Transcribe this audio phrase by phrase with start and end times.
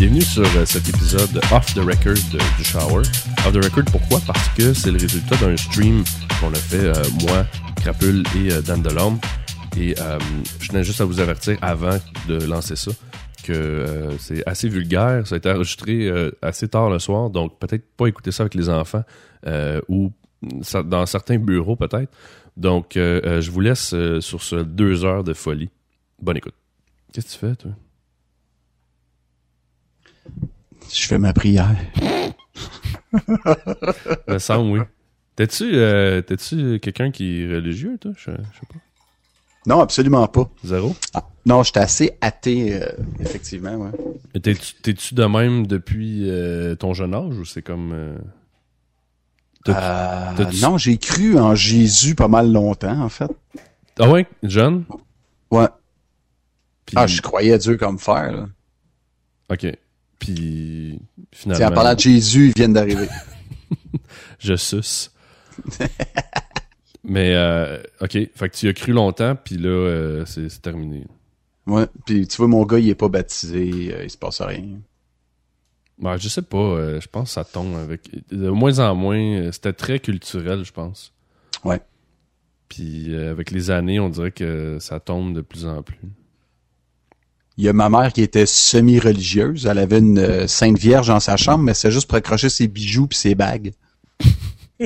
[0.00, 3.02] Bienvenue sur euh, cet épisode Off the Record de- du Shower.
[3.46, 4.18] Off the Record, pourquoi?
[4.26, 6.02] Parce que c'est le résultat d'un stream
[6.40, 6.94] qu'on a fait, euh,
[7.26, 7.44] moi,
[7.76, 9.18] Crapule et euh, Dan Delorme.
[9.76, 10.18] Et euh,
[10.58, 12.92] je tenais juste à vous avertir avant de lancer ça
[13.44, 15.26] que euh, c'est assez vulgaire.
[15.26, 18.54] Ça a été enregistré euh, assez tard le soir, donc peut-être pas écouter ça avec
[18.54, 19.04] les enfants
[19.46, 20.12] euh, ou
[20.82, 22.10] dans certains bureaux peut-être.
[22.56, 25.68] Donc, euh, euh, je vous laisse euh, sur ce deux heures de folie.
[26.22, 26.54] Bonne écoute.
[27.12, 27.72] Qu'est-ce que tu fais, toi?
[30.92, 31.74] Je fais ma prière.
[34.28, 34.84] Me semble, oui.
[35.36, 38.12] T'es-tu euh, t'es-tu quelqu'un qui est religieux, toi?
[38.16, 38.78] Je, je sais pas.
[39.66, 40.48] Non, absolument pas.
[40.64, 40.94] Zéro?
[41.46, 42.88] Non, j'étais assez athée, euh,
[43.20, 44.40] effectivement, ouais.
[44.40, 48.18] T'es-tu de même depuis euh, ton jeune âge ou c'est comme...
[49.64, 53.30] t'as-tu- non, j'ai cru en Jésus pas mal longtemps, en fait.
[53.98, 54.26] Ah ouais?
[54.42, 54.84] Jeune?
[55.50, 55.66] Ouais.
[56.96, 58.46] Ah, je croyais à Dieu comme fer, là.
[59.50, 59.66] OK.
[60.20, 61.00] Puis,
[61.32, 63.08] Tiens, en finalement, parlant de Jésus, ils viennent d'arriver.
[64.38, 65.10] je suce.
[67.02, 68.12] Mais, euh, OK.
[68.12, 71.06] Fait que tu y as cru longtemps, puis là, euh, c'est terminé.
[71.66, 71.86] ouais.
[72.06, 74.78] Puis tu vois, mon gars, il est pas baptisé, euh, il se passe rien.
[75.98, 76.98] Ben, je sais pas.
[76.98, 78.08] je pense que ça tombe avec...
[78.30, 79.52] De moins en moins...
[79.52, 81.12] C'était très culturel, je pense.
[81.62, 81.80] Ouais.
[82.68, 85.98] Puis avec les années, on dirait que ça tombe de plus en plus.
[87.60, 89.66] Il y a ma mère qui était semi-religieuse.
[89.66, 92.66] Elle avait une euh, Sainte Vierge dans sa chambre, mais c'est juste pour accrocher ses
[92.68, 93.72] bijoux puis ses bagues.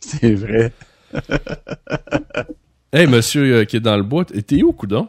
[0.00, 0.72] c'est vrai.
[2.96, 5.08] Hey, monsieur euh, qui est dans le bois, t'es où, coudon?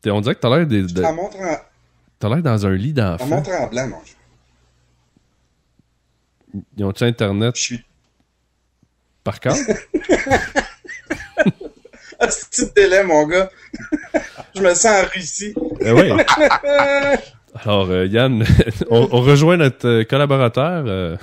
[0.00, 1.14] T'es- On dirait que t'as l'air des- de- En
[2.18, 3.26] t'as l'air dans un lit en d'enfant.
[3.26, 3.96] montrant blanc, non.
[6.78, 7.54] Ils ont-tu Internet?
[7.56, 7.84] Je suis.
[9.22, 9.54] par cœur?
[12.22, 13.50] Ah, c'est délai, mon gars.
[14.54, 15.54] je me sens en Russie.
[15.80, 16.10] Eh oui.
[17.64, 18.44] Alors, euh, Yann,
[18.90, 21.16] on, on rejoint notre euh, collaborateur euh,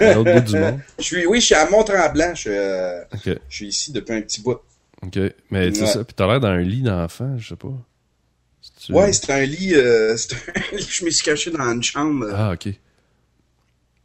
[0.00, 0.80] à l'autre bout du monde.
[0.98, 2.34] Je suis, oui, je suis à Mont-Tremblant.
[2.34, 4.58] Je, euh, je suis ici depuis un petit bout.
[5.02, 5.18] OK.
[5.50, 5.86] Mais c'est Ouais.
[5.86, 7.72] ça, puis t'as l'air dans un lit d'enfant, je sais pas.
[8.90, 9.74] Ouais, c'est un lit.
[9.74, 10.86] Euh, c'est un lit.
[10.90, 12.26] Je me suis caché dans une chambre.
[12.34, 12.66] Ah, OK.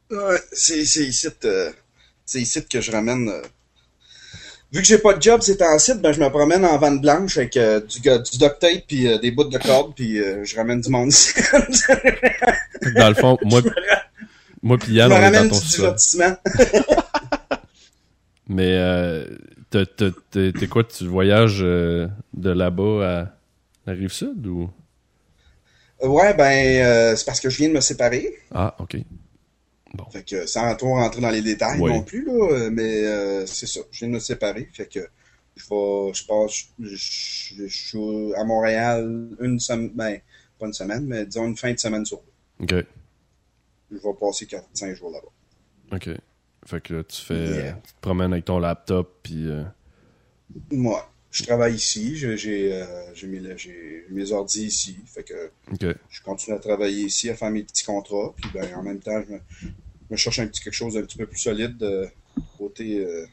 [0.10, 1.70] Ouais, c'est c'est ici, euh,
[2.26, 3.30] c'est ici que je ramène.
[4.72, 7.00] Vu que j'ai pas de job c'est en site, ben je me promène en vanne
[7.00, 10.44] blanche avec euh, du, du duct tape puis euh, des bouts de corde puis euh,
[10.44, 11.34] je ramène du monde ici.
[12.96, 13.62] Dans le fond, moi,
[14.62, 16.36] moi je Yann, me on est ramène dans ton du divertissement.
[18.50, 19.26] Mais
[19.72, 23.34] t'es quoi, tu voyages de là-bas à
[23.86, 24.70] la rive sud ou?
[26.02, 28.34] Ouais, ben c'est parce que je viens de me séparer.
[28.54, 28.98] Ah, ok.
[30.12, 31.92] Fait que sans trop rentrer dans les détails Oui.
[31.92, 33.80] non plus, là, euh, mais euh, c'est ça.
[33.92, 34.70] Je viens de me séparer.
[34.74, 35.00] Fait que
[35.56, 36.14] je vais.
[36.14, 36.66] Je passe.
[36.80, 39.92] Je, je- je suis à Montréal une semaine.
[39.96, 40.20] Ben,
[40.60, 42.22] pas une semaine, mais disons une fin de semaine sur
[42.60, 42.64] deux.
[42.78, 42.86] Ok.
[43.92, 45.96] Je vais passer 4-5 jours là-bas.
[45.96, 46.10] Ok.
[46.66, 47.46] Fait que là, tu fais.
[47.48, 47.74] Yeah.
[47.86, 49.48] Tu te promènes avec ton laptop, puis.
[49.50, 49.64] euh,
[50.72, 52.16] Moi, je travaille ici.
[52.16, 53.28] J'ai euh, j'ai
[54.10, 54.98] mes, ordi ici.
[55.06, 55.52] Fait que
[56.10, 58.34] je continue à travailler ici, à faire mes petits contrats.
[58.36, 59.34] Puis ben, en même temps, je
[60.10, 62.08] me, cherche un petit quelque chose d'un petit peu plus solide euh,
[62.58, 63.26] côté, euh,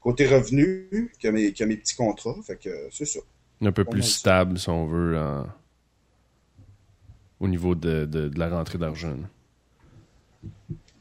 [0.00, 2.36] côté revenu que mes, que mes petits contrats.
[2.46, 3.20] Fait que c'est ça.
[3.62, 5.46] Un peu plus stable, si on veut, en-
[7.40, 9.16] au niveau de, de, de la rentrée d'argent.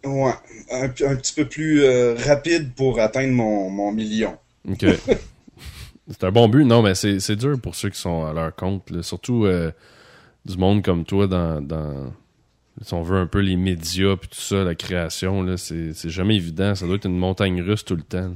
[0.06, 0.34] Ouais,
[0.72, 1.84] un, petit peu plus
[2.16, 4.38] rapide pour atteindre mon, mon million.
[4.70, 4.86] Ok.
[6.10, 6.66] c'est un bon but.
[6.66, 9.02] Non, mais c'est dur pour ceux qui sont à leur compte.
[9.02, 9.72] Surtout euh,
[10.46, 12.14] du monde comme toi dans, dans.
[12.82, 16.76] Si on veut un peu les médias puis tout ça, la création, c'est jamais évident.
[16.76, 18.34] Ça doit être une montagne russe tout le temps.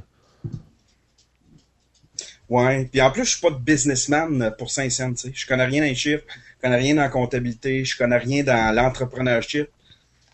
[2.50, 5.32] Ouais, puis en plus, je suis pas de businessman pour 5 cents, tu sais.
[5.36, 6.24] Je connais rien dans les chiffres,
[6.58, 9.68] je connais rien dans la comptabilité, je connais rien dans l'entrepreneurship.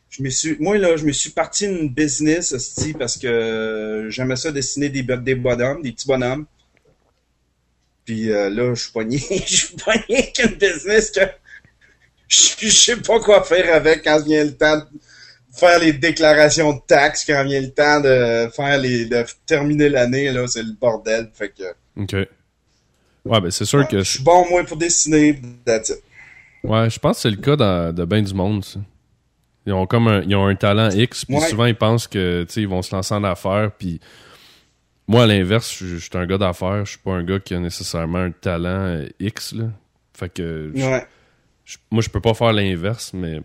[0.09, 2.56] Je me suis, moi, là, je me suis parti d'une business,
[2.97, 6.46] parce que j'aimais ça dessiner des, des bonhommes, des petits bonhommes.
[8.05, 9.17] Puis euh, là, je suis pogné,
[9.47, 11.22] je suis pogné avec une business que
[12.28, 14.84] je, je sais pas quoi faire avec quand vient le temps de
[15.53, 20.31] faire les déclarations de taxes, quand vient le temps de faire les, de terminer l'année,
[20.31, 21.29] là, c'est le bordel.
[21.34, 21.63] Fait que,
[21.97, 22.28] Ok.
[23.25, 23.99] Ouais, ben c'est sûr que.
[24.03, 25.41] je suis bon, moi, pour dessiner.
[25.66, 26.03] That's it.
[26.63, 28.79] Ouais, je pense que c'est le cas dans, de bien du monde, ça.
[29.66, 31.47] Ils ont comme un, ils ont un talent X, puis Ouais.
[31.49, 33.99] souvent ils pensent que ils vont se lancer en affaires, puis
[35.07, 37.53] moi à l'inverse, je je suis un gars d'affaires, je suis pas un gars qui
[37.53, 39.66] a nécessairement un talent euh, X là.
[40.13, 41.05] Fait que je- Ouais.
[41.66, 43.41] je- moi je peux pas faire l'inverse, mais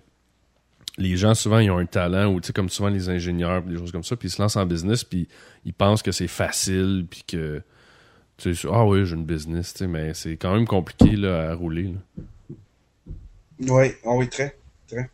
[0.99, 3.77] les gens souvent ils ont un talent ou tu sais comme souvent les ingénieurs des
[3.77, 5.29] choses comme ça, puis ils se lancent en business puis
[5.65, 7.63] ils pensent que c'est facile puis que
[8.37, 11.51] tu sais ah oui, j'ai une business, tu sais mais c'est quand même compliqué là
[11.51, 11.85] à rouler.
[11.93, 12.57] là.
[13.69, 14.57] Oui, oh oui, très.
[14.89, 15.11] très.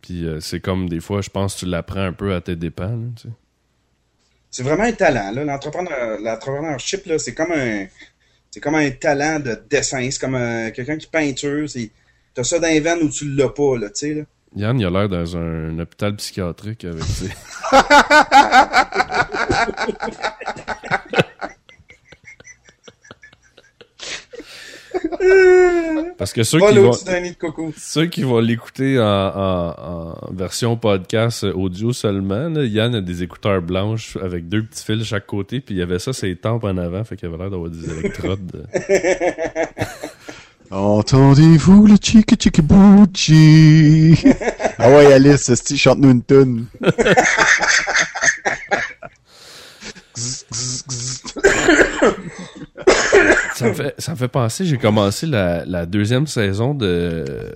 [0.00, 2.56] Puis euh, c'est comme des fois, je pense que tu l'apprends un peu à tes
[2.56, 2.98] dépens.
[3.16, 3.34] tu sais.
[4.56, 5.32] C'est vraiment un talent.
[5.32, 5.44] là.
[5.44, 7.84] L'entrepreneur, l'entrepreneurship, là, c'est comme un,
[8.50, 10.08] c'est comme un talent de dessin.
[10.10, 11.66] C'est comme un- quelqu'un qui peinture.
[12.32, 14.22] T'as ça dans les veines ou tu l'as pas, là, tu sais, là.
[14.54, 17.28] Yann, il a l'air dans un, hôpital psychiatrique avec ses...
[26.18, 26.92] Parce que ceux qui, vont,
[27.76, 33.22] ceux qui l'écouter en, en- en version podcast euh, audio seulement, là, Yann a des
[33.22, 36.34] écouteurs blanches avec deux petits fils de chaque côté, puis il y avait ça, ses
[36.36, 38.66] tempes en avant, fait qu'il avait l'air d'avoir des électrodes.
[40.70, 44.18] Entendez-vous le chicky chicky bouchi?
[44.78, 46.64] ah ouais, Alice, esti, chante-nous une tune.
[53.56, 57.54] ça, me fait, ça me fait penser, j'ai commencé la, la deuxième saison de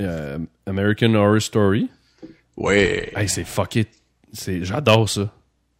[0.00, 1.90] euh, American Horror Story.
[2.56, 3.12] Ouais.
[3.16, 3.86] Hey, c'est fucké.
[4.32, 5.32] C'est, j'adore ça.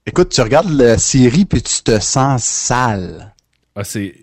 [0.07, 3.35] Écoute, tu regardes la série puis tu te sens sale.
[3.75, 4.15] Ah, c'est,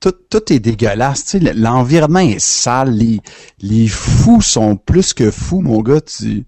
[0.00, 3.20] Tout, tout est dégueulasse, tu sais, l'environnement est sale, les,
[3.60, 6.44] les fous sont plus que fous, mon gars, tu,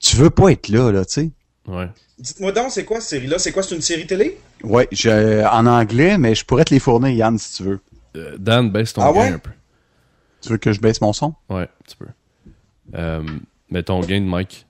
[0.00, 1.30] tu veux pas être là, là, tu sais.
[1.66, 1.88] ouais.
[2.18, 3.38] Dites-moi donc, c'est quoi cette série-là?
[3.38, 3.62] C'est quoi?
[3.62, 4.38] C'est une série télé?
[4.64, 7.80] Ouais, je, en anglais, mais je pourrais te les fournir, Yann, si tu veux.
[8.16, 9.28] Euh, Dan, baisse ton Ah gain ouais?
[9.28, 9.50] un peu.
[10.40, 11.34] Tu veux que je baisse mon son?
[11.48, 12.06] Ouais, tu peux.
[12.96, 13.22] Euh,
[13.70, 14.66] mais ton gain de mic.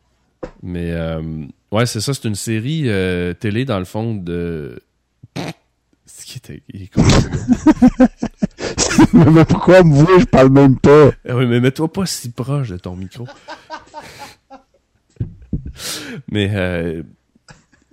[0.62, 1.22] Mais, euh,
[1.72, 4.80] ouais, c'est ça, c'est une série euh, télé, dans le fond, de...
[6.06, 6.62] Ce qui était...
[6.68, 8.08] il est con, ce gars.
[9.32, 11.10] mais pourquoi moi, je parle même pas?
[11.28, 13.26] Ah oui, mais mets-toi pas si proche de ton micro.
[16.30, 17.02] mais euh,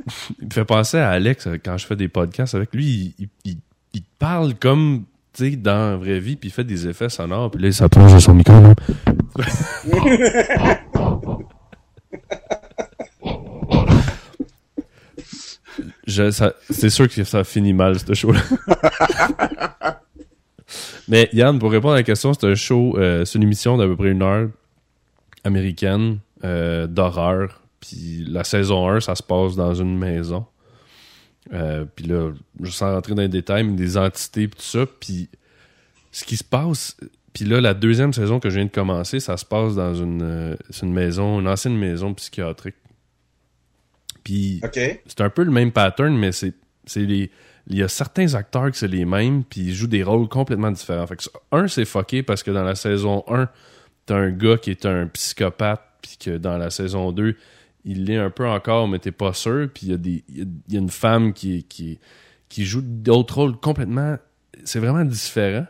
[0.39, 3.15] il me fait penser à Alex euh, quand je fais des podcasts avec lui.
[3.43, 3.57] Il,
[4.17, 5.03] parle comme
[5.39, 8.19] dans la vraie vie, puis il fait des effets sonores, puis là il s'approche de
[8.19, 8.53] son micro.
[16.31, 18.39] ça- c'est sûr que ça finit mal, ce show-là.
[21.07, 23.85] Mais Yann, pour répondre à la question, c'est un show, euh, c'est une émission d'à
[23.85, 24.49] peu près une heure
[25.43, 27.61] américaine euh, d'horreur.
[27.87, 30.45] Puis la saison 1, ça se passe dans une maison.
[31.53, 32.31] Euh, puis là,
[32.63, 34.85] je sans rentrer dans les détails, mais des entités puis tout ça.
[34.99, 35.29] Puis
[36.11, 36.97] ce qui se passe,
[37.33, 40.21] puis là, la deuxième saison que je viens de commencer, ça se passe dans une,
[40.23, 42.75] euh, une maison, une ancienne maison psychiatrique.
[44.23, 46.53] Puis c'est un peu le même pattern, mais c'est
[46.87, 47.29] c'est les
[47.67, 50.71] il y a certains acteurs que c'est les mêmes puis ils jouent des rôles complètement
[50.71, 51.05] différents.
[51.05, 53.49] Fait que un c'est fucké parce que dans la saison 1,
[54.05, 57.35] t'as un gars qui est un psychopathe puis que dans la saison 2,
[57.85, 60.47] il l'est un peu encore mais t'es pas sûr puis il y a des il
[60.69, 64.17] y une femme qui qui joue d'autres rôles complètement
[64.63, 65.65] c'est vraiment différent.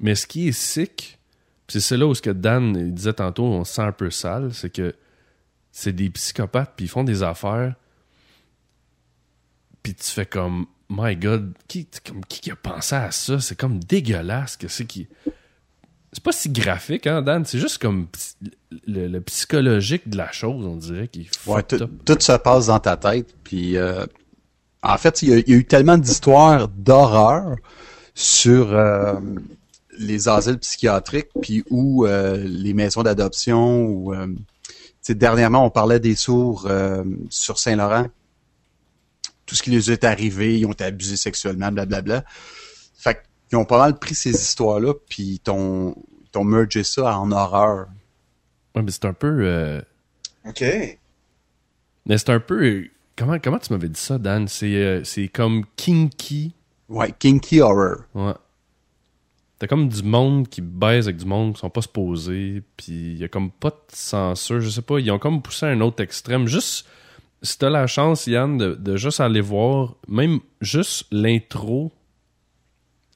[0.00, 1.18] Mais ce qui est sick,
[1.68, 4.70] c'est là où ce que Dan disait tantôt, on se sent un peu sale, c'est
[4.70, 4.94] que
[5.72, 7.74] c'est des psychopathes puis ils font des affaires
[9.82, 13.40] puis tu fais comme my god qui comme qui a pensé à ça?
[13.40, 15.06] C'est comme dégueulasse que c'est qui
[16.12, 18.06] c'est pas si graphique hein Dan c'est juste comme
[18.86, 22.80] le, le psychologique de la chose on dirait qui est Ouais, tout, se passe dans
[22.80, 23.34] ta tête.
[23.44, 24.04] Puis, euh,
[24.82, 27.56] en fait, il y, a, il y a eu tellement d'histoires d'horreur
[28.14, 29.14] sur euh,
[29.98, 33.84] les asiles psychiatriques, puis où euh, les maisons d'adoption.
[33.86, 34.14] Ou,
[35.08, 36.68] dernièrement, on parlait des sourds
[37.30, 38.06] sur Saint-Laurent.
[39.44, 42.22] Tout ce qui les est arrivé, ils ont été abusés sexuellement, blablabla.
[42.22, 42.24] Fait
[43.48, 47.30] qu'ils ont pas mal pris ces histoires-là, puis ils t'ont ils t'ont mergé ça en
[47.32, 47.86] horreur.
[48.74, 49.80] ouais mais c'est un peu euh,
[50.46, 50.62] OK.
[52.06, 52.86] mais c'est un peu
[53.16, 54.48] comment comment tu m'avais dit ça Dan?
[54.48, 56.54] C'est euh, c'est comme kinky
[56.88, 58.02] Ouais, kinky horror.
[58.14, 58.34] Ouais.
[59.58, 63.16] T'as comme du monde qui baise avec du monde qui sont pas supposés, puis il
[63.18, 65.80] y a comme pas de censure, je sais pas, ils ont comme poussé à un
[65.80, 66.46] autre extrême.
[66.46, 66.86] Juste,
[67.42, 71.90] si t'as la chance, Yann, de, de juste aller voir, même juste l'intro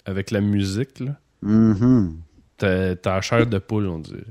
[0.07, 2.17] avec la musique, là, Mhm.
[2.59, 4.25] t'as t'as la chair de poule, on dirait.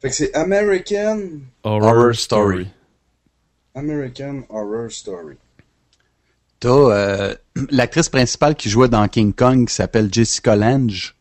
[0.00, 1.18] Fait que c'est American,
[1.62, 2.64] Horror, Horror Story.
[2.64, 2.68] Story.
[3.74, 5.36] American Horror Story.
[6.60, 7.34] T'as euh,
[7.70, 11.14] l'actrice principale qui jouait dans King Kong qui s'appelle Jessica Lange.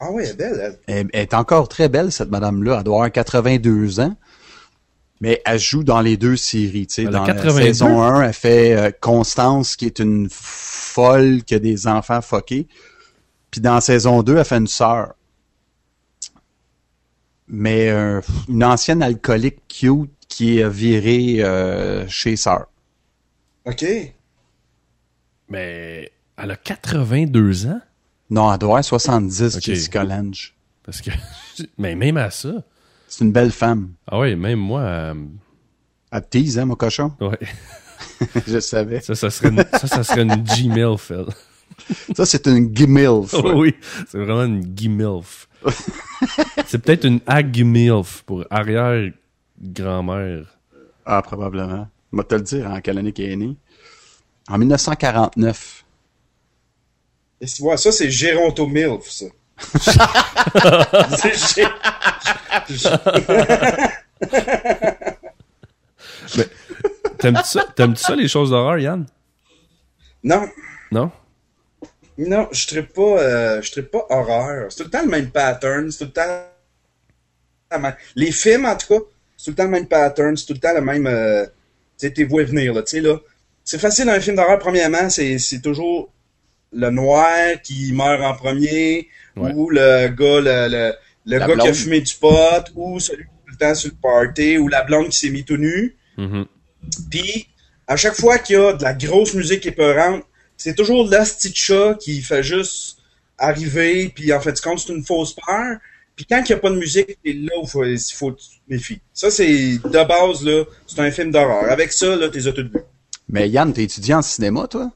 [0.00, 0.78] Ah ouais, elle est belle, elle.
[0.86, 2.78] Elle, elle est encore très belle, cette madame-là.
[2.78, 4.16] Elle doit avoir 82 ans.
[5.24, 6.86] Mais elle joue dans les deux séries.
[6.86, 7.04] tu sais.
[7.04, 7.62] Dans la 82?
[7.64, 12.68] saison 1, elle fait euh, Constance, qui est une folle qui a des enfants fuckés.
[13.50, 15.14] Puis dans la saison 2, elle fait une sœur.
[17.48, 22.66] Mais euh, une ancienne alcoolique cute qui est virée euh, chez sœur.
[23.64, 23.82] OK.
[25.48, 27.80] Mais elle a 82 ans?
[28.28, 29.62] Non, elle doit avoir 70, Ok.
[29.62, 30.54] Jessica Lange.
[30.82, 31.10] Parce que,
[31.78, 32.62] mais même à ça.
[33.16, 33.92] C'est une belle femme.
[34.08, 35.14] Ah ouais, même moi, euh,
[36.10, 37.12] Elle te tease, hein, mon cochon?
[37.20, 37.38] ouais.
[38.48, 39.00] Je savais.
[39.02, 41.26] Ça, ça serait une, ça, ça serait une Gmail, Phil.
[42.16, 43.32] Ça, c'est une gimilf.
[43.34, 43.76] Oh oui,
[44.08, 45.48] c'est vraiment une Gimilf.
[46.66, 50.46] c'est peut-être une Agmilf pour arrière-grand-mère.
[51.06, 51.86] Ah, probablement.
[52.12, 53.56] Je vais te le dire en quelle année qu'elle est née.
[54.48, 55.84] En 1949.
[57.42, 59.26] Et tu vois, ça, c'est Géronto Milf, ça.
[61.16, 61.64] C'est
[67.18, 69.06] T'aimes-tu ça, t'aimes-tu ça, les choses d'horreur, Yann?
[70.22, 70.48] Non,
[70.90, 71.10] Non?
[72.16, 74.70] non, je serais pas, euh, je pas horreur.
[74.70, 77.80] C'est tout le temps le même pattern, c'est tout le temps
[78.14, 79.00] Les films, en tout cas,
[79.36, 81.50] c'est tout le temps le même pattern, c'est tout le temps le même, euh, tu
[82.06, 83.16] sais, t'es voué venir, là, tu sais, là.
[83.64, 86.10] C'est facile un film d'horreur, premièrement, c'est, c'est toujours
[86.72, 87.30] le noir
[87.62, 89.52] qui meurt en premier, Ouais.
[89.52, 90.92] ou le gars, le, le,
[91.26, 93.74] le La gars qui a fumé du pot, ou celui qui est tout le temps
[93.74, 95.96] sur le party, ou la blonde qui s'est mis tout nu.
[96.16, 96.46] Mhm.
[97.10, 97.48] Puis,
[97.86, 100.22] à chaque fois qu'il y a de la grosse musique épeurante,
[100.56, 102.98] c'est toujours l'asti de chat qui fait juste
[103.38, 105.78] arriver, puis en fait, compte, c'est une fausse peur.
[106.16, 108.48] Puis quand il n'y a pas de musique, c'est là où il faut, que tu
[108.48, 109.00] te méfies.
[109.12, 111.70] Ça, c'est de base, là, c'est un film d'horreur.
[111.70, 112.84] Avec ça, là, t'es toutes vues.
[113.28, 114.92] Mais Yann, t'es étudiant en cinéma, toi?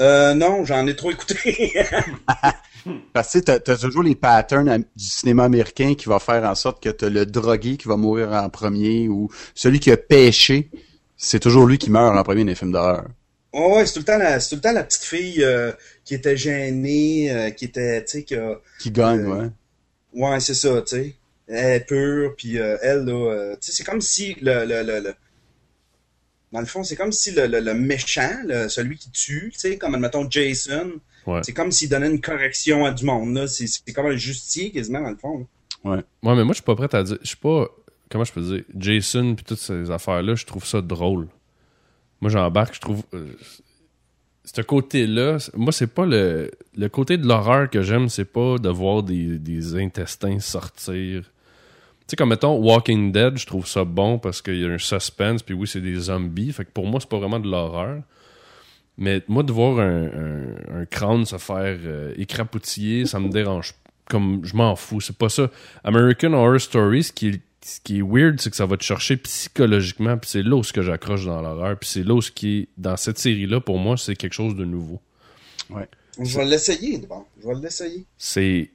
[0.00, 1.74] Euh, non, j'en ai trop écouté.
[3.12, 6.82] Parce que tu t'as toujours les patterns du cinéma américain qui va faire en sorte
[6.82, 10.70] que t'as le drogué qui va mourir en premier ou celui qui a pêché,
[11.16, 13.06] c'est toujours lui qui meurt en premier dans les films d'horreur.
[13.52, 15.72] ouais, ouais, c'est tout le temps la, c'est tout le temps la petite fille euh,
[16.04, 19.50] qui était gênée, euh, qui était, tu sais, qui a, Qui gagne, Euh, ouais.
[20.12, 21.14] Ouais, c'est ça, tu sais.
[21.48, 25.00] Elle est pure, puis euh, elle, là, tu sais, c'est comme si le, le, le,
[25.00, 25.14] le-
[26.52, 29.58] Dans le fond, c'est comme si le, le, le méchant, le- celui qui tue, tu
[29.60, 30.92] sais, comme, admettons, Jason,
[31.28, 31.40] Ouais.
[31.42, 33.46] c'est comme s'il donnait une correction à du monde.
[33.46, 35.46] C'est comme un justicier, quasiment, dans le fond.
[35.84, 35.90] là.
[35.92, 37.18] Ouais, mais moi, je suis pas prêt à dire.
[37.22, 37.66] Je suis pas.
[38.10, 41.28] Comment je peux dire Jason puis toutes ces affaires-là, je trouve ça drôle.
[42.20, 43.02] Moi, j'embarque, je trouve.
[43.14, 43.32] euh,
[44.44, 46.50] ce côté-là, moi, c'est pas le.
[46.76, 51.22] Le côté de l'horreur que j'aime, c'est pas de voir des, des intestins sortir.
[51.22, 51.28] Tu
[52.12, 55.42] sais, comme mettons Walking Dead, je trouve ça bon parce qu'il y a un suspense,
[55.42, 56.52] puis oui, c'est des zombies.
[56.52, 58.00] Fait que pour moi, c'est pas vraiment de l'horreur.
[58.98, 63.74] Mais moi, de voir un, un- un crâne se faire euh, écrapoutiller, ça me dérange.
[64.06, 65.50] Comme, je m'en fous, c'est pas ça.
[65.84, 68.82] American Horror Story, ce qui est, ce qui est weird, c'est que ça va te
[68.84, 72.22] chercher psychologiquement, puis c'est là où ce que j'accroche dans l'horreur, puis c'est là où
[72.22, 75.00] ce qui est, dans cette série-là, pour moi, c'est quelque chose de nouveau.
[76.20, 77.24] Je vais l'essayer, bon.
[77.40, 78.04] Je vais l'essayer.
[78.16, 78.70] C'est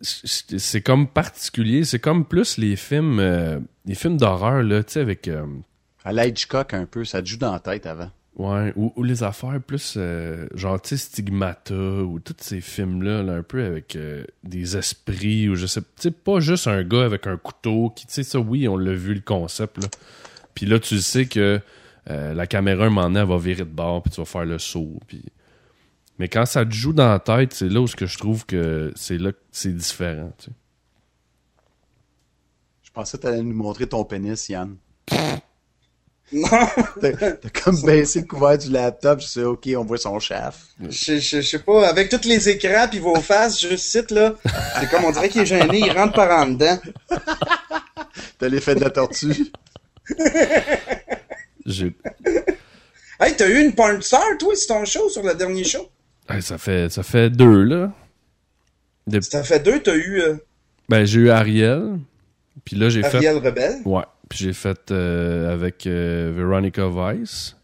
[0.00, 4.94] c'est c'est comme particulier, c'est comme plus les films euh, les films d'horreur là, tu
[4.94, 5.44] sais avec euh,
[6.04, 8.10] À la Hitchcock un peu, ça te joue dans la tête avant.
[8.40, 13.22] Ouais, ou, ou les affaires plus euh, genre, tu sais, Stigmata, ou tous ces films-là,
[13.22, 16.82] là, un peu avec euh, des esprits, ou je sais, tu sais, pas juste un
[16.82, 19.90] gars avec un couteau, qui, tu sais, ça, oui, on l'a vu le concept, là.
[20.54, 21.60] Puis là, tu sais que
[22.08, 24.46] euh, la caméra, un moment donné, elle va virer de bord, puis tu vas faire
[24.46, 25.22] le saut, puis...
[26.18, 28.46] Mais quand ça te joue dans la tête, c'est là où ce que je trouve
[28.46, 30.52] que c'est là que c'est différent, tu sais.
[32.84, 34.76] Je pensais que t'allais nous montrer ton pénis, Yann.
[36.32, 36.48] Non,
[37.00, 37.10] T'as,
[37.62, 40.54] comme baissé le couvert du laptop, je sais, ok, on voit son chef.
[40.80, 44.34] je, je, je sais pas, avec tous les écrans pis vos faces, juste cite, là,
[44.78, 46.78] c'est comme on dirait qu'il est gêné, il rentre par en dedans.
[48.38, 49.50] T'as l'effet de la tortue.
[51.66, 51.94] J'ai...
[53.20, 55.88] Hey, t'as eu une porn star, toi, c'est ton show, sur le dernier show?
[56.28, 57.92] Hey, ça fait ça fait deux, là.
[59.06, 60.34] De- Ça fait deux, t'as eu euh,
[60.88, 61.98] Ben, j'ai eu Ariel,
[62.64, 63.16] puis là, j'ai fait...
[63.16, 63.80] Ariel Rebelle?
[63.84, 64.04] Ouais.
[64.30, 67.56] Puis j'ai fait euh, avec euh, Veronica Vice.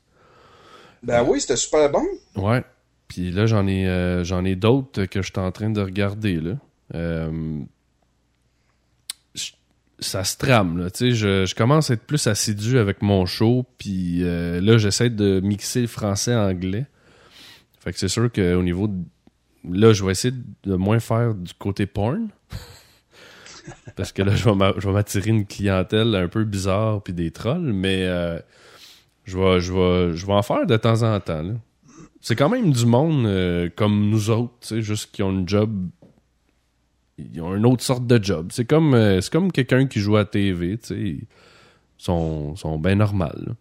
[1.03, 2.05] Ben oui, c'était super bon.
[2.35, 2.63] Ouais.
[3.09, 6.41] Puis là, j'en ai, euh, j'en ai d'autres que je suis en train de regarder,
[6.41, 6.57] là.
[9.99, 10.91] Ça se trame, là.
[10.91, 15.09] Tu sais, je, je commence à être plus assidu avec mon show, puis là, j'essaie
[15.09, 16.85] de mixer le français-anglais.
[17.81, 18.89] Fait que c'est sûr qu'au niveau...
[18.89, 19.05] de-
[19.69, 22.29] Là, je vais essayer de moins faire du côté porn.
[23.97, 28.05] Parce que là, je vais m'attirer une clientèle un peu bizarre puis des trolls, mais
[28.07, 28.39] euh,
[29.25, 31.55] je, vais, je, vais, je vais en faire de temps en temps.
[32.21, 35.49] C'est quand même du monde euh, comme nous autres, tu sais, juste qui ont une
[35.49, 35.89] job.
[37.19, 38.49] Ils ont une autre sorte de job.
[38.53, 41.01] C'est comme, euh, c'est comme quelqu'un qui joue à TV, tu sais.
[41.01, 41.27] Ils
[41.97, 43.55] sont, sont bien normales.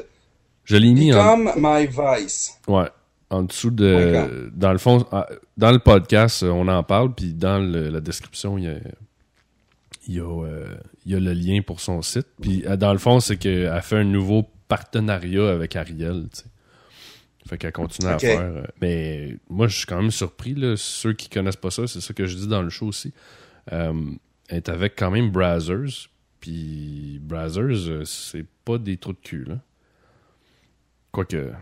[0.64, 1.38] je l'ai mis en.
[1.38, 2.56] Become My Vice.
[2.68, 2.86] Ouais.
[3.30, 4.50] En dessous de.
[4.54, 8.00] Dans le fond, ah, dans le podcast, euh, on en parle, puis dans le- la
[8.00, 8.76] description, il y a.
[10.06, 12.26] Il y, a, euh, il y a le lien pour son site.
[12.40, 16.28] Puis, euh, dans le fond, c'est qu'elle fait un nouveau partenariat avec Ariel.
[16.32, 16.44] tu sais.
[17.46, 18.66] Fait qu'elle continue à faire.
[18.80, 20.54] mais moi, je suis quand même surpris.
[20.54, 23.12] Là, ceux qui connaissent pas ça, c'est ça que je dis dans le show aussi.
[23.72, 23.92] Euh,
[24.48, 26.08] elle est avec quand même Brazzers.
[26.40, 29.44] Puis, Brazzers, c'est pas des trous de cul.
[29.44, 29.58] Là.
[31.12, 31.52] Quoique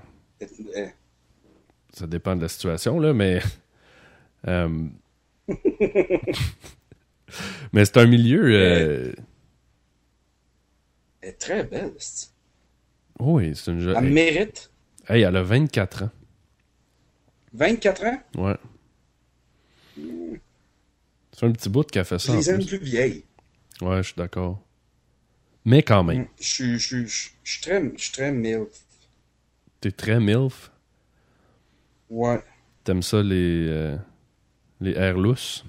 [1.96, 3.40] ça dépend de la situation, là, mais.
[4.48, 4.86] euh,
[7.72, 8.42] mais c'est un milieu.
[8.52, 9.12] euh,
[11.22, 11.92] Elle est très belle.
[11.98, 12.30] c'est-
[13.18, 13.96] Oui, c'est une jeune.
[13.96, 14.70] Elle mérite
[15.08, 16.10] hey, elle a 24 ans.
[17.54, 18.20] 24 ans?
[18.36, 18.56] Ouais.
[21.32, 22.32] C'est un petit bout qu'elle fait ça.
[22.32, 22.78] Je les aime plus.
[22.78, 23.24] vieilles.
[23.80, 24.62] Ouais, je suis d'accord.
[25.64, 26.78] Mais quand même, je suis
[27.60, 28.68] très, je suis très milf.
[29.80, 30.70] t'es très MILF?
[32.10, 32.40] Ouais.
[32.84, 33.66] T'aimes ça les.
[33.68, 33.96] euh,
[34.80, 35.64] les airs lousses?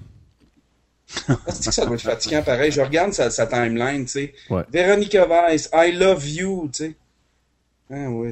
[1.26, 2.70] Que ça doit être fatigant pareil?
[2.70, 4.34] Je regarde sa, sa timeline, tu sais.
[4.50, 4.62] Ouais.
[4.70, 6.96] Véronica Weiss, I love you, tu sais.
[7.90, 8.30] Ah ouais.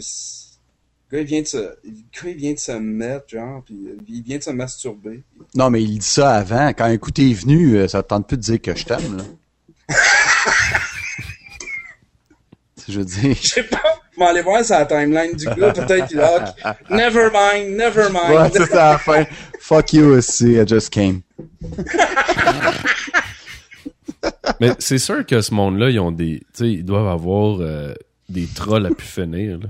[1.10, 1.74] Le gars, il vient de se, le
[2.12, 3.76] gars, il vient de se mettre, genre, puis
[4.08, 5.22] il vient de se masturber.
[5.54, 6.68] Non, mais il dit ça avant.
[6.70, 9.16] Quand un coup t'es venu, euh, ça te tente plus de dire que je t'aime,
[9.16, 9.24] là.
[12.88, 13.36] je veux dire.
[13.40, 13.82] Je sais pas.
[14.16, 15.72] Je vais aller voir sa timeline du gars.
[15.72, 16.54] Peut-être qu'il a.
[16.88, 18.30] Never mind, never mind.
[18.30, 19.24] Ouais, c'est ça à la fin.
[19.60, 21.20] Fuck you aussi, I just came.
[24.60, 26.38] Mais c'est sûr que ce monde-là, ils ont des.
[26.38, 27.94] Tu sais, ils doivent avoir euh,
[28.28, 29.68] des trolls à pu finir, là.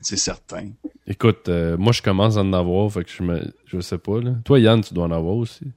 [0.00, 0.70] C'est certain.
[1.06, 3.52] Écoute, euh, moi je commence à en avoir, fait que je me.
[3.66, 4.32] Je sais pas, là.
[4.44, 5.70] Toi, Yann, tu dois en avoir aussi.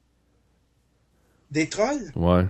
[1.51, 2.09] Des trolls?
[2.15, 2.45] Ouais.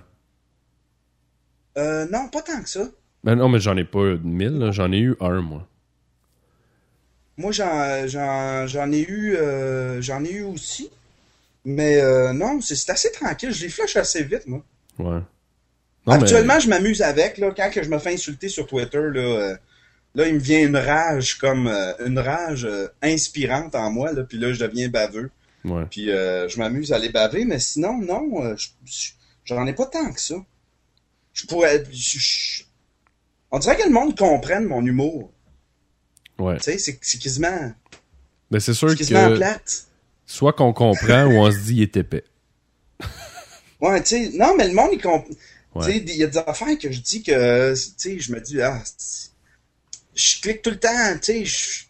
[1.78, 2.86] Euh, non, pas tant que ça.
[3.24, 4.72] Ben non, mais j'en ai pas mille, là.
[4.72, 5.68] j'en ai eu un, moi.
[7.38, 10.90] Moi, j'en, j'en, j'en ai eu, euh, j'en ai eu aussi.
[11.66, 13.52] Mais euh, non, c'est, c'est assez tranquille.
[13.52, 14.62] Je les flush assez vite, moi.
[15.00, 15.22] Ouais.
[16.06, 17.38] Non, Actuellement, je m'amuse avec.
[17.38, 19.56] Là, quand que je me fais insulter sur Twitter, là, euh,
[20.16, 22.68] là il me vient une rage comme euh, une rage
[23.02, 24.12] inspirante en moi.
[24.12, 25.32] Là, puis là, je deviens baveux.
[25.64, 25.86] Ouais.
[25.90, 27.46] Puis euh, je m'amuse à les baver.
[27.46, 29.12] Mais sinon, non, je- je-
[29.46, 30.36] j'en ai pas tant que ça.
[31.34, 31.84] Je pourrais...
[31.90, 32.64] je- je-
[33.54, 35.32] on dirait que le monde comprenne mon humour.
[36.40, 36.58] Ouais.
[36.58, 37.72] Tu sais, c'est, c'est quasiment,
[38.50, 39.36] Ben c'est sûr c'est quasiment que.
[39.38, 39.88] plate.
[40.26, 42.24] Soit qu'on comprend ou on se dit il est épais.
[43.80, 45.30] Ouais, tu sais, non, mais le monde, il comprend.
[45.76, 45.86] Ouais.
[45.86, 48.40] Tu sais, il y a des affaires que je dis que, tu sais, je me
[48.40, 48.82] dis, ah,
[50.16, 51.86] je clique tout le temps, tu sais,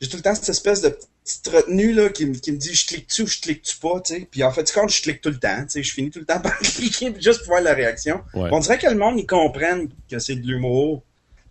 [0.00, 2.74] j'ai tout le temps cette espèce de petite retenue, là, qui, me- qui me dit,
[2.74, 4.28] je clique-tu ou je clique-tu pas, tu sais.
[4.30, 6.24] Puis en fait, quand je clique tout le temps, tu sais, je finis tout le
[6.24, 8.22] temps par cliquer juste pour voir la réaction.
[8.32, 8.48] Ouais.
[8.52, 11.02] On dirait que le monde, ils comprennent que c'est de l'humour.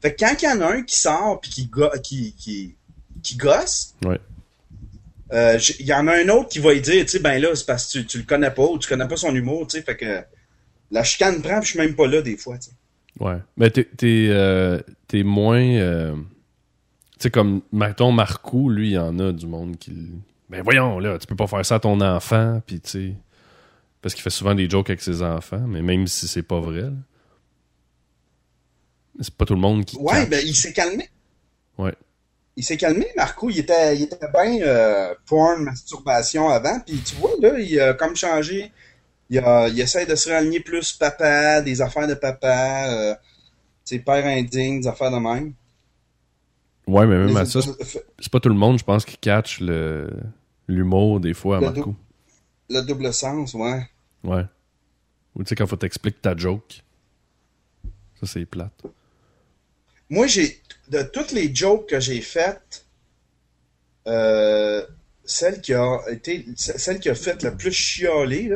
[0.01, 2.75] Fait que quand il y en a un qui sort puis qui, go- qui, qui,
[3.21, 4.19] qui gosse, Ouais.
[5.33, 7.55] euh, il y en a un autre qui va lui dire, tu sais, ben là,
[7.55, 9.77] c'est parce que tu, tu le connais pas ou tu connais pas son humour, tu
[9.77, 10.21] sais, fait que
[10.91, 12.71] la chicane prend puis je suis même pas là des fois, tu sais.
[13.19, 13.37] Ouais.
[13.57, 14.79] Mais t'es, t'es, euh,
[15.23, 15.61] moins.
[15.61, 16.15] euh,
[17.19, 20.11] sais, comme, mettons, Marcou, lui, il y en a du monde qui.
[20.49, 23.13] Ben voyons, là, tu peux pas faire ça à ton enfant, puis tu sais.
[24.01, 26.81] Parce qu'il fait souvent des jokes avec ses enfants, mais même si c'est pas vrai,
[26.81, 26.91] là.
[29.21, 29.97] C'est pas tout le monde qui.
[29.97, 31.09] Ouais, ben il s'est calmé.
[31.77, 31.93] Ouais.
[32.57, 33.49] Il s'est calmé, Marco.
[33.49, 36.79] Il était, il était bien euh, porn, masturbation avant.
[36.81, 38.71] Puis tu vois, là, il a comme changé.
[39.29, 43.15] Il, a, il essaie de se réaligner plus papa, des affaires de papa, euh,
[43.85, 45.53] tu sais, père indigne, des affaires de même.
[46.87, 47.59] Ouais, mais même Les- à ça,
[48.19, 50.09] c'est pas tout le monde, je pense, qui catch le
[50.67, 51.95] l'humour des fois à Le Marco.
[52.69, 53.87] Le double sens, ouais.
[54.23, 54.43] Ouais.
[55.35, 56.83] Ou tu sais, quand faut t'expliquer ta joke.
[58.19, 58.83] Ça, c'est plate.
[60.09, 62.85] Moi, j'ai de toutes les jokes que j'ai faites,
[64.07, 64.85] euh,
[65.23, 68.53] celle qui a été celle qui a fait le plus chialer,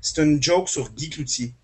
[0.00, 1.54] c'est une joke sur Guy Cloutier.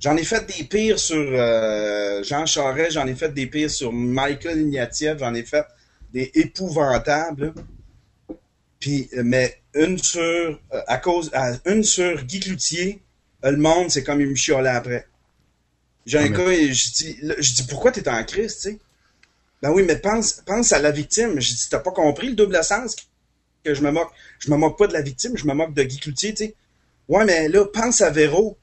[0.00, 3.92] J'en ai fait des pires sur euh, Jean Charest, j'en ai fait des pires sur
[3.92, 5.64] Michael Ignatieff, j'en ai fait
[6.12, 7.52] des épouvantables.
[8.80, 13.02] Puis, euh, mais une sur euh, à cause à- une sur Guy Cloutier,
[13.42, 15.06] le monde c'est comme il me chialait après.
[16.06, 18.60] J'ai un Ah, mais- gars, et je dis, je dis pourquoi t'es en crise, tu
[18.70, 18.78] sais?
[19.62, 21.38] Ben oui, mais pense, pense à la victime.
[21.40, 22.96] Je dis, t'as pas compris le double sens
[23.64, 24.10] que je me moque.
[24.40, 26.54] Je me moque pas de la victime, je me moque de Guy Cloutier, tu sais.
[27.08, 28.56] Ouais, mais là, pense à Véro.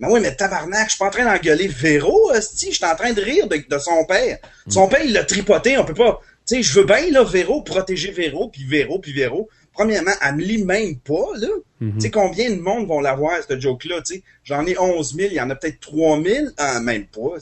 [0.00, 2.70] Ben oui, mais tabarnak, je suis pas en train d'engueuler Véro, hostie.
[2.70, 4.38] Je suis en train de rire de, de son père.
[4.68, 6.20] Son père, il l'a tripoté, on peut pas...
[6.46, 9.48] Tu sais, je veux bien, là, Véro, protéger Véro, puis Véro, puis Véro.
[9.72, 11.48] Premièrement, elle me lit même pas, là.
[11.80, 11.94] Mhm.
[11.94, 14.22] Tu sais, combien de monde vont l'avoir, cette joke-là, tu sais?
[14.44, 17.36] J'en ai 11 000, il y en a peut-être 3 000, ah, même pas.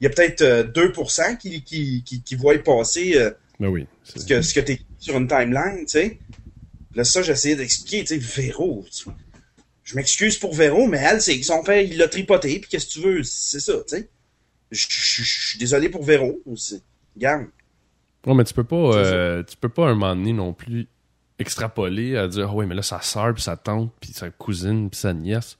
[0.00, 3.30] Il y a peut-être euh, 2% qui, qui, qui, qui voient passer euh,
[3.60, 3.86] Ben oui.
[4.02, 6.18] ce que, ce que t'es sur une timeline, tu sais.
[6.94, 8.84] Là, ça, j'essayais d'expliquer, tu sais, Véro.
[8.92, 9.08] tu-
[9.84, 12.86] Je m'excuse pour Véro, mais elle, c'est que son père, il l'a tripoté, puis qu'est-ce
[12.86, 13.22] que tu veux?
[13.22, 14.08] C'est ça, tu sais.
[14.70, 14.86] Je
[15.22, 16.40] suis désolé pour Véro.
[16.56, 16.82] c'est-
[17.14, 17.46] Regarde.
[18.26, 20.88] Ouais, mais tu peux pas, euh, tu peux pas un moment donné non plus
[21.38, 24.88] extrapoler à dire, ah ouais, mais là, sa soeur, puis sa tante, puis sa cousine,
[24.90, 25.58] puis sa nièce.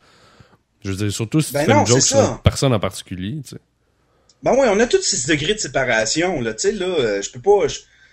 [0.83, 2.81] Je veux dire, surtout si Ben tu fais non, une joke sur une personne en
[2.81, 3.61] particulier, tu sais.
[4.43, 7.31] Ben ouais, on a tous ces degrés de séparation, là, tu sais, là, euh, je
[7.31, 7.67] peux pas,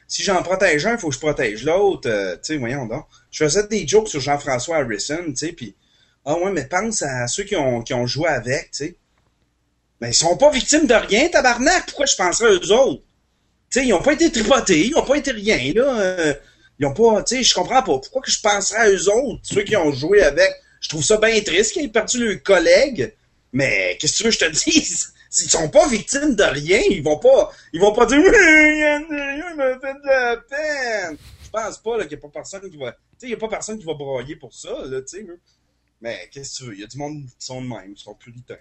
[0.08, 3.06] si j'en protège un, il faut que je protège l'autre, euh, tu sais, voyons donc.
[3.32, 5.76] Je faisais des jokes sur Jean-François Harrison, tu sais, puis
[6.26, 8.96] ah ouais, mais pense à ceux qui ont, qui ont joué avec, tu sais.
[10.00, 13.04] Ben, ils sont pas victimes de rien, tabarnak, pourquoi je penserais à eux autres?
[13.70, 16.34] Tu sais, ils ont pas été tripotés, ils ont pas été rien, là, euh,
[16.80, 19.40] ils ont pas, tu sais, je comprends pas, pourquoi que je penserais à eux autres,
[19.44, 20.52] ceux qui ont joué avec?
[20.82, 23.16] Je trouve ça bien triste qu'ils aient perdu leur collègue,
[23.54, 25.14] mais qu'est-ce que tu veux que je te dise?
[25.30, 29.80] S'ils sont pas victimes de rien, ils vont pas, ils vont pas dire, il m'a
[29.80, 31.18] fait de la peine.
[31.46, 33.34] Je pense pas, là, qu'il y a pas personne qui va, tu sais, il y
[33.34, 35.26] a pas personne qui va broyer pour ça, là, tu sais.
[36.02, 36.74] Mais qu'est-ce que tu veux?
[36.76, 38.56] Il y a du monde qui sont de même, qui sont puritains.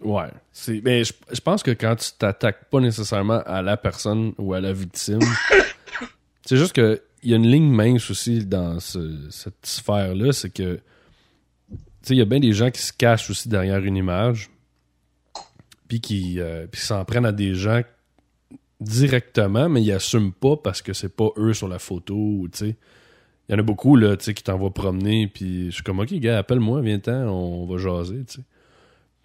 [0.00, 0.30] Ouais.
[0.82, 4.60] Mais je, je pense que quand tu t'attaques pas nécessairement à la personne ou à
[4.60, 5.20] la victime,
[6.46, 10.50] c'est juste que il y a une ligne mince aussi dans ce- cette sphère-là, c'est
[10.50, 10.74] que
[11.70, 14.50] tu sais, il y a bien des gens qui se cachent aussi derrière une image,
[15.86, 17.82] puis qui euh, s'en prennent à des gens
[18.80, 22.76] directement, mais ils assument pas parce que c'est pas eux sur la photo, tu sais.
[23.52, 25.98] Il y en a beaucoup là, tu sais, qui t'envoient promener, puis je suis comme
[26.00, 28.40] ok gars, appelle-moi, viens-t'en, on va jaser, tu sais.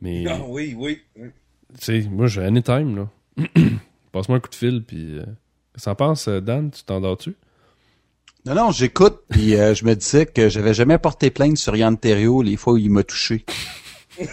[0.01, 0.99] Mais Ah oui, oui.
[1.15, 1.23] tu
[1.79, 3.07] sais, moi, j'ai anytime, là.
[4.11, 5.19] Passe-moi un coup de fil, puis...
[5.19, 5.25] Euh,
[5.81, 6.69] t'en penses, euh, Dan?
[6.71, 7.37] Tu t'endors-tu?
[8.45, 11.97] Non, non, j'écoute, puis euh, je me disais que j'avais jamais porté plainte sur Yann
[11.97, 13.45] Terriot les fois où il m'a touché.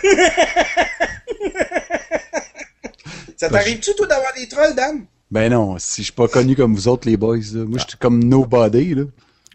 [3.36, 5.04] Ça t'arrive-tu, toi, d'avoir des trolls, Dan?
[5.30, 7.64] Ben non, si je suis pas connu comme vous autres, les boys, là.
[7.64, 9.04] moi, je suis comme nobody, là.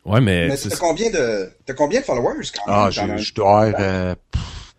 [0.09, 0.47] Ouais, mais...
[0.47, 2.75] Mais c'est- t'as combien de, t'as combien de followers, quand même?
[2.87, 4.73] Ah, je, dois avoir euh, pff,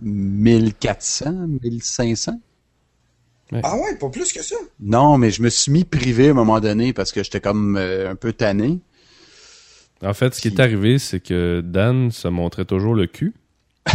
[0.00, 1.30] 1400,
[1.62, 2.40] 1500.
[3.62, 4.56] Ah ouais, pas plus que ça.
[4.80, 7.76] Non, mais je me suis mis privé à un moment donné parce que j'étais comme
[7.76, 8.78] euh, un peu tanné.
[10.02, 13.34] En fait, ce qui est arrivé, c'est que Dan se montrait toujours le cul.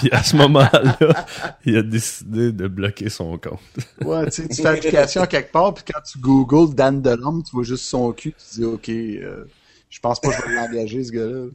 [0.00, 1.26] puis à ce moment-là,
[1.64, 3.60] il a décidé de bloquer son compte.
[4.04, 7.50] Ouais, tu sais, tu fais application quelque part, puis quand tu googles Dan Delhomme, tu
[7.52, 9.44] vois juste son cul, tu dis, OK, euh,
[9.90, 11.46] je pense pas que je vais l'engager, ce gars-là.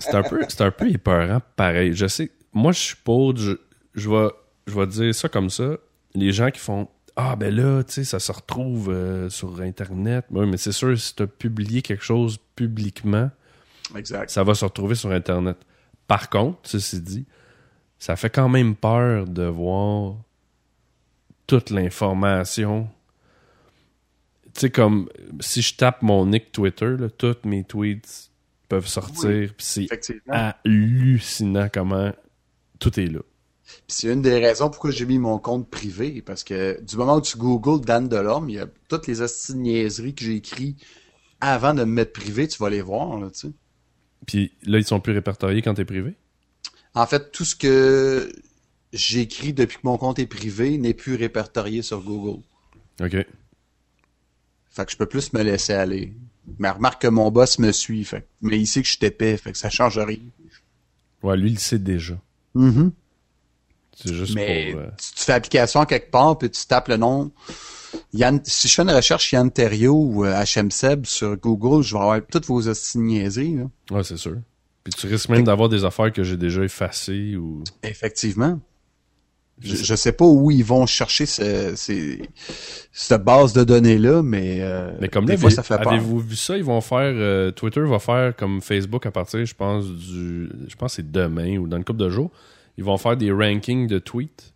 [0.00, 1.94] C'est un peu, c'est un peu épeurant, pareil.
[1.94, 3.52] Je sais, moi, je suis pour, je,
[3.94, 4.28] je vais,
[4.66, 5.76] je vais dire ça comme ça.
[6.14, 10.24] Les gens qui font, ah, ben là, tu sais, ça se retrouve euh, sur Internet.
[10.30, 13.30] Oui, mais c'est sûr, si tu as publié quelque chose publiquement,
[13.96, 14.30] Exact.
[14.30, 15.56] ça va se retrouver sur Internet.
[16.06, 17.24] Par contre, ceci dit,
[17.98, 20.16] ça fait quand même peur de voir
[21.46, 22.88] toute l'information.
[24.54, 25.08] Tu sais, comme
[25.40, 28.30] si je tape mon nick Twitter, là, tous mes tweets
[28.68, 29.52] peuvent sortir.
[29.58, 29.86] c'est
[30.28, 32.12] hallucinant comment
[32.78, 33.20] tout est là.
[33.88, 37.20] C'est une des raisons pourquoi j'ai mis mon compte privé, parce que du moment où
[37.20, 39.16] tu googles Dan Delhomme, il y a toutes les
[39.54, 40.84] niaiseries que j'ai écrites
[41.40, 43.52] avant de me mettre privé, tu vas les voir, là, tu sais.
[44.26, 46.14] Puis là, ils sont plus répertoriés quand t'es privé?
[46.94, 48.32] En fait, tout ce que
[48.92, 52.42] j'écris depuis que mon compte est privé n'est plus répertorié sur Google.
[53.00, 53.16] OK.
[54.70, 56.12] Fait que je peux plus me laisser aller.
[56.58, 59.36] Mais remarque que mon boss me suit, fait mais il sait que je suis épais,
[59.36, 60.18] fait que ça change rien.
[61.22, 62.18] Ouais, lui, il le sait déjà.
[62.54, 62.92] Mhm.
[63.96, 64.80] C'est juste Mais pour...
[64.80, 67.32] euh, tu, tu fais application quelque part, puis tu tapes le nom.
[68.12, 71.94] Yann, si je fais une recherche Yann Terrio ou euh, HM Seb sur Google, je
[71.94, 72.60] vais avoir toutes vos
[72.96, 73.64] niaiseries, là.
[73.90, 74.36] Ouais, c'est sûr.
[74.84, 77.64] Puis tu risques même d'avoir des affaires que j'ai déjà effacées ou...
[77.82, 78.60] Effectivement.
[79.60, 82.28] Je, je sais pas où ils vont chercher ce, ces-
[82.92, 85.92] cette base de données-là, mais, euh, Mais comme des là, fois, ça fait peur.
[85.92, 86.56] avez-vous vu ça?
[86.56, 87.12] Ils vont faire...
[87.14, 90.50] euh, Twitter va faire comme Facebook à partir, je pense, du...
[90.68, 92.30] Je pense que c'est demain ou dans une couple de jours.
[92.76, 94.52] Ils vont faire des rankings de tweets.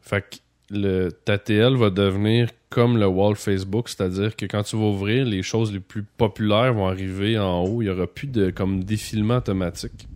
[0.00, 0.36] Fait que
[0.72, 5.42] le TTL va devenir comme le wall Facebook, c'est-à-dire que quand tu vas ouvrir, les
[5.42, 7.82] choses les plus populaires vont arriver en haut.
[7.82, 10.08] Il y aura plus de comme défilement automatique.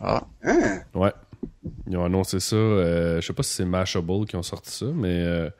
[0.00, 0.80] Ah, Hein?
[0.94, 1.12] Ouais.
[1.86, 2.56] Ils ont annoncé ça.
[2.56, 5.50] euh, je sais pas si c'est Mashable qui ont sorti ça, mais euh,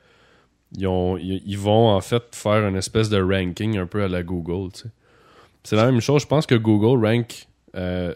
[0.75, 4.07] ils, ont, ils, ils vont en fait faire une espèce de ranking un peu à
[4.07, 4.71] la Google.
[4.73, 4.89] tu sais.
[5.63, 6.23] C'est la même chose.
[6.23, 8.15] Je pense que Google rank euh,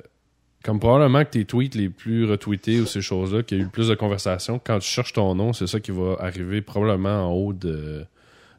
[0.64, 3.70] Comme probablement que tes tweets les plus retweetés ou ces choses-là, qui a eu le
[3.70, 7.32] plus de conversations, quand tu cherches ton nom, c'est ça qui va arriver probablement en
[7.32, 8.06] haut de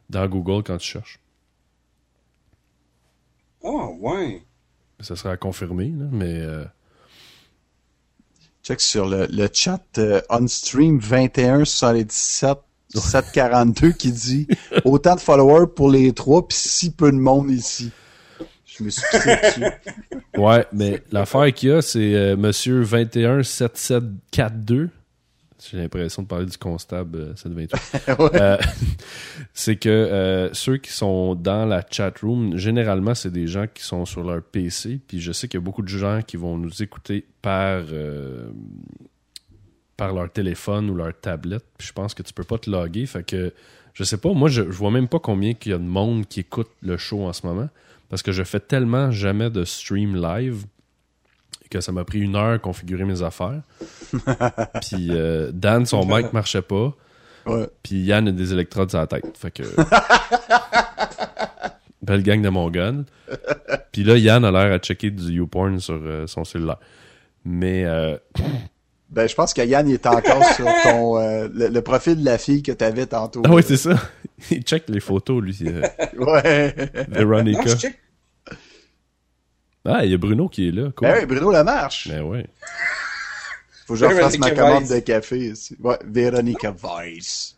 [0.09, 1.19] dans Google quand tu cherches.
[3.61, 4.43] Oh, ouais.
[4.99, 6.63] Ça sera à confirmer, là, mais euh,
[8.65, 12.57] Check sur le, le chat euh, OnStream 21 77
[12.95, 14.47] 742 qui dit
[14.85, 17.91] autant de followers pour les trois puis si peu de monde ici.
[18.77, 19.63] Je me suis pissé dessus.
[20.37, 24.89] Ouais, mais l'affaire qu'il y a, c'est euh, Monsieur 217742.
[25.71, 27.71] J'ai l'impression de parler du constable euh, 728.
[28.19, 28.41] Ouais.
[28.41, 28.57] Euh,
[29.53, 33.83] c'est que euh, ceux qui sont dans la chat room, généralement, c'est des gens qui
[33.83, 34.99] sont sur leur PC.
[35.07, 38.47] Puis je sais qu'il y a beaucoup de gens qui vont nous écouter par euh,
[39.97, 41.63] par leur téléphone ou leur tablette.
[41.77, 43.05] Puis je pense que tu peux pas te loguer.
[43.05, 43.53] Fait que
[43.93, 44.33] je sais pas.
[44.33, 46.97] Moi, je, je vois même pas combien qu'il y a de monde qui écoute le
[46.97, 47.69] show en ce moment
[48.09, 50.65] parce que je fais tellement jamais de stream live
[51.69, 53.61] que ça m'a pris une heure à configurer mes affaires.
[54.81, 56.93] Puis euh, Dan, son mic marchait pas.
[57.45, 57.67] Ouais.
[57.83, 59.37] Puis Yann a des électrodes sur la tête.
[59.37, 59.63] Fait que.
[62.01, 63.05] Belle gang de mon gun.
[63.91, 66.79] Puis là, Yann a l'air à checker du YouPorn sur euh, son cellulaire.
[67.43, 68.17] Mais euh,
[69.09, 72.25] Ben, je pense que Yann il est encore sur ton euh, le, le profil de
[72.25, 73.41] la fille que t'avais tantôt.
[73.45, 73.95] Ah oui, c'est ça.
[74.51, 75.57] Il check les photos, lui.
[75.61, 75.81] euh,
[76.17, 76.75] Ouais.
[77.07, 77.75] Veronica.
[77.75, 77.97] check.
[79.85, 80.89] Ah, il y a Bruno qui est là.
[80.95, 81.07] Cool.
[81.07, 82.07] Ben oui, Bruno Lamarche.
[82.11, 82.47] Mais ouais.
[83.85, 84.89] Faut que je refasse ma commande Weiss.
[84.89, 85.77] de café ici.
[85.79, 87.55] Ouais, Véronica Weiss.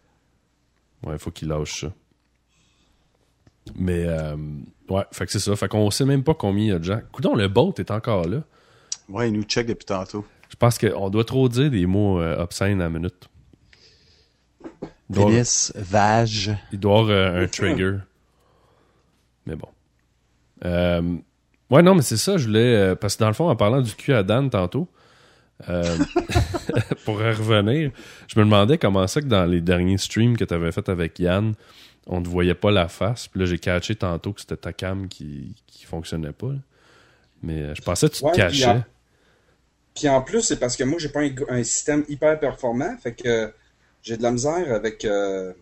[1.04, 1.94] Ouais, faut qu'il lâche ça.
[3.76, 4.36] Mais, euh,
[4.90, 5.56] ouais, fait que c'est ça.
[5.56, 7.00] Fait qu'on sait même pas combien il y a de gens.
[7.14, 8.44] Coudon, le boat est encore là.
[9.08, 10.26] Ouais, il nous check depuis tantôt.
[10.50, 13.30] Je pense qu'on doit trop dire des mots euh, obscènes à la minute.
[15.10, 16.52] Il doit, Pénis, vage.
[16.72, 17.98] il doit avoir euh, un trigger.
[19.46, 19.68] Mais bon.
[20.66, 21.02] Euh,
[21.70, 22.76] ouais, non, mais c'est ça, je voulais.
[22.76, 24.90] euh, parce que dans le fond, en parlant du cul à Dan tantôt,
[25.70, 25.84] euh,
[27.06, 27.92] pour revenir,
[28.28, 31.18] je me demandais comment ça que dans les derniers streams que tu avais fait avec
[31.20, 31.54] Yann,
[32.08, 33.28] on ne voyait pas la face.
[33.30, 36.48] Puis là, j'ai catché tantôt que c'était ta cam qui, qui fonctionnait pas.
[36.50, 36.60] là.
[37.44, 38.82] Mais je pensais que tu Ouais, te cachais.
[39.98, 42.96] Puis en plus, c'est parce que moi, j'ai pas un, un système hyper performant.
[43.00, 43.52] Fait que
[44.04, 45.04] j'ai de la misère avec.
[45.06, 45.54] euh,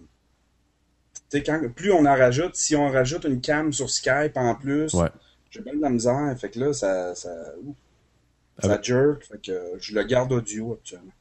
[1.31, 4.55] tu sais, quand, plus on en rajoute, si on rajoute une cam sur Skype en
[4.55, 5.07] plus, Ouais.
[5.49, 6.35] j'ai bien de la misère.
[6.37, 7.15] Fait que là, ça.
[7.15, 7.29] ça,
[7.63, 7.75] ouf,
[8.59, 9.23] ça Avec- jerk.
[9.23, 11.13] Fait que je le garde audio actuellement.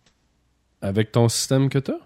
[0.82, 1.98] Avec ton système que t'as?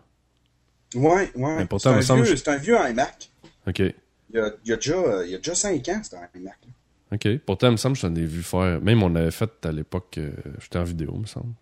[0.94, 1.66] Ouais, ouais.
[1.78, 3.30] C'est, un semble- vieux, c'est un vieux iMac.
[3.66, 3.78] OK.
[3.80, 3.94] Il
[4.34, 6.56] y a, il y a déjà, il y a déjà 5 ans, c'est un iMac.
[6.66, 6.72] là.
[7.12, 7.28] OK.
[7.46, 8.80] Pourtant, il me semble que je t'en ai vu faire.
[8.82, 11.52] Même on avait fait à l'époque, euh, j'étais en vidéo, il me semble.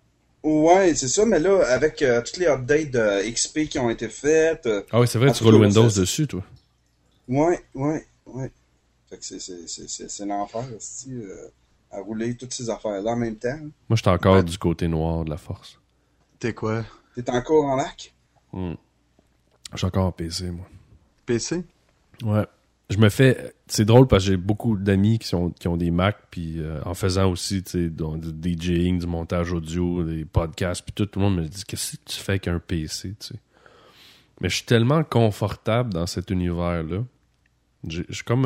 [0.43, 4.09] Ouais, c'est ça, mais là, avec euh, toutes les updates de XP qui ont été
[4.09, 6.43] faites, euh, Ah oui, c'est vrai, tu roules Windows dessus, toi.
[7.29, 8.53] Ouais, ouais, ouais.
[9.11, 10.65] Fait que c'est, l'enfer,
[11.09, 11.49] euh,
[11.91, 13.59] à rouler toutes ces affaires-là en même temps.
[13.89, 14.43] Moi, j'étais encore Ouais.
[14.45, 15.81] du côté noir de la force.
[16.39, 16.85] T'es quoi?
[17.17, 18.13] T'es encore en lac?
[18.53, 20.67] Je suis encore en PC, moi.
[21.25, 21.65] PC?
[22.23, 22.45] Ouais.
[22.91, 23.55] Je me fais.
[23.67, 26.81] C'est drôle parce que j'ai beaucoup d'amis qui, sont, qui ont des Mac, puis euh,
[26.85, 31.07] en faisant aussi, tu sais, donc, du DJing, du montage audio, des podcasts, puis tout,
[31.07, 33.35] tout le monde me dit Qu'est-ce que tu fais avec un PC, tu sais?
[34.41, 37.03] Mais je suis tellement confortable dans cet univers-là.
[37.89, 38.45] Je suis comme.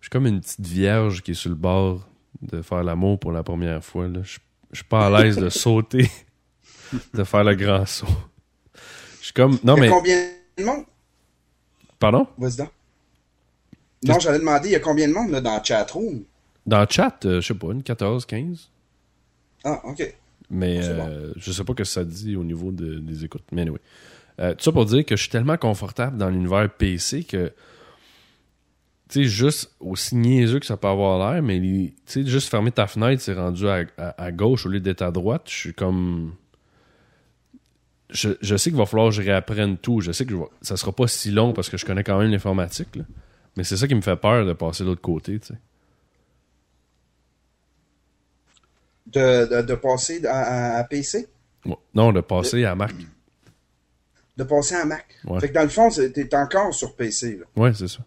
[0.00, 2.10] suis comme une petite vierge qui est sur le bord
[2.42, 4.08] de faire l'amour pour la première fois.
[4.08, 4.20] Là.
[4.22, 4.38] Je,
[4.72, 6.10] suis pas à l'aise de sauter,
[7.14, 8.06] de faire le grand saut.
[9.20, 9.58] Je suis comme.
[9.62, 9.88] Non, mais.
[9.88, 10.84] combien de monde?
[11.98, 12.26] Pardon?
[12.38, 12.66] Vas-y.
[14.02, 16.22] Non, j'allais demander, il y a combien de monde là, dans la chatroom?
[16.66, 18.70] Dans le chat, euh, je sais pas, une 14, 15.
[19.64, 20.14] Ah, ok.
[20.50, 21.06] Mais C'est bon.
[21.08, 23.44] euh, je sais pas ce que ça dit au niveau de- des écoutes.
[23.52, 23.78] Mais anyway.
[24.40, 27.52] Euh, tout ça pour dire que je suis tellement confortable dans l'univers PC que,
[29.10, 32.72] tu sais, juste aussi niaiseux que ça peut avoir l'air, mais tu sais, juste fermer
[32.72, 35.42] ta fenêtre, c'est rendu à, à- à gauche au lieu d'être à droite.
[35.46, 36.34] Je suis comme.
[38.08, 40.00] Je, je sais qu'il va falloir que je réapprenne tout.
[40.00, 42.18] Je sais que je vais- ça sera pas si long parce que je connais quand
[42.18, 42.96] même l'informatique.
[42.96, 43.04] là.
[43.56, 45.54] Mais c'est ça qui me fait peur de passer de l'autre côté, tu sais.
[49.06, 51.26] De, de, de passer à, à- à PC?
[51.66, 51.76] Ouais.
[51.94, 52.92] Non, de passer à Mac.
[54.36, 55.04] De passer à Mac?
[55.24, 55.40] Ouais.
[55.40, 57.38] Fait que dans le fond, t'es encore sur PC.
[57.40, 57.46] Là.
[57.62, 57.98] Ouais, c'est ça.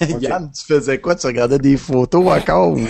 [0.20, 1.14] Yann, tu faisais quoi?
[1.16, 2.76] Tu regardais des photos encore?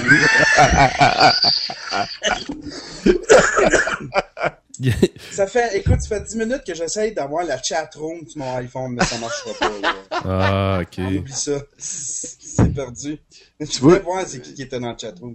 [5.31, 8.93] Ça fait, écoute, ça fait 10 minutes que j'essaye d'avoir la chatroom sur mon iPhone,
[8.95, 9.71] mais ça marchera pas.
[9.81, 9.95] là.
[10.25, 10.99] ah, ok.
[11.19, 11.59] Oublie ça.
[11.79, 13.19] C'est perdu.
[13.61, 15.35] Tu vois- peux voir c'est qui qui était dans le chatroom.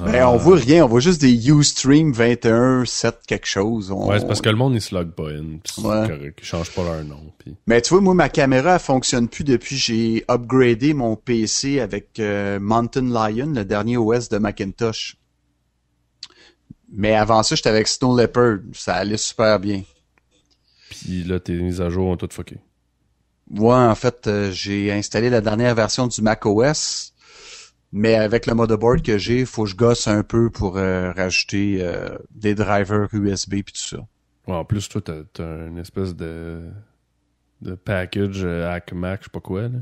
[0.00, 3.90] Ben, on voit rien, on voit juste des Ustream 21, 7 quelque chose.
[3.90, 5.58] On- Ouais, c'est parce que le monde, il se log pas in.
[5.64, 6.06] pis Ouais.
[6.08, 6.38] correct.
[6.40, 7.20] Ils changent pas leur nom.
[7.38, 7.56] Pis...
[7.66, 11.80] Mais tu vois, moi, ma caméra, elle fonctionne plus depuis que j'ai upgradé mon PC
[11.80, 15.16] avec euh, Mountain Lion, le dernier OS de Macintosh.
[16.92, 18.58] Mais avant ça, j'étais avec Snow Leopard.
[18.72, 19.82] Ça allait super bien.
[20.90, 22.58] Puis là, tes mises à jour ont toutes fucké.
[23.50, 27.14] Ouais, en fait, euh, j'ai installé la dernière version du Mac OS,
[27.92, 31.78] mais avec le motherboard que j'ai, faut que je gosse un peu pour euh, rajouter
[31.80, 33.98] euh, des drivers USB puis tout ça.
[34.46, 36.62] Ouais, en plus, toi, t'as, t'as une espèce de,
[37.62, 39.78] de package euh, Hack Mac, je sais pas quoi, là.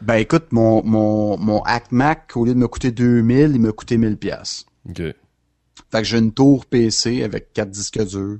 [0.00, 3.72] Ben écoute, mon, mon, mon Hack Mac, au lieu de me coûter 2000, il m'a
[3.72, 4.64] coûté 1000 pièces.
[4.88, 5.02] OK.
[5.92, 8.38] Fait que j'ai une tour PC avec quatre disques durs.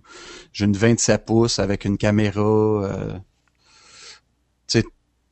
[0.52, 2.40] J'ai une 27 pouces avec une caméra.
[2.40, 3.12] Euh,
[4.66, 4.84] tu sais,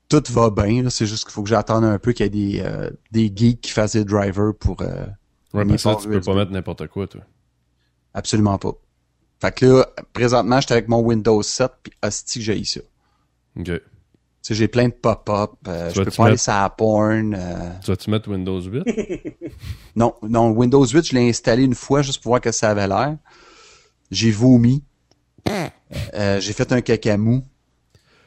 [0.08, 0.90] tout va bien.
[0.90, 3.62] C'est juste qu'il faut que j'attende un peu qu'il y ait des, euh, des geeks
[3.62, 4.82] qui fassent des drivers pour...
[4.82, 5.06] euh,
[5.52, 7.22] Ouais, ça, ports tu peux pas mettre n'importe quoi, toi.
[8.14, 8.72] Absolument pas.
[9.40, 12.80] Fait que là, présentement, j'étais avec mon Windows 7, puis hostie que j'ai ça.
[13.58, 13.70] OK.
[14.42, 15.50] Tu sais, j'ai plein de pop-up.
[15.68, 17.34] euh, je peux pas aller mettre- sur la porn.
[17.34, 18.84] euh, Tu vas-tu mettre Windows 8?
[19.96, 22.86] Non, non, Windows 8, je l'ai installé une fois juste pour voir que ça avait
[22.88, 23.16] l'air.
[24.10, 24.82] J'ai vomi.
[26.14, 27.44] Euh, j'ai fait un cacamou.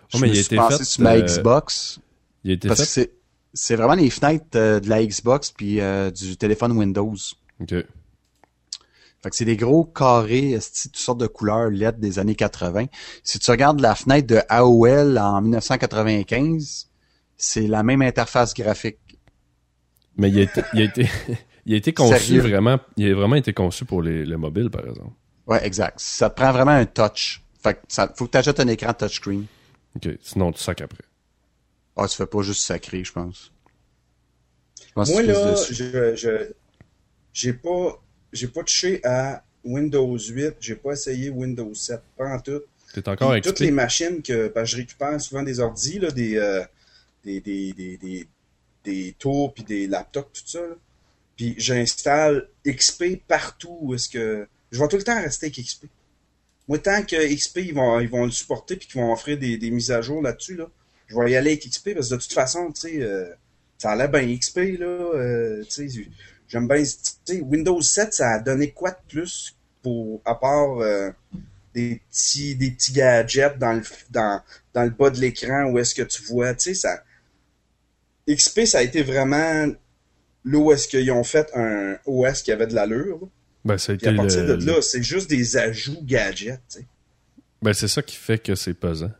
[0.10, 2.00] Je Oh, mais me il suis été passé fait, sur ma euh, Xbox.
[2.44, 2.92] Il a été Parce que fait?
[2.92, 3.12] c'est,
[3.54, 5.80] c'est vraiment les fenêtres euh, de la Xbox puis
[6.16, 7.16] du téléphone Windows.
[7.62, 7.74] OK.
[9.24, 12.88] Fait que c'est des gros carrés, toutes sortes de couleurs LED des années 80.
[13.24, 16.90] Si tu regardes la fenêtre de AOL en 1995,
[17.38, 19.00] c'est la même interface graphique.
[20.18, 21.10] Mais il a été, il a été,
[21.66, 22.42] il a été conçu Sérieux?
[22.42, 25.14] vraiment, il a vraiment été conçu pour les, les mobiles, par exemple.
[25.48, 26.02] Ouais, exact.
[26.02, 27.42] Ça te prend vraiment un touch.
[27.64, 29.46] Fait que ça, faut que tu achètes un écran touchscreen.
[29.96, 30.10] OK.
[30.22, 31.04] Sinon, tu sacs après.
[31.96, 33.54] Ah, tu fais pas juste sacré, je pense.
[34.86, 36.52] Je pense Moi, là, je, je,
[37.32, 38.02] j'ai pas,
[38.34, 42.62] j'ai pas touché à Windows 8, j'ai pas essayé Windows 7, pas en tout.
[42.94, 46.12] T'es encore Puis toutes les machines que, parce que je récupère souvent des ordis, là,
[46.12, 46.64] des, euh,
[47.24, 48.28] des, des, des, des,
[48.84, 50.76] des tours puis des laptops, tout ça, là.
[51.36, 55.86] Puis j'installe XP partout où est-ce que, je vais tout le temps rester avec XP.
[56.68, 59.58] Moi, tant que XP, ils vont, ils vont le supporter puis qu'ils vont offrir des,
[59.58, 60.70] des mises à jour là-dessus, là,
[61.08, 63.26] je vais y aller avec XP parce que de toute façon, tu sais, euh,
[63.78, 66.06] ça a l'air bien XP, là, euh, tu sais,
[66.54, 66.84] j'aime bien,
[67.42, 71.10] Windows 7, ça a donné quoi de plus pour, à part, euh,
[71.74, 74.40] des petits, des petits gadgets dans le, dans,
[74.76, 77.04] dans le bas de l'écran où est-ce que tu vois, tu sais, ça,
[78.30, 79.66] XP, ça a été vraiment
[80.46, 83.28] là où est-ce qu'ils ont fait un OS qui avait de l'allure.
[83.66, 86.80] Ben, ça a à partir le- de là, c'est juste des ajouts gadgets.
[87.62, 89.12] Ben, c'est ça qui fait que c'est pesant.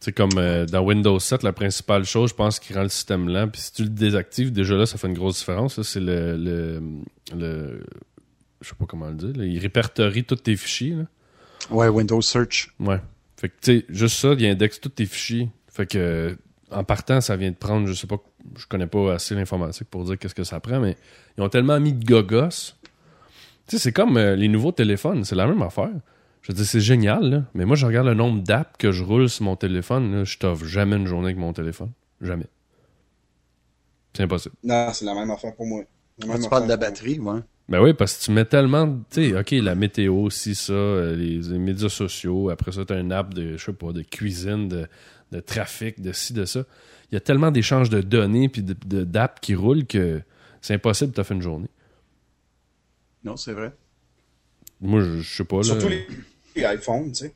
[0.00, 3.28] C'est comme euh, dans Windows 7, la principale chose, je pense, qui rend le système
[3.28, 3.48] lent.
[3.48, 5.80] Puis si tu le désactives, déjà là, ça fait une grosse différence.
[5.82, 6.80] C'est le, le,
[7.36, 7.84] le-
[8.62, 9.32] Je sais pas comment le dire.
[9.36, 9.44] là.
[9.44, 10.94] Il répertorie tous tes fichiers.
[10.94, 11.04] Là.
[11.70, 12.72] Ouais, Windows Search.
[12.78, 13.00] Ouais.
[13.36, 15.48] Fait que, tu sais, juste ça, il indexe tous tes fichiers.
[15.68, 16.36] Fait que,
[16.70, 18.18] en partant, ça vient de prendre, je sais pas,
[18.56, 20.96] je connais pas assez l'informatique pour dire qu'est-ce que ça prend, mais
[21.36, 22.48] ils ont tellement mis de gogos.
[23.66, 25.90] Tu sais, c'est comme euh, les nouveaux téléphones, c'est la même affaire.
[26.48, 27.44] Je veux dire, c'est génial, là.
[27.52, 30.38] Mais moi, je regarde le nombre d'apps que je roule sur mon téléphone, là, je
[30.38, 31.90] t'offre jamais une journée avec mon téléphone.
[32.22, 32.46] Jamais.
[34.16, 34.54] C'est impossible.
[34.64, 35.82] Non, c'est la même affaire pour moi.
[36.20, 36.76] Tu parles de la moi.
[36.78, 37.40] batterie, ouais.
[37.68, 41.14] Ben oui, parce que tu mets tellement, tu sais, ok, la météo, si ça, euh,
[41.14, 44.00] les, les médias sociaux, après ça, tu as une app de, je sais pas, de
[44.00, 44.88] cuisine, de,
[45.32, 46.64] de trafic, de ci, de ça.
[47.10, 50.22] Il y a tellement d'échanges de données puis de, de- d'apps qui roulent que
[50.62, 51.68] c'est impossible de faire une journée.
[53.22, 53.74] Non, c'est vrai.
[54.80, 55.62] Moi, je, je sais pas, là.
[55.64, 56.06] Surtout les,
[56.60, 57.34] les iPhones, tu sais.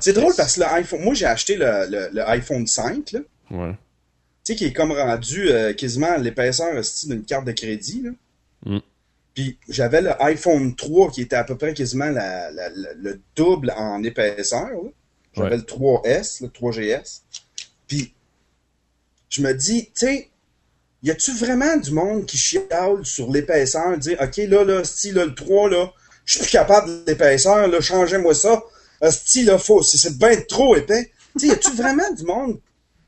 [0.00, 3.20] C'est drôle parce que l'iPhone, moi j'ai acheté le, le, le iPhone 5, là.
[3.50, 3.72] Ouais.
[4.44, 6.72] Tu sais, qui est comme rendu euh, quasiment l'épaisseur
[7.04, 8.10] d'une carte de crédit, là.
[8.64, 8.78] Mm.
[9.34, 13.20] Puis j'avais le iPhone 3 qui était à peu près quasiment la, la- la- le
[13.36, 14.70] double en épaisseur.
[15.34, 15.56] J'avais Ouais.
[15.56, 17.20] le 3S, le 3GS.
[17.86, 18.12] Puis
[19.30, 20.28] je me dis, tu sais,
[21.02, 25.24] y a-tu vraiment du monde qui chiale sur l'épaisseur, dire, OK, là, là, si là,
[25.24, 25.92] le 3, là,
[26.24, 28.62] je suis plus capable de l'épaisseur, là, changez-moi ça.
[29.00, 31.10] Asti, là, faut, c'est- bien trop épais.
[31.38, 32.60] Tu sais, y a-tu vraiment du monde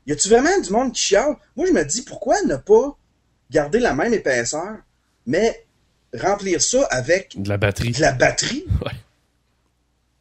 [0.07, 1.35] y a-tu vraiment du monde qui chiale?
[1.55, 2.95] Moi, je me dis, pourquoi ne pas
[3.49, 4.77] garder la même épaisseur,
[5.25, 5.65] mais
[6.13, 7.91] remplir ça avec De la batterie.
[7.91, 8.65] de la batterie?
[8.85, 8.91] Ouais.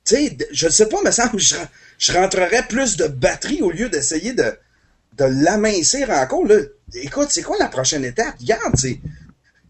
[0.07, 1.57] Tu sais, je ne sais pas, mais ça me je,
[1.99, 4.57] je rentrerais plus de batterie au lieu d'essayer de,
[5.18, 6.47] de l'amincir encore.
[6.47, 6.57] Là.
[6.95, 8.36] Écoute, c'est quoi la prochaine étape?
[8.40, 9.01] Regarde, c'est,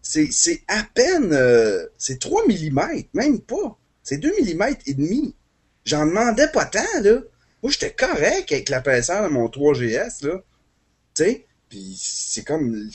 [0.05, 1.33] c'est, à peine...
[1.33, 3.77] euh, c'est 3 mm, même pas.
[4.03, 5.35] C'est 2 mm et demi.
[5.83, 7.21] J'en demandais pas tant, là.
[7.63, 10.43] Moi, j'étais correct avec l'épaisseur de mon 3GS, là.
[11.15, 11.45] Tu sais?
[11.69, 12.89] Puis c'est comme...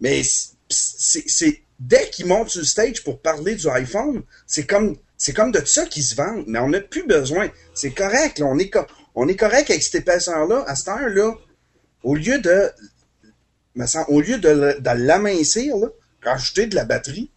[0.00, 0.22] Mais
[0.68, 1.62] c'est.
[1.78, 4.96] Dès qu'ils montent sur le stage pour parler du iPhone, c'est comme...
[5.16, 7.50] C'est comme de ça qu'ils se vendent, mais on n'a plus besoin.
[7.74, 8.46] C'est correct, là.
[8.46, 8.72] On est,
[9.14, 10.64] on est correct avec cette épaisseur-là.
[10.66, 11.34] À cette heure-là,
[12.02, 12.70] au lieu de...
[14.08, 15.88] Au lieu de, de l'amincir, là,
[16.22, 17.30] rajouter de la batterie,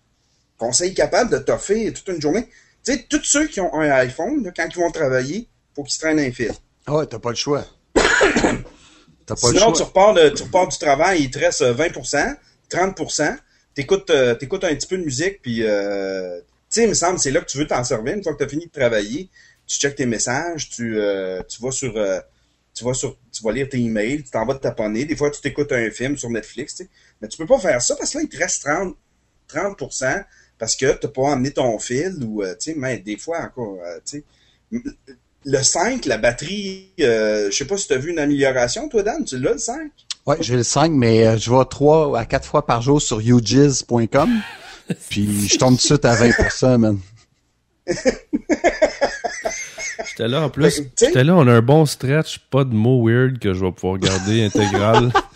[0.57, 2.47] conseil capable de t'offrir toute une journée.
[2.83, 5.93] Tu sais, tous ceux qui ont un iPhone, là, quand ils vont travailler, faut qu'ils
[5.93, 6.51] se traînent un fil.
[6.87, 7.65] Ah ouais, t'as pas le choix.
[7.93, 9.85] t'as pas le Sinon, tu choix.
[9.87, 12.35] repars, de- tu repars du travail, il te reste euh, 20%,
[12.69, 13.37] 30%,
[13.75, 17.19] t'écoutes, euh, t'écoutes un petit peu de musique, puis, euh, tu sais, il me semble,
[17.19, 18.15] c'est là que tu veux t'en servir.
[18.15, 19.29] Une fois que t'as fini de travailler,
[19.67, 22.19] tu checkes tes messages, tu, euh, tu vas sur, euh,
[22.73, 25.05] tu vas sur, tu vas lire tes emails, tu t'en vas te taponner.
[25.05, 26.89] Des fois, tu t'écoutes un film sur Netflix, tu sais.
[27.21, 28.95] Mais tu peux pas faire ça parce que là, il te reste 30,
[29.53, 30.23] 30%
[30.57, 33.77] parce que t'as pas amené ton fil ou, euh, tu sais, mais des fois encore,
[33.85, 34.23] euh, tu
[34.73, 34.81] sais.
[35.43, 39.01] Le 5, la batterie, euh, je sais pas si tu as vu une amélioration, toi,
[39.01, 39.91] Dan, tu l'as, le 5?
[40.27, 43.19] Ouais, j'ai le 5, mais euh, je vais trois à quatre fois par jour sur
[43.19, 44.29] ujiz.com.
[45.09, 46.99] Puis je tombe tout de suite à 20%, man.
[50.07, 50.75] J'étais là en plus.
[50.75, 53.65] Tu sais- J'étais là, on a un bon stretch, pas de mots weird que je
[53.65, 55.11] vais pouvoir garder intégral.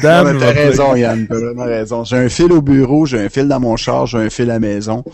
[0.00, 2.04] Va t'as raison, Yann, t'as vraiment raison.
[2.04, 4.54] J'ai un fil au bureau, j'ai un fil dans mon char, j'ai un fil à
[4.54, 5.04] la maison.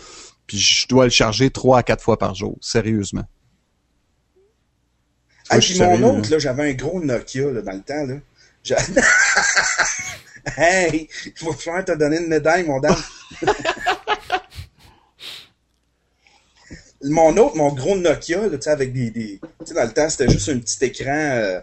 [0.47, 3.25] Puis je dois le charger trois à quatre fois par jour, sérieusement.
[5.51, 8.07] Ah, je puis mon sérieux, autre, là, j'avais un gros Nokia là, dans le temps.
[8.07, 8.15] Là.
[8.65, 8.77] J'a-
[10.57, 12.97] hey, il va falloir te donner une médaille, mon dame.
[17.03, 19.93] mon autre, mon gros Nokia, là, tu sais, avec des, des tu sais, dans le
[19.93, 21.61] temps, c'était juste un petit écran, euh,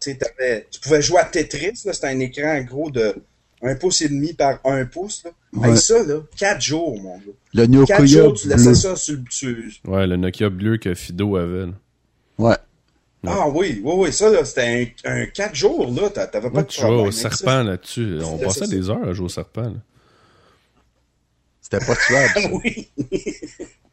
[0.00, 3.14] tu pouvais jouer à Tetris, là, c'était un écran gros de
[3.62, 5.30] un pouce et demi par un pouce, là.
[5.52, 5.70] Ouais.
[5.70, 7.24] Hey, ça, là, quatre jours, mon gars.
[7.54, 7.70] Le Quatre
[8.02, 8.74] Nokia jours, tu laissais bleu.
[8.74, 11.66] ça sur le, Ouais, le Nokia bleu que Fido avait.
[11.66, 11.72] là.
[12.38, 12.56] Ouais.
[13.26, 16.52] Ah oui, oui, oui, ça, là, c'était un, un quatre jours, là, t'a- t'avais pas
[16.54, 18.18] Moi, de tu jouais au avec serpent là-dessus.
[18.24, 18.66] On passait ça.
[18.68, 19.72] des heures à jouer au serpent.
[21.60, 22.60] C'était pas tuable.
[22.64, 22.88] Oui.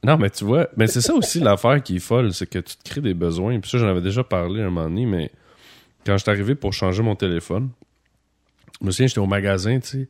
[0.04, 2.76] Non, mais tu vois, mais c'est ça aussi l'affaire qui est folle, c'est que tu
[2.78, 3.60] te crées des besoins.
[3.60, 5.32] Puis ça, j'en avais déjà parlé un moment donné, mais
[6.06, 7.70] quand je suis arrivé pour changer mon téléphone,
[8.80, 10.08] je me souviens, j'étais au magasin, tu sais,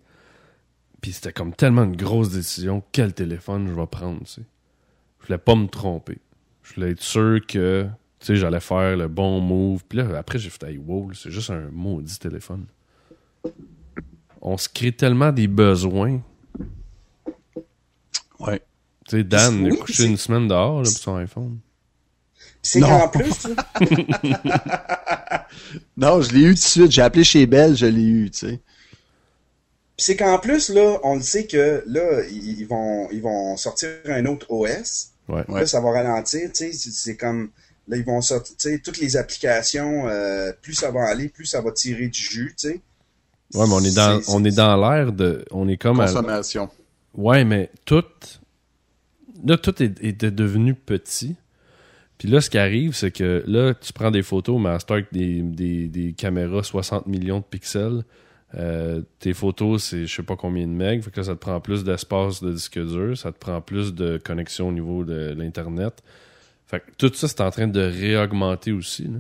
[1.02, 4.42] puis c'était comme tellement une grosse décision, quel téléphone je vais prendre, tu sais.
[5.22, 6.20] Je voulais pas me tromper.
[6.64, 7.88] Je voulais être sûr que,
[8.20, 9.84] tu sais, j'allais faire le bon move.
[9.88, 12.66] Puis là, après, j'ai fait, hey, wow, c'est juste un maudit téléphone.
[14.42, 16.22] On se crée tellement des besoins.
[18.40, 18.62] Ouais.
[19.08, 21.60] Tu sais, Dan a couché une semaine dehors là, pour son iPhone.
[22.68, 22.88] C'est Non.
[22.88, 23.66] qu'en plus, là,
[25.98, 26.92] Non, je l'ai eu tout de suite.
[26.92, 28.60] J'ai appelé chez Belle, je l'ai eu, tu sais.
[29.98, 34.26] C'est qu'en plus, là, on le sait que là, ils vont, ils vont sortir un
[34.26, 35.10] autre OS.
[35.30, 35.44] Ouais.
[35.48, 35.62] Ouais.
[35.62, 36.92] Là, ça va ralentir, tu sais.
[36.92, 37.50] c'est- comme,
[37.88, 41.46] là, ils vont sortir, tu sais, toutes les applications, euh, plus ça va aller, plus
[41.46, 42.82] ça va tirer du jus, tu sais.
[43.54, 46.08] Ouais, mais on est dans, C'est- on est dans l'air de, on est comme à-
[46.08, 46.70] Consommation.
[47.14, 48.04] ouais, mais tout,
[49.46, 51.36] là, tout est, est devenu petit.
[52.18, 55.42] Puis là, ce qui arrive, c'est que là, tu prends des photos, mais avec des,
[55.88, 58.04] des, caméras 60 millions de pixels,
[58.56, 61.40] euh, tes photos, c'est je sais pas combien de megs, fait que là, ça te
[61.40, 65.36] prend plus d'espace de disque dur, ça te prend plus de connexion au niveau de
[65.38, 66.02] l'Internet.
[66.68, 69.04] Fait que tout ça, c'est en train de réaugmenter aussi.
[69.04, 69.12] Tu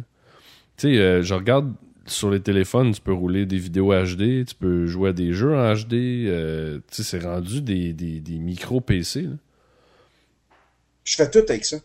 [0.77, 1.73] sais, euh, je regarde
[2.05, 5.55] sur les téléphones, tu peux rouler des vidéos HD, tu peux jouer à des jeux
[5.55, 5.93] en HD.
[6.27, 9.23] euh, tu sais, c'est rendu des, des, des micro PC.
[9.23, 9.35] là.
[11.03, 11.77] Je fais tout avec ça.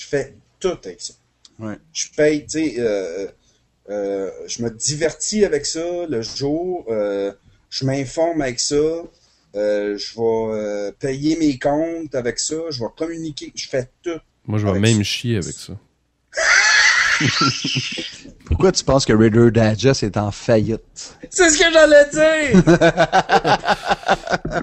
[0.00, 1.12] Je fais tout avec ça.
[1.58, 1.76] Ouais.
[1.92, 3.26] Je paye, tu sais, euh,
[3.90, 7.32] euh, je me divertis avec ça le jour, euh,
[7.68, 12.88] je m'informe avec ça, euh, je vais euh, payer mes comptes avec ça, je vais
[12.96, 14.18] communiquer, je fais tout.
[14.46, 15.02] Moi, je vais même ça.
[15.02, 15.74] chier avec ça.
[18.46, 21.14] Pourquoi tu penses que Reader Digest est en faillite?
[21.28, 22.62] C'est ce que j'allais dire!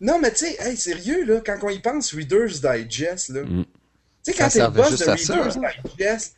[0.00, 3.64] non, mais tu sais, hey, sérieux, là, quand on y pense, Reader's Digest, là, Mm.
[4.32, 5.58] Tu sais, quand t'es le boss de à ça, Reader's?
[5.96, 6.34] Digest,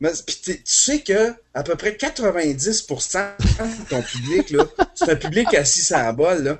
[0.00, 4.64] mais, pis tu sais que à peu près 90% de ton public, là,
[4.94, 6.58] c'est un public assis sur la bol, là.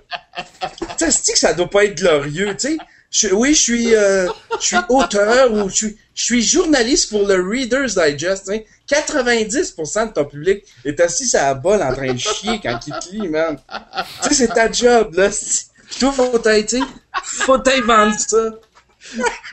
[0.99, 2.79] Tu sais, que ça doit pas être glorieux, tu sais?
[3.11, 4.29] Je- oui, je suis, euh,
[4.61, 8.51] je suis auteur ou je suis, je suis journaliste pour le Reader's Digest.
[8.51, 8.59] Hein.
[8.89, 12.93] 90% de ton public est assis sur la bol en train de chier quand il
[12.93, 13.59] te lit, man.
[14.23, 15.31] Tu sais, c'est ta job, là.
[15.99, 16.81] Toi, faut sais,
[17.25, 18.51] faut vendre ça.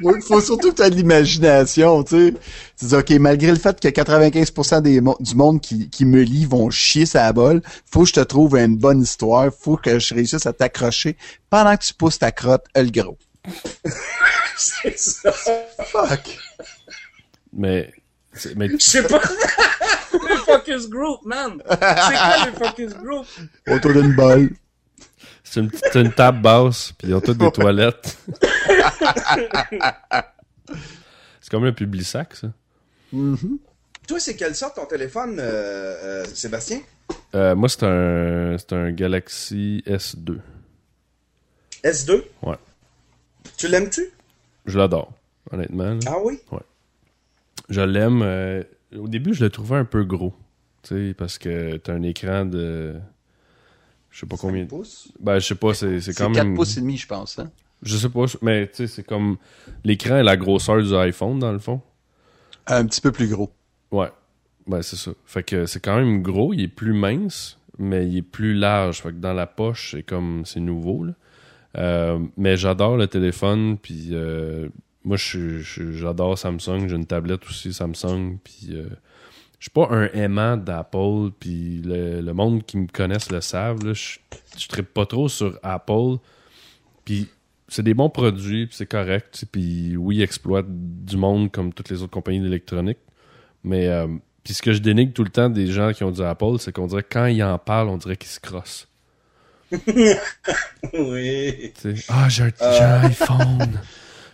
[0.01, 2.33] Il faut surtout que tu aies de l'imagination, tu sais.
[2.79, 6.21] Tu dis, OK, malgré le fait que 95% des mo- du monde qui, qui me
[6.21, 9.97] lit vont chier sa bol, faut que je te trouve une bonne histoire, faut que
[9.99, 11.17] je réussisse à t'accrocher
[11.49, 13.17] pendant que tu pousses ta crotte, euh, le gros.
[14.57, 15.31] C'est ça.
[15.31, 16.37] Fuck!
[17.53, 17.91] Mais,
[18.33, 19.21] c'est- mais Je sais pas.
[20.13, 21.61] le focus group, man.
[21.69, 23.25] C'est quoi le focus group?
[23.69, 24.51] Autour d'une bolle.
[25.49, 28.17] C'est une, petite- c'est une table basse, puis ils ont toutes des toilettes.
[31.41, 32.47] c'est comme un public sac, ça.
[34.07, 36.79] Toi, c'est quelle sorte ton téléphone, euh, euh, Sébastien?
[37.35, 40.37] Euh, moi, c'est un, c'est un Galaxy S2.
[41.83, 42.23] S2?
[42.43, 42.55] Ouais.
[43.57, 44.09] Tu l'aimes-tu?
[44.65, 45.11] Je l'adore,
[45.51, 45.93] honnêtement.
[45.93, 45.99] là.
[46.07, 46.39] Ah oui?
[47.69, 48.21] Je l'aime.
[48.23, 48.63] euh,
[48.97, 50.33] au début, je le trouvais un peu gros.
[50.83, 52.95] Tu sais, parce que t'as un écran de.
[54.17, 54.63] Je sais pas combien.
[54.63, 55.11] Cinq pouces?
[55.19, 56.55] Ben, je sais pas, c'est c'est C'est quand 4 même.
[56.55, 57.37] pouces et demi, je pense.
[57.37, 57.51] Hein?
[57.83, 59.37] Je sais pas, mais tu sais, c'est comme.
[59.83, 61.81] L'écran est la grosseur du iPhone, dans le fond.
[62.65, 63.51] Un petit peu plus gros.
[63.91, 64.09] Ouais.
[64.65, 65.11] Ben, c'est ça.
[65.27, 69.03] Fait que c'est quand même gros, il est plus mince, mais il est plus large.
[69.03, 70.47] Fait que dans la poche, c'est comme.
[70.47, 71.13] C'est nouveau, là.
[71.77, 74.67] Euh, mais j'adore le téléphone, puis euh,
[75.03, 76.87] moi, j'adore Samsung.
[76.87, 78.87] J'ai une tablette aussi Samsung, puis euh,
[79.59, 83.83] je suis pas un aimant d'Apple, puis le, le monde qui me connaissent le savent.
[83.85, 84.19] là, Je
[84.57, 86.17] je trippe pas trop sur Apple,
[87.05, 87.27] puis
[87.67, 89.45] c'est des bons produits, puis c'est correct.
[89.51, 92.99] Puis oui, ils exploitent du monde comme toutes les autres compagnies d'électronique,
[93.63, 94.07] mais euh,
[94.43, 96.71] puis ce que je dénigre tout le temps des gens qui ont du Apple, c'est
[96.71, 98.87] qu'on dirait que quand ils en parlent, on dirait qu'ils se crossent.
[100.93, 101.73] Oui.
[102.07, 103.79] Ah, j'ai un, j'ai un iPhone.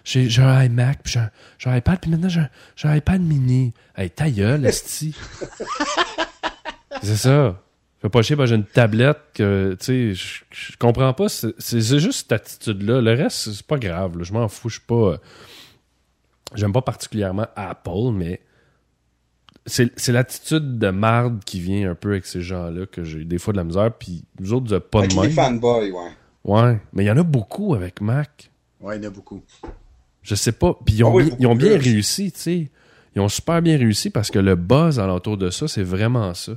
[0.03, 2.87] J'ai j'ai un iMac, puis j'ai un, j'ai un iPad, puis maintenant j'ai un, j'ai
[2.89, 3.73] un iPad mini.
[3.95, 5.15] Hey, ta gueule, esti.
[7.01, 7.59] c'est ça.
[8.01, 11.29] Fais pas chier, que j'ai une tablette que, tu sais, je- je comprends pas.
[11.29, 12.99] C'est c'est- c'est juste cette attitude-là.
[12.99, 14.17] Le reste, c'est pas grave.
[14.17, 14.23] là.
[14.25, 14.67] Je m'en fous.
[14.69, 14.95] Je suis pas.
[14.95, 15.17] euh,
[16.55, 18.41] J'aime pas particulièrement Apple, mais
[19.65, 23.39] c'est c'est l'attitude de marde qui vient un peu avec ces gens-là que j'ai des
[23.39, 23.91] fois de la misère.
[23.97, 25.31] Puis nous autres, pas Avec de les même.
[25.31, 26.11] fanboys, ouais.
[26.43, 28.51] Ouais, mais il y en a beaucoup avec Mac.
[28.81, 29.41] Ouais, il y en a beaucoup.
[30.23, 30.77] Je sais pas.
[30.85, 31.91] Puis ils ont, Ah oui, bien, ils ont beaucoup bien plus.
[31.91, 32.71] réussi, tu sais.
[33.15, 36.53] Ils ont super bien réussi parce que le buzz alentour de ça, c'est vraiment ça.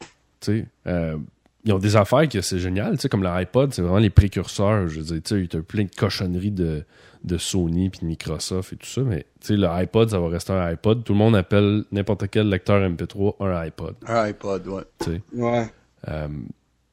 [0.00, 0.06] Tu
[0.40, 1.16] sais, euh,
[1.64, 4.88] ils ont des affaires que c'est génial, tu sais, comme l'iPod, c'est vraiment les précurseurs.
[4.88, 6.84] Je veux dire, tu sais, t'as plein de cochonneries de,
[7.22, 10.28] de Sony puis de Microsoft et tout ça, mais tu sais, le iPod, ça va
[10.28, 11.04] rester un iPod.
[11.04, 14.82] Tout le monde appelle n'importe quel lecteur MP3 un iPod, Un iPod, ouais.
[15.00, 15.20] tu sais.
[15.34, 15.66] Ouais.
[16.08, 16.28] Euh,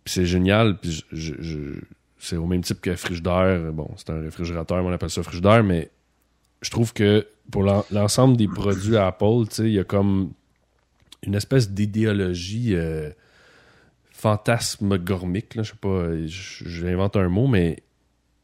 [0.04, 1.80] puis c'est génial, puis je, je- je-
[2.28, 3.72] c'est au même type que frigidaire.
[3.74, 5.90] Bon, c'est un réfrigérateur, mais on appelle ça frigidaire, mais
[6.62, 10.32] je trouve que pour l'en- l'ensemble des produits Apple, tu sais, il y a comme
[11.24, 13.10] une espèce d'idéologie euh,
[14.12, 17.84] fantasmagormique, là, je sais pas, j'invente un mot, mais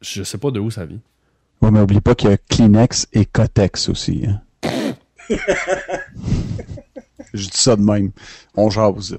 [0.00, 1.00] je sais pas de où ça vient.
[1.62, 4.26] Ouais, mais oublie pas qu'il y a Kleenex et Kotex aussi.
[4.26, 4.40] Hein.
[7.32, 8.12] Je dis ça de même.
[8.54, 9.18] On jase.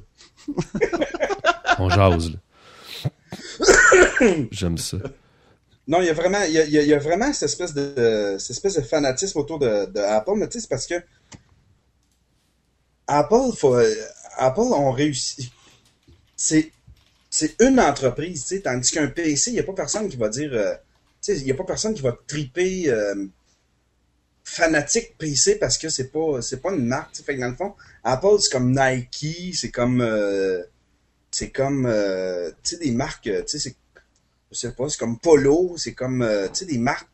[1.79, 2.37] On jase, là.
[4.51, 4.97] J'aime ça.
[5.87, 8.81] Non, il y a vraiment, il y a, vraiment cette espèce de, cette espèce de
[8.81, 10.95] fanatisme autour de, Apple, mais tu sais, c'est parce que
[13.07, 13.77] Apple, faut,
[14.37, 15.51] Apple ont réussi.
[16.35, 16.71] C'est,
[17.29, 20.29] c'est une entreprise, tu sais, tandis qu'un PC, il n'y a pas personne qui va
[20.29, 20.73] dire, euh,
[21.21, 23.27] tu sais, il n'y a pas personne qui va triper euh,
[24.43, 27.23] fanatique PC parce que c'est pas, c'est pas une marque, tu sais.
[27.23, 30.63] Fait que dans le fond, Apple, c'est comme Nike, c'est comme, euh,
[31.37, 33.75] c'est comme, euh, tu sais, des marques, euh, tu sais, c'est
[34.51, 37.09] je sais pas, c'est comme Polo, c'est comme, euh, tu sais, des marques,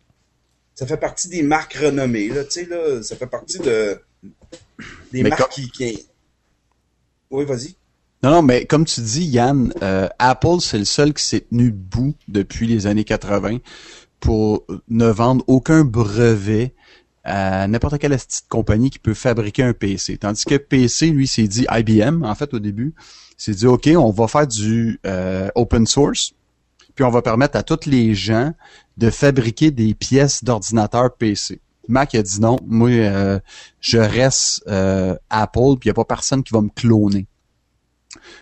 [0.75, 3.99] ça fait partie des marques renommées, là, tu sais, là, ça fait partie de,
[5.11, 6.07] des Mais marques comme- qui, qui...
[7.31, 7.73] Oui, vas-y.
[8.21, 11.71] Non, non, mais comme tu dis, Yann, euh, Apple, c'est le seul qui s'est tenu
[11.71, 13.57] debout depuis les années 80
[14.19, 16.75] pour ne vendre aucun brevet
[17.23, 20.17] à n'importe quelle petite compagnie qui peut fabriquer un PC.
[20.17, 22.93] Tandis que PC, lui, s'est dit IBM, en fait, au début,
[23.43, 26.33] s'est dit, OK, on va faire du euh, open source,
[26.95, 28.53] puis on va permettre à tous les gens
[28.97, 31.59] de fabriquer des pièces d'ordinateur PC.
[31.87, 33.39] Mac a dit non, moi, euh,
[33.79, 37.25] je reste euh, Apple, puis il n'y a pas personne qui va me cloner.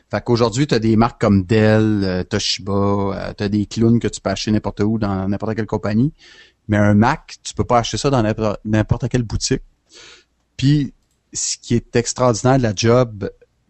[0.10, 4.08] Fait qu'aujourd'hui, tu as des marques comme Dell, euh, Toshiba, tu as des clowns que
[4.08, 6.12] tu peux acheter n'importe où dans n'importe quelle compagnie.
[6.68, 9.62] Mais un Mac, tu peux pas acheter ça dans n'importe- n'importe quelle boutique.
[10.58, 10.94] Puis,
[11.32, 13.30] ce qui est extraordinaire de la job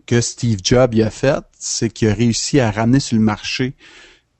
[0.10, 3.76] que Steve Jobs y a fait, c'est qu'il a réussi à ramener sur le marché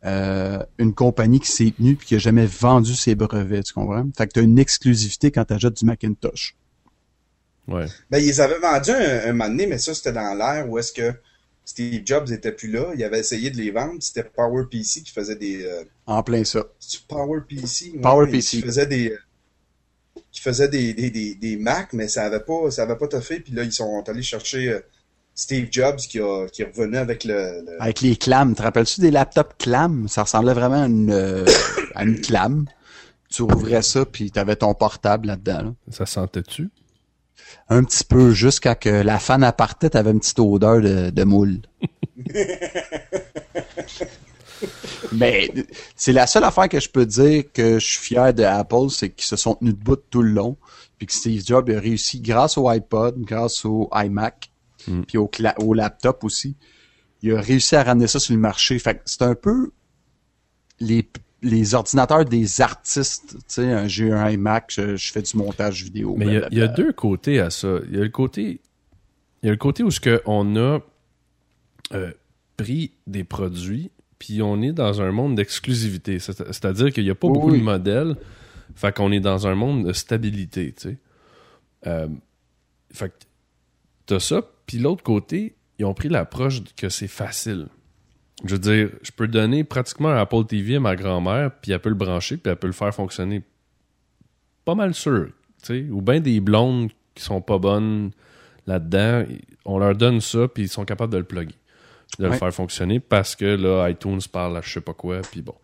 [0.04, 4.08] euh, une compagnie qui s'est tenue puis qui a jamais vendu ses brevets, tu comprends?
[4.18, 6.56] Fait que tu as une exclusivité quand tu achètes du Macintosh.
[7.68, 7.86] Ouais.
[8.10, 10.92] Ben, ils avaient vendu un, un moment donné, mais ça, c'était dans l'ère où est-ce
[10.92, 11.14] que
[11.64, 12.92] Steve Jobs était plus là.
[12.96, 13.98] Il avait essayé de les vendre.
[14.00, 15.66] C'était PowerPC qui faisait des...
[15.66, 16.66] euh, En plein ça.
[17.08, 17.92] PowerPC?
[17.94, 18.42] Ouais, PowerPC.
[18.42, 19.16] Qui faisait des...
[20.32, 23.40] qui faisait des, des, des, des Mac, mais ça avait pas, ça avait pas toffé.
[23.40, 24.80] Puis là, ils sont allés chercher euh,
[25.40, 28.54] Steve Jobs qui, a, qui est revenu avec le, le- Avec les clams.
[28.56, 30.08] Te rappelles-tu des laptops clams?
[30.10, 31.46] Ça ressemblait vraiment à une, euh,
[31.96, 32.66] à une clam.
[33.32, 35.62] Tu rouvrais ça, puis tu avais ton portable là-dedans.
[35.62, 35.74] là.
[35.92, 36.70] Ça sentait-tu?
[37.70, 41.60] Un petit peu, jusqu'à que la fan apartait, t'avais une petite odeur de, de moule.
[45.14, 45.50] Mais
[45.96, 49.10] c'est la seule affaire que je peux dire que je suis fier de Apple, c'est
[49.10, 50.58] qu'ils se sont tenus debout tout le long,
[50.98, 54.49] puis que Steve Jobs a réussi grâce au iPod, grâce au iMac,
[54.88, 55.02] Mm.
[55.02, 56.56] puis au, au laptop aussi,
[57.22, 58.80] il a réussi à ramener ça sur le marché.
[58.80, 59.72] Fait que c'est un peu
[60.80, 61.08] les,
[61.42, 63.34] les ordinateurs des artistes.
[63.34, 66.16] Tu sais, j'ai un iMac, je, je, fais du montage vidéo.
[66.18, 67.80] Mais il y, a, il y, a deux côtés à ça.
[67.90, 68.62] Il y a le côté,
[69.44, 70.80] il y a le côté où ce que on a
[71.94, 72.12] euh,
[72.56, 76.20] pris des produits, puis on est dans un monde d'exclusivité.
[76.20, 77.60] C'est-à-dire qu'il n'y a pas beaucoup oui.
[77.60, 78.16] de modèles.
[78.76, 80.98] Fait qu'on est dans un monde de stabilité, tu sais.
[81.88, 82.08] Euh,
[82.92, 83.16] fait que
[84.06, 87.70] t'as ça, puis l'autre côté, ils ont pris l'approche que c'est facile.
[88.46, 91.80] Je veux dire, je peux donner pratiquement un Apple TV à ma grand-mère, puis elle
[91.80, 93.42] peut le brancher, puis elle peut le faire fonctionner
[94.66, 95.30] pas mal sûr,
[95.64, 95.88] tu sais.
[95.90, 98.12] Ou bien des blondes qui sont pas bonnes
[98.68, 99.24] là-dedans,
[99.66, 101.56] on leur donne ça, puis ils sont capables de le plugger,
[102.20, 102.30] de ouais.
[102.30, 105.56] le faire fonctionner, parce que là, iTunes parle à je sais pas quoi, puis bon.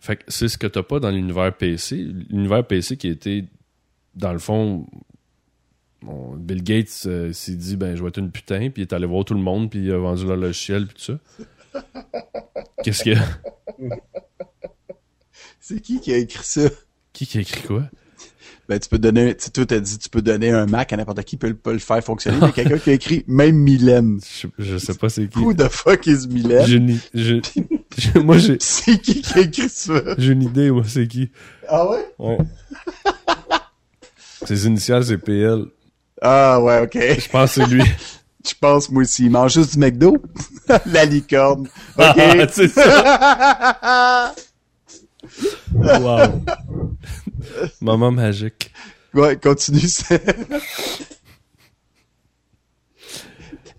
[0.00, 1.94] Fait que c'est ce que t'as pas dans l'univers PC.
[2.28, 3.44] L'univers PC qui était,
[4.16, 4.84] dans le fond,
[6.36, 9.06] Bill Gates euh, s'est dit, ben, je vais être une putain, puis il est allé
[9.06, 11.18] voir tout le monde, puis il a vendu leur logiciel, puis tout
[11.72, 11.82] ça.
[12.84, 13.24] Qu'est-ce a?
[15.60, 16.68] C'est qui qui a écrit ça?
[17.12, 17.84] Qui qui a écrit quoi?
[18.68, 21.22] Ben, tu peux donner, tu sais, t'as dit, tu peux donner un Mac à n'importe
[21.24, 22.38] qui, peut, peut le faire fonctionner.
[22.38, 24.20] Il y a quelqu'un qui a écrit, même Mylène.
[24.40, 25.38] Je, je sais pas c'est qui.
[25.38, 26.22] Who the fuck is?
[26.22, 27.40] Je n'y, je,
[27.98, 28.56] je, moi j'ai.
[28.60, 30.00] C'est qui qui a écrit ça?
[30.16, 31.30] J'ai une idée, moi, c'est qui.
[31.68, 32.06] Ah ouais?
[32.18, 32.38] Ouais.
[34.46, 35.66] Ses initiales, c'est PL.
[36.26, 36.94] Ah ouais, ok.
[36.94, 37.84] Je pense que c'est lui.
[38.46, 39.24] Je pense, moi aussi.
[39.26, 40.16] Il mange juste du McDo?
[40.86, 41.68] La licorne.
[41.98, 42.18] Ok.
[42.18, 44.34] Ah, c'est ça.
[45.80, 46.42] wow.
[47.80, 48.72] Maman magique.
[49.12, 49.80] Ouais, continue.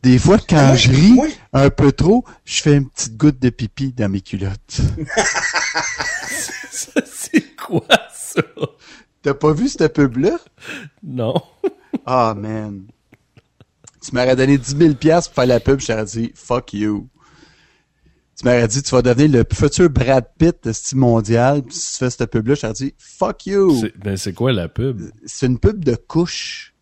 [0.01, 1.19] Des fois, quand je ris
[1.51, 4.81] un peu trop, je fais une petite goutte de pipi dans mes culottes.
[6.71, 8.41] c'est quoi ça?
[9.23, 10.37] T'as pas vu cette pub-là?
[11.03, 11.41] Non.
[12.05, 12.85] Ah, oh, man.
[14.01, 17.09] Tu m'aurais donné 10 000 pour faire la pub, je t'aurais dit «fuck you».
[18.37, 21.93] Tu m'aurais dit «tu vas devenir le futur Brad Pitt de style mondial», puis si
[21.93, 23.81] tu fais cette pub-là, je t'aurais dit «fuck you».
[24.03, 25.09] Ben, c'est quoi la pub?
[25.25, 26.75] C'est une pub de couche.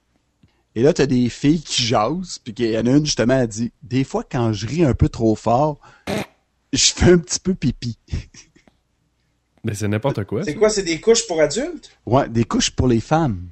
[0.76, 3.48] Et là, t'as des filles qui jasent, puis qu'il y en a une, justement, elle
[3.48, 5.80] dit «Des fois, quand je ris un peu trop fort,
[6.74, 7.98] je fais un petit peu pipi.»
[9.64, 10.44] Mais c'est n'importe quoi.
[10.44, 11.92] C'est quoi, c'est des couches pour adultes?
[12.06, 13.48] Ouais, des couches pour les femmes.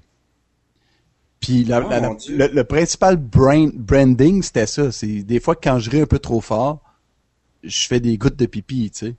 [1.41, 4.91] Puis la, oh, la, la, le, le, principal brain, branding, c'était ça.
[4.91, 6.83] C'est des fois quand je ris un peu trop fort,
[7.63, 9.15] je fais des gouttes de pipi, tu sais.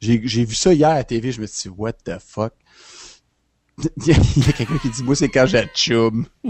[0.00, 2.54] J'ai, vu ça hier à la TV, je me suis dit, what the fuck?
[3.98, 6.26] Il y a, a quelqu'un qui dit, moi, c'est quand j'achoume.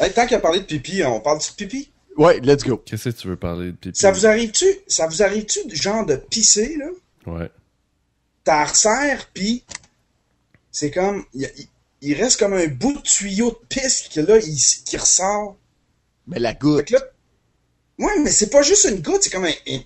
[0.00, 1.90] hey, tant qu'il a parlé de pipi, on parle de pipi?
[2.16, 2.76] Ouais, let's go.
[2.76, 3.98] Qu'est-ce que tu veux parler de pipi?
[3.98, 6.86] Ça vous arrive-tu, ça vous arrive-tu, genre de pisser, là?
[7.26, 7.50] Ouais.
[8.44, 9.64] T'as resserre, pis
[10.72, 11.50] c'est comme, il,
[12.00, 15.56] il, reste comme un bout de tuyau de pisse qui, là, il, qui ressort.
[16.26, 16.90] Mais la goutte.
[16.90, 17.00] Là,
[17.98, 19.80] ouais, mais c'est pas juste une goutte, c'est comme un, un,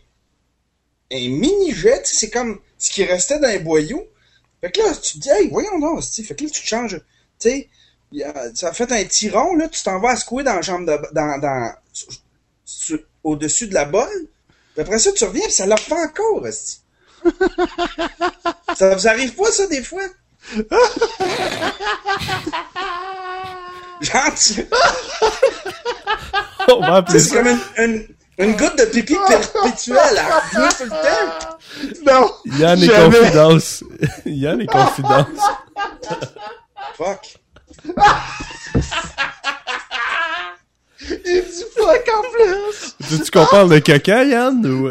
[1.12, 4.06] un mini jet, c'est comme ce qui restait dans un boyau.
[4.60, 7.00] Fait que là, tu te dis, hey, voyons donc, fait que là, tu changes,
[7.38, 7.68] tu sais,
[8.54, 10.98] ça a fait un tiron, là, tu t'en vas à secouer dans la jambe de,
[11.12, 11.74] dans, dans,
[13.24, 14.28] au-dessus de la bolle.
[14.74, 16.46] Puis après ça, tu reviens, puis ça leur fait encore,
[18.76, 20.06] ça vous arrive pas, ça, des fois?
[24.36, 24.66] Tu...
[26.68, 28.06] On va appeler C'est comme une, une,
[28.38, 31.56] une, goutte de pipi perpétuelle à revenir tout le temps.
[32.06, 32.30] Non!
[32.58, 33.84] Yann est confidence.
[34.26, 35.26] Yann est confidence.
[36.96, 37.36] Fuck.
[41.08, 42.96] Il dit fuck en plus!
[43.24, 44.90] Tu qu'on parle de caca, Yann, ou...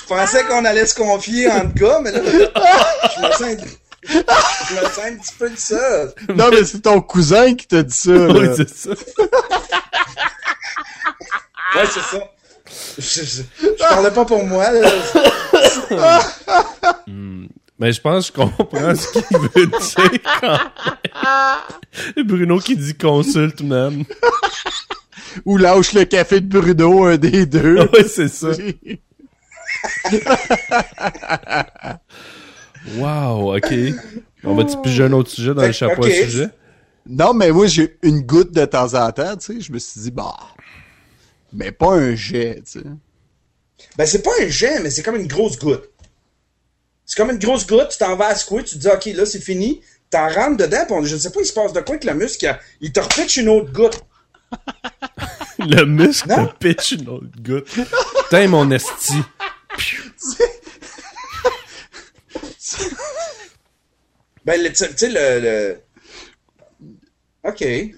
[0.00, 3.64] Je pensais qu'on allait se confier en gars, mais là, je me sens,
[4.08, 6.06] je me sens un petit peu de ça.
[6.28, 8.12] Non, mais c'est ton cousin qui t'a dit ça.
[8.12, 8.90] Oui, c'est ça.
[11.74, 12.32] Ouais, c'est ça.
[12.98, 14.90] Je, je, je, parlais pas pour moi, là.
[17.78, 20.58] Mais je pense que je comprends ce qu'il veut dire quand
[22.16, 22.26] même.
[22.26, 24.04] Bruno qui dit consulte même.
[25.44, 27.86] Ou lâche le café de Bruno, un des deux.
[27.92, 28.48] Oui, c'est ça.
[32.96, 33.72] wow, ok.
[34.44, 36.22] On va-tu piger un autre sujet dans le chapeau okay.
[36.22, 36.48] à sujet?
[37.08, 39.60] Non, mais moi, j'ai une goutte de temps en temps, tu sais.
[39.60, 40.36] Je me suis dit, bah.
[41.52, 42.86] Mais pas un jet, tu sais.
[43.96, 45.90] Ben, c'est pas un jet, mais c'est comme une grosse goutte.
[47.04, 49.26] C'est comme une grosse goutte, tu t'en vas à secouer, tu te dis, OK, là,
[49.26, 49.80] c'est fini.
[50.10, 52.14] T'en rentres dedans, on, je ne sais pas, il se passe de quoi avec le
[52.14, 54.02] muscle, il te repitche une autre goutte.
[55.58, 57.68] le muscle te pitch une autre goutte.
[57.68, 59.14] Putain, mon esti.
[64.44, 65.80] Ben, tu sais, le, le...
[67.44, 67.60] OK.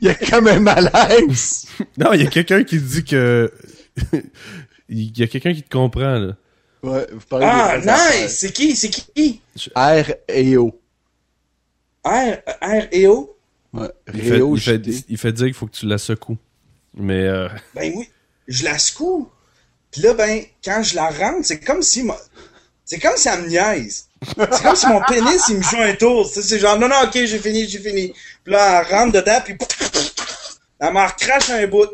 [0.00, 1.66] Il y a comme un malaise.
[1.96, 3.50] Non, il y a quelqu'un qui dit que.
[4.88, 6.36] Il y a quelqu'un qui te comprend, là.
[6.82, 8.38] Ouais, vous parlez Ah, nice!
[8.38, 8.76] C'est qui?
[8.76, 9.40] C'est qui?
[9.74, 10.78] R et O.
[12.04, 13.34] R, R et O?
[13.72, 13.88] Ouais.
[14.12, 16.36] Il fait, il fait dire qu'il faut que tu la secoues.
[16.94, 18.10] Mais, euh, Ben oui,
[18.46, 19.30] je la secoue.
[19.94, 22.04] Puis là, ben, quand je la rentre, c'est comme si...
[22.84, 24.08] C'est comme si elle me niaise.
[24.26, 26.26] C'est comme si mon pénis, il me joue un tour.
[26.28, 28.12] C'est genre, non, non, ok, j'ai fini, j'ai fini.
[28.42, 29.56] Puis là, elle rentre dedans, puis...
[30.80, 31.86] Elle m'en recrache un bout.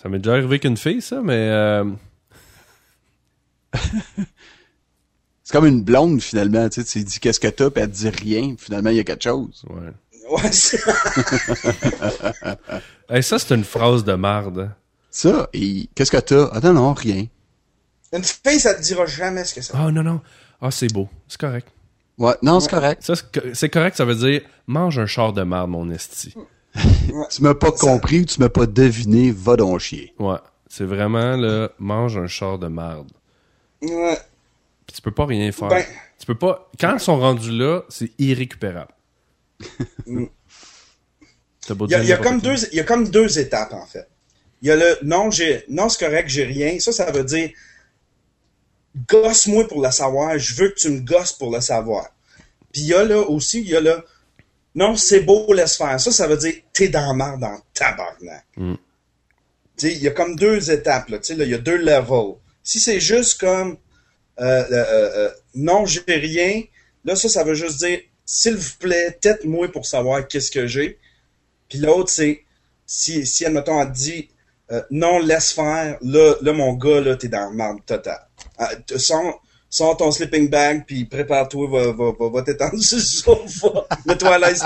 [0.00, 1.48] ça m'est déjà arrivé qu'une fille, ça, mais.
[1.50, 1.84] euh,
[5.42, 6.68] C'est comme une blonde, finalement.
[6.68, 8.54] Tu sais, tu lui dis qu'est-ce que t'as, puis elle te dit rien.
[8.56, 9.64] Finalement, il y a quelque chose.
[9.68, 9.90] ouais.
[10.30, 10.80] Ouais, c'est-
[13.10, 14.70] Hey, ça, c'est une phrase de marde.
[15.12, 16.48] Ça, et qu'est-ce que t'as?
[16.52, 17.26] Ah non, non, rien.
[18.14, 19.72] Une fille, ça te dira jamais ce que c'est.
[19.76, 20.20] Ah, non, non.
[20.60, 21.08] Ah, c'est beau.
[21.28, 21.68] C'est correct.
[22.18, 23.02] Ouais, non, c'est correct.
[23.02, 26.34] Ça, c'est co- c'est correct, ça veut dire mange un char de marde, mon esti.
[27.30, 30.14] Tu m'as pas Ça- compris ou tu m'as pas deviné, va donc chier.
[30.18, 30.38] Ouais.
[30.68, 33.10] C'est vraiment, là, mange un char de marde.
[33.82, 34.18] Ouais.
[34.86, 35.68] Puis tu peux pas rien faire.
[35.68, 35.84] Ben-
[36.18, 36.70] Tu peux pas.
[36.80, 38.92] Quand ils sont rendus là, c'est irrécupérable.
[41.66, 42.54] T'as beau Il y a, dire il y a n'importe comme quoi.
[42.54, 44.08] deux, il y a comme deux étapes, en fait.
[44.62, 46.78] Il y a le non, j'ai, non, c'est correct, j'ai rien.
[46.78, 47.50] Ça, ça veut dire,
[49.08, 50.38] gosse-moi pour le savoir.
[50.38, 52.08] Je veux que tu me gosses pour le savoir.
[52.72, 54.04] Puis il y a là aussi, il y a le,
[54.74, 56.00] non, c'est beau, laisse faire.
[56.00, 58.44] Ça, ça veut dire, t'es dans merde dans tabarnak.
[58.56, 58.74] Mm.
[59.82, 61.18] Il y a comme deux étapes, là.
[61.18, 62.36] Là, il y a deux levels.
[62.62, 63.76] Si c'est juste comme,
[64.40, 66.62] euh, euh, euh, non, j'ai rien,
[67.04, 70.98] là, ça, ça veut juste dire, s'il vous plaît, tête-moi pour savoir qu'est-ce que j'ai.
[71.68, 72.44] Puis l'autre, c'est,
[72.86, 74.30] si, si, admettons, elle dit,
[74.72, 78.26] euh, non, laisse faire, là, là, mon gars, là, t'es dans le marde totale.
[78.58, 82.96] Ah, t- sors, sors ton sleeping bag, puis prépare-toi, va, va, va, va t'étendre sur
[82.98, 83.86] le sofa.
[84.06, 84.64] Mets-toi à l'aise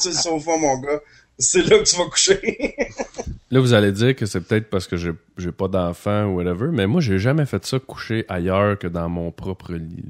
[0.00, 1.00] sur le sofa, mon gars.
[1.38, 2.74] C'est là que tu vas coucher.
[3.50, 6.68] Là, vous allez dire que c'est peut-être parce que j'ai j'ai pas d'enfant ou whatever,
[6.72, 10.02] mais moi, j'ai jamais fait ça coucher ailleurs que dans mon propre lit.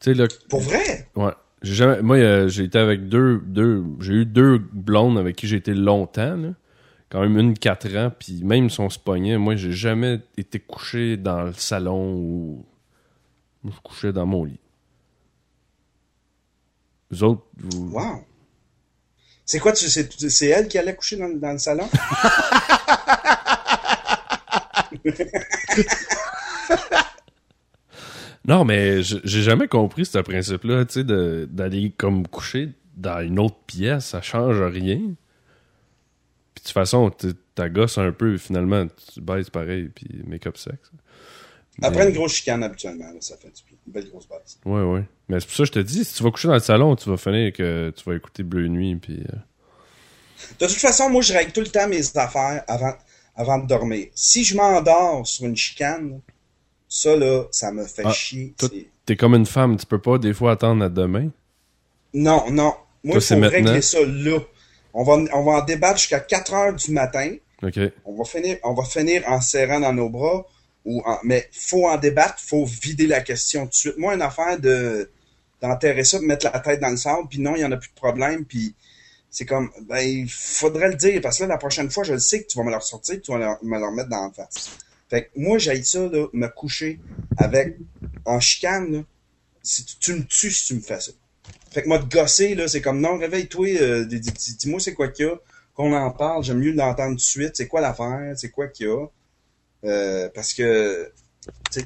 [0.00, 1.08] Tu sais, là, Pour vrai?
[1.14, 1.32] ouais.
[1.62, 5.46] J'ai jamais, moi, euh, j'ai été avec deux, deux, j'ai eu deux blondes avec qui
[5.46, 6.48] j'ai été longtemps, là.
[7.12, 10.58] Quand même une quatre ans, puis même si on se pognait, moi, j'ai jamais été
[10.58, 12.64] couché dans le salon ou
[13.66, 14.58] je couchais dans mon lit.
[17.10, 17.90] Vous autres, vous...
[17.90, 18.24] Wow.
[19.44, 21.86] C'est quoi, c'est, elle qui allait coucher dans, dans le salon?
[28.44, 33.58] Non, mais j'ai jamais compris ce principe-là, tu sais, d'aller comme coucher dans une autre
[33.66, 35.00] pièce, ça change rien.
[36.62, 37.10] Puis de toute façon,
[37.56, 40.92] ta gosse un peu, finalement, tu baises pareil, puis make-up sexe.
[41.82, 43.48] Après une grosse chicane, habituellement, là, ça fait.
[43.86, 44.58] Une belle grosse base.
[44.64, 45.02] Ouais, ouais.
[45.28, 46.94] Mais c'est pour ça que je te dis, si tu vas coucher dans le salon,
[46.94, 49.24] tu vas finir que tu vas écouter Bleu Nuit, puis...
[49.32, 49.36] euh,
[50.60, 52.94] De toute façon, moi, je règle tout le temps mes affaires avant,
[53.34, 54.06] avant de dormir.
[54.14, 56.20] Si je m'endors sur une chicane,
[56.88, 58.54] ça, là, ça me fait Ah, chier.
[59.04, 61.30] T'es comme une femme, tu peux pas des fois attendre à demain?
[62.14, 62.72] Non, non.
[63.02, 64.38] Moi, il faut régler ça là.
[64.94, 67.34] On va, on va en débattre jusqu'à 4 heures du matin.
[67.62, 67.78] OK.
[68.04, 70.46] On va finir, on va finir en serrant dans nos bras.
[70.84, 73.98] Ou en- mais faut en débattre, faut vider la question tout de suite.
[73.98, 75.10] Moi, une affaire de
[75.60, 77.76] d'enterrer ça, de mettre la tête dans le sable, puis non, il y en a
[77.76, 78.74] plus de problème, puis
[79.30, 82.18] c'est comme, ben, il faudrait le dire, parce que là, la prochaine fois, je le
[82.18, 84.32] sais que tu vas me le ressortir, tu vas leur- me le remettre dans la
[84.32, 84.76] face.
[85.08, 86.98] Fait que moi, j'ai ça, là, me coucher
[87.36, 87.76] avec,
[88.24, 89.02] en chicane, là,
[89.62, 91.12] si tu, tu me tues si tu me fais ça.
[91.72, 94.80] Fait que moi, de gosser, là, c'est comme, non, réveille-toi, euh, dis- dis- dis- dis-moi
[94.80, 95.36] c'est quoi qu'il y a,
[95.74, 98.86] qu'on en parle, j'aime mieux l'entendre tout de suite, c'est quoi l'affaire, c'est quoi qu'il
[98.86, 99.06] y a.
[99.84, 101.12] Euh, parce que,
[101.70, 101.80] tu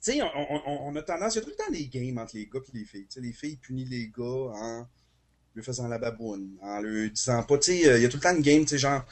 [0.00, 0.28] sais, on,
[0.66, 2.60] on- on- a tendance, il y a tout le temps des games entre les gars
[2.74, 3.06] et les filles.
[3.08, 4.86] Tu sais, les filles punissent les gars en
[5.54, 8.18] lui faisant la baboune, en lui disant pas, tu sais, euh, il y a tout
[8.18, 9.04] le temps une game, tu sais, genre,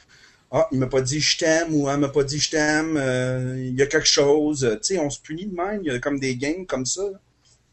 [0.52, 3.56] ah, il m'a pas dit je t'aime ou elle m'a pas dit je t'aime, euh,
[3.58, 5.98] il y a quelque chose, tu sais, on se punit de même, il y a
[6.00, 7.02] comme des games comme ça.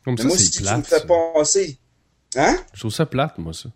[0.06, 0.86] Comme ça, moi, c'est si tu me plate.
[0.88, 1.06] fais ça.
[1.06, 1.78] passer,
[2.36, 2.58] hein?
[2.74, 3.70] Je trouve ça plate, moi, ça.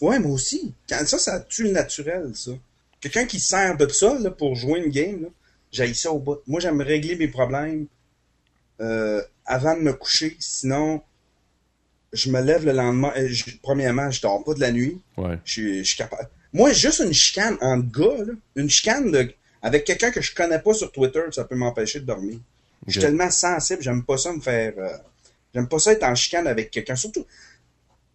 [0.00, 0.72] Ouais, moi aussi.
[0.88, 2.52] Quand ça, ça tue le naturel, ça.
[3.00, 5.28] Quelqu'un qui sert de ça là, pour jouer une game,
[5.72, 6.38] j'aille ça au bout.
[6.46, 7.86] Moi, j'aime régler mes problèmes
[8.80, 10.36] euh, avant de me coucher.
[10.38, 11.02] Sinon,
[12.12, 13.12] je me lève le lendemain.
[13.16, 15.00] euh, je- premièrement, je dors pas de la nuit.
[15.16, 15.38] Ouais.
[15.44, 16.28] Je, suis- je suis capable.
[16.52, 19.32] Moi, juste une chicane entre gars, là, une chicane de,
[19.62, 22.38] avec quelqu'un que je connais pas sur Twitter, ça peut m'empêcher de dormir.
[22.86, 24.72] Je suis tellement sensible, j'aime pas ça me faire.
[24.78, 24.96] euh,
[25.54, 26.96] j'aime pas ça être en chicane avec quelqu'un.
[26.96, 27.26] Surtout,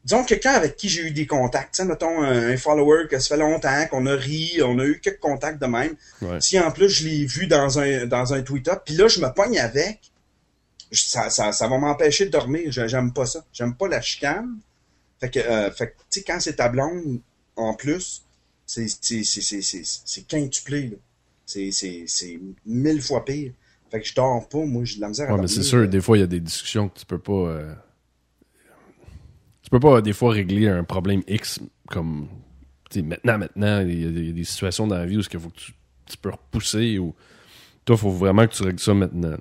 [0.05, 1.75] disons quelqu'un avec qui j'ai eu des contacts.
[1.75, 4.85] Tu sais, mettons un, un follower que ça fait longtemps, qu'on a ri, on a
[4.85, 5.95] eu quelques contacts de même.
[6.21, 6.39] Ouais.
[6.39, 9.19] Si en plus je l'ai vu dans un dans un tweet up, puis là je
[9.19, 9.99] me pogne avec,
[10.91, 12.71] ça, ça, ça va m'empêcher de dormir.
[12.71, 13.45] J'aime pas ça.
[13.53, 14.57] J'aime pas la chicane.
[15.19, 17.19] Fait que, euh, fait tu sais, quand c'est ta blonde,
[17.55, 18.23] en plus,
[18.65, 18.87] c'est,
[20.27, 20.97] quintuplé,
[21.45, 23.51] c'est mille fois pire.
[23.91, 25.55] Fait que je dors pas, moi, j'ai de la misère à Ouais, mais dormir.
[25.55, 27.33] c'est sûr, des fois, il y a des discussions que tu peux pas.
[27.33, 27.73] euh,
[29.63, 32.27] Tu peux pas, des fois, régler un problème X comme.
[32.89, 35.05] tu sais, maintenant, maintenant, il y, a des- il y a des situations dans la
[35.05, 35.73] vie où il faut que tu,
[36.05, 37.13] tu peux repousser ou.
[37.85, 39.37] Toi, il faut vraiment que tu règles ça maintenant.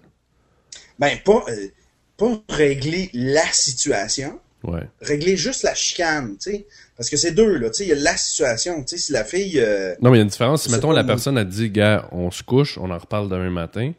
[0.99, 1.69] Ben, pas, euh,
[2.17, 4.83] pas régler la situation, Ouais.
[5.01, 6.67] régler juste la chicane, tu sais.
[6.97, 9.13] Parce que c'est deux, là, tu sais, il y a la situation, tu sais, si
[9.13, 9.59] la fille...
[9.59, 10.65] euh, Non, mais il y a une différence.
[10.65, 13.93] Si, mettons, la personne a dit, gars, on se couche, on en reparle demain matin.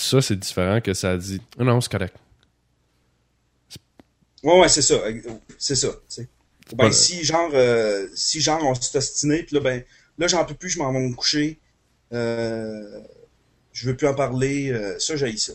[0.00, 2.16] Ça, c'est différent que ça a dit, Ah non, c'est correct.
[4.44, 4.94] Ouais, ouais, c'est ça.
[4.94, 5.20] euh,
[5.58, 5.88] C'est ça,
[6.76, 9.82] Ben, si, genre, euh, si, genre, on s'est ostiné, puis là, ben,
[10.18, 11.58] là, j'en peux plus, je m'en vais me coucher.
[12.12, 13.00] Euh,
[13.72, 14.70] je veux plus en parler.
[14.70, 15.52] euh, ça, j'ai ça.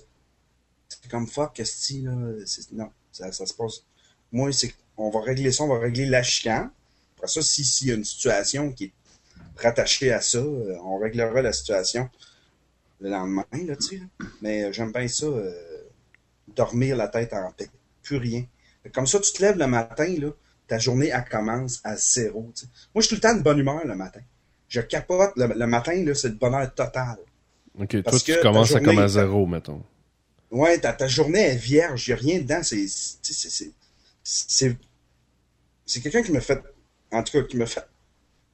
[0.89, 2.11] C'est comme fuck, Esti, là.
[2.73, 3.83] Non, ça, ça se passe.
[4.31, 6.69] Moi, c'est on va régler ça, on va régler la chicane.
[7.17, 8.93] Après ça, si- s'il y a une situation qui est
[9.57, 12.09] rattachée à ça, on réglera la situation
[13.03, 13.97] le lendemain, là, tu sais.
[13.97, 14.25] là.
[14.41, 15.51] Mais euh, j'aime bien ça, euh,
[16.55, 17.69] dormir la tête en paix.
[18.01, 18.45] Plus rien.
[18.93, 20.29] Comme ça, tu te lèves le matin, là,
[20.67, 22.49] ta journée, elle commence à zéro.
[22.55, 22.71] tu sais.
[22.95, 24.21] Moi, je suis tout le temps de bonne humeur le matin.
[24.69, 25.33] Je capote.
[25.35, 27.17] Le, le matin, là, c'est le bonheur total.
[27.77, 29.83] Ok, toi, Parce tu que ta commences à comme à zéro, mettons.
[30.49, 32.63] Ouais, ta, ta journée est vierge, il n'y a rien dedans.
[32.63, 34.77] C'est, c'est,
[35.85, 36.61] c'est, quelqu'un qui me fait,
[37.11, 37.85] en tout cas, qui me fait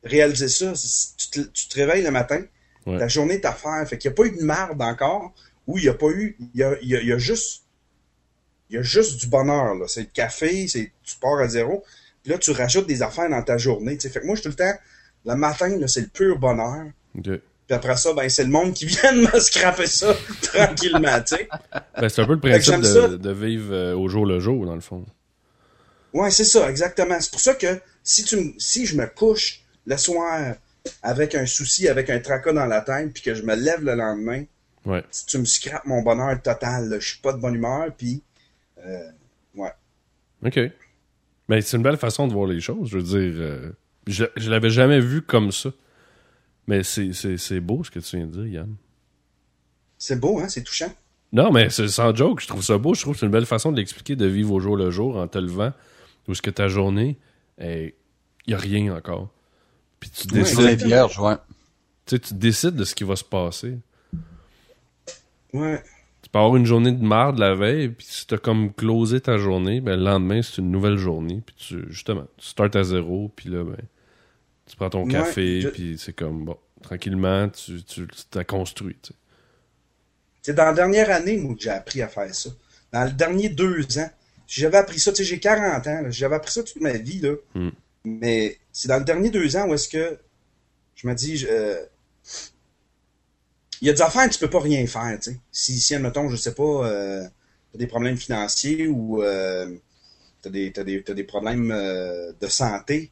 [0.03, 0.73] réaliser ça.
[1.17, 2.41] Tu te, tu te réveilles le matin,
[2.85, 2.97] Ouais.
[2.97, 3.85] ta journée est à faire.
[3.87, 5.33] Fait qu'il n'y a pas eu de marde encore,
[5.67, 7.17] ou il n'y a pas eu, il y a, il y a, il y a
[7.17, 7.63] juste,
[8.69, 9.85] il y a juste du bonheur, là.
[9.87, 11.83] C'est le café, c'est, tu pars à zéro.
[12.23, 13.97] Puis là, tu rajoutes des affaires dans ta journée.
[13.99, 14.77] Fait que moi, je suis tout le temps,
[15.25, 16.85] le matin, là, c'est le pur bonheur.
[17.67, 21.19] Puis après ça, ben, c'est le monde qui vient de me scraper ça tranquillement.
[21.99, 22.73] Ben, c'est un peu le principe
[23.11, 25.05] de, de vivre euh, au jour le jour, dans le fond.
[26.13, 27.19] Ouais, c'est ça, exactement.
[27.19, 30.55] C'est pour ça que si tu me- si je me couche le soir
[31.03, 33.95] avec un souci, avec un tracas dans la tête, puis que je me lève le
[33.95, 34.43] lendemain,
[34.85, 35.03] Ouais.
[35.27, 38.23] tu me scrapes mon bonheur total, je suis pas de bonne humeur, puis
[38.85, 39.09] euh,
[39.55, 39.71] ouais.
[40.45, 40.59] OK.
[41.49, 42.89] Mais c'est une belle façon de voir les choses.
[42.89, 43.71] Je veux dire, euh,
[44.07, 45.69] je, je l'avais jamais vu comme ça.
[46.67, 48.75] Mais c'est beau ce que tu viens de dire, Yann.
[49.97, 50.93] C'est beau, hein, c'est touchant.
[51.33, 52.93] Non, mais c'est sans joke, je trouve ça beau.
[52.93, 55.17] Je trouve que c'est une belle façon de l'expliquer, de vivre au jour le jour
[55.17, 55.73] en te levant,
[56.27, 57.17] où ce que ta journée,
[57.59, 57.91] il
[58.47, 59.29] n'y a rien encore.
[59.99, 61.35] Puis tu décides, vierge, ouais.
[62.05, 63.77] tu sais, tu décides de ce qui va se passer.
[65.53, 65.81] Ouais.
[66.21, 69.37] Tu peux avoir une journée de marde la veille, puis si t'as comme closé ta
[69.37, 71.41] journée, ben le lendemain, c'est une nouvelle journée.
[71.45, 73.77] Puis tu, justement, tu startes à zéro, puis là, ben,
[74.67, 77.81] tu prends ton Ouais, café, je- puis c'est comme, bon, tranquillement, tu,
[78.29, 79.15] t'as construit, tu sais.
[80.41, 82.49] C'est dans la dernière année, moi, que j'ai appris à faire ça.
[82.93, 84.09] Dans les derniers deux ans.
[84.47, 87.19] Si j'avais appris ça, tu sais, j'ai 40 ans, j'avais appris ça toute ma vie,
[87.19, 87.33] là.
[87.55, 87.69] Mm.
[88.03, 90.19] Mais c'est dans les derniers deux ans où est-ce que
[90.95, 91.85] je me dis, euh,
[93.81, 95.39] il y a des affaires que tu peux pas rien faire, tu sais.
[95.51, 97.23] Si, si admettons, je sais pas, euh,
[97.71, 99.73] t'as des problèmes financiers ou euh,
[100.41, 103.11] t'as des, t'as des, des problèmes euh, de santé, tu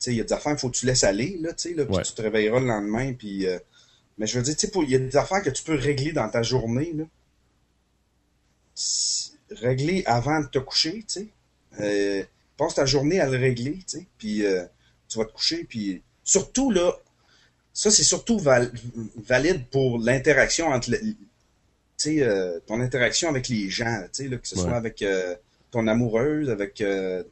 [0.00, 1.74] sais, il y a des affaires qu'il faut que tu laisses aller, là, tu sais,
[1.74, 2.02] là, puis Ouais.
[2.02, 3.46] tu te réveilleras le lendemain, puis...
[4.18, 6.12] mais je veux dire, tu sais, il y a des affaires que tu peux régler
[6.12, 7.04] dans ta journée, là.
[9.50, 11.30] Régler avant de te coucher, tu
[11.78, 12.28] sais.
[12.60, 14.06] Passe ta journée à le régler, tu sais.
[14.18, 14.64] Puis euh,
[15.08, 16.92] tu vas te coucher, puis surtout, là,
[17.72, 18.70] ça, c'est surtout val-
[19.26, 21.16] valide pour l'interaction entre, tu
[21.96, 24.62] sais, euh, ton interaction avec les gens, tu sais, là, que ce Ouais.
[24.62, 25.34] soit avec euh,
[25.70, 26.82] ton amoureuse, avec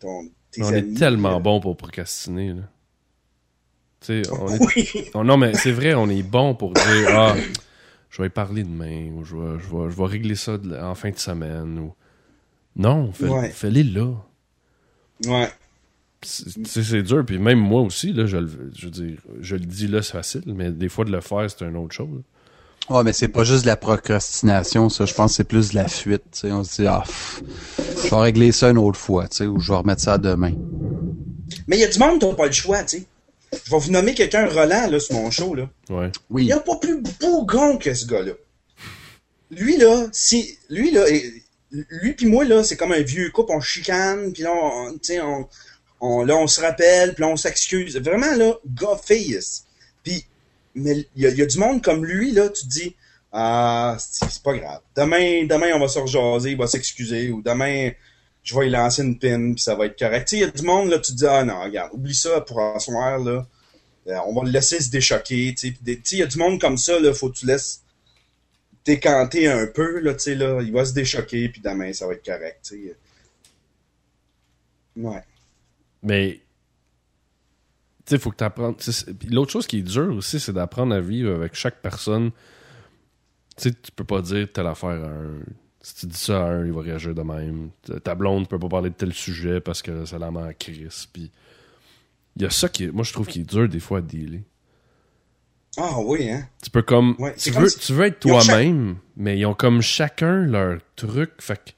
[0.00, 0.94] ton, tes On amis.
[0.94, 2.62] est tellement bon pour procrastiner, là.
[4.00, 7.34] Tu sais, on est Oh non, mais c'est vrai, on est bon pour dire Ah,
[8.08, 10.94] je vais y parler demain, ou je vais, je vais, je vais régler ça en
[10.94, 11.78] fin de semaine.
[11.80, 11.94] Ou...
[12.76, 13.50] Non, Ouais.
[13.50, 14.14] fais-les là.
[15.26, 15.48] Ouais.
[16.22, 17.24] C'est- Tu sais, c'est dur.
[17.24, 20.12] Puis même moi aussi, là, je, le- je veux dire, je le dis là, c'est
[20.12, 22.22] facile, mais des fois de le faire, c'est une autre chose.
[22.90, 25.04] Ouais, mais c'est pas juste de la procrastination, ça.
[25.04, 26.22] Je pense que c'est plus de la fuite.
[26.32, 26.52] tu sais.
[26.52, 27.42] On se dit, ah, pff,
[28.04, 30.54] je vais régler ça une autre fois, tu sais, ou je vais remettre ça demain.
[31.66, 33.06] Mais il y a du monde qui n'a pas le choix, tu sais.
[33.64, 35.68] Je vais vous nommer quelqu'un Roland, là, sur mon show, là.
[35.90, 36.10] Ouais.
[36.14, 36.44] Il Oui.
[36.46, 38.32] n'y a pas plus bougon que ce gars-là.
[39.50, 41.04] Lui, là, si, lui, là,
[41.70, 45.48] lui puis moi, là, c'est comme un vieux couple, on chicane, puis là, on, on,
[46.00, 47.96] on, là, on se rappelle, puis on s'excuse.
[47.98, 50.24] Vraiment, là, gars Puis,
[50.74, 52.94] mais il y, a- du monde comme lui, là, tu dis,
[53.32, 54.80] ah, c'est pas grave.
[54.96, 57.90] Demain, demain, on va se rejaser, il va s'excuser, ou demain,
[58.42, 60.32] je vais y lancer une pin, puis ça va être correct.
[60.32, 62.78] Il y a du monde, là, tu dis, ah non, regarde, oublie ça pour un
[62.78, 63.46] soir, là.
[64.06, 65.76] Euh, on va le laisser se déchoquer, Tu sais,
[66.12, 67.82] il y a du monde comme ça, là, faut que tu laisses
[68.88, 72.24] décanter un peu, là, tu là, il va se déchoquer, puis demain, ça va être
[72.24, 72.74] correct.
[74.96, 75.22] Ouais.
[76.02, 76.40] Mais,
[78.06, 78.74] tu sais, faut que tu apprennes.
[79.30, 82.30] L'autre chose qui est dure aussi, c'est d'apprendre à vivre avec chaque personne.
[83.56, 85.40] Tu sais, tu peux pas dire telle affaire à un.
[85.80, 87.70] Si tu dis ça à un, il va réagir de même.
[88.02, 91.06] Ta blonde peut pas parler de tel sujet parce que ça la met en crise.
[91.12, 91.30] Puis,
[92.36, 94.40] il y a ça qui, moi, je trouve qui est dur des fois à dealer.
[95.76, 96.48] Ah oui, hein?
[96.62, 97.16] Tu peux comme.
[97.36, 101.32] tu, veux, tu, veux, être toi-même, mais ils ont comme chacun leur truc.
[101.38, 101.70] Fait que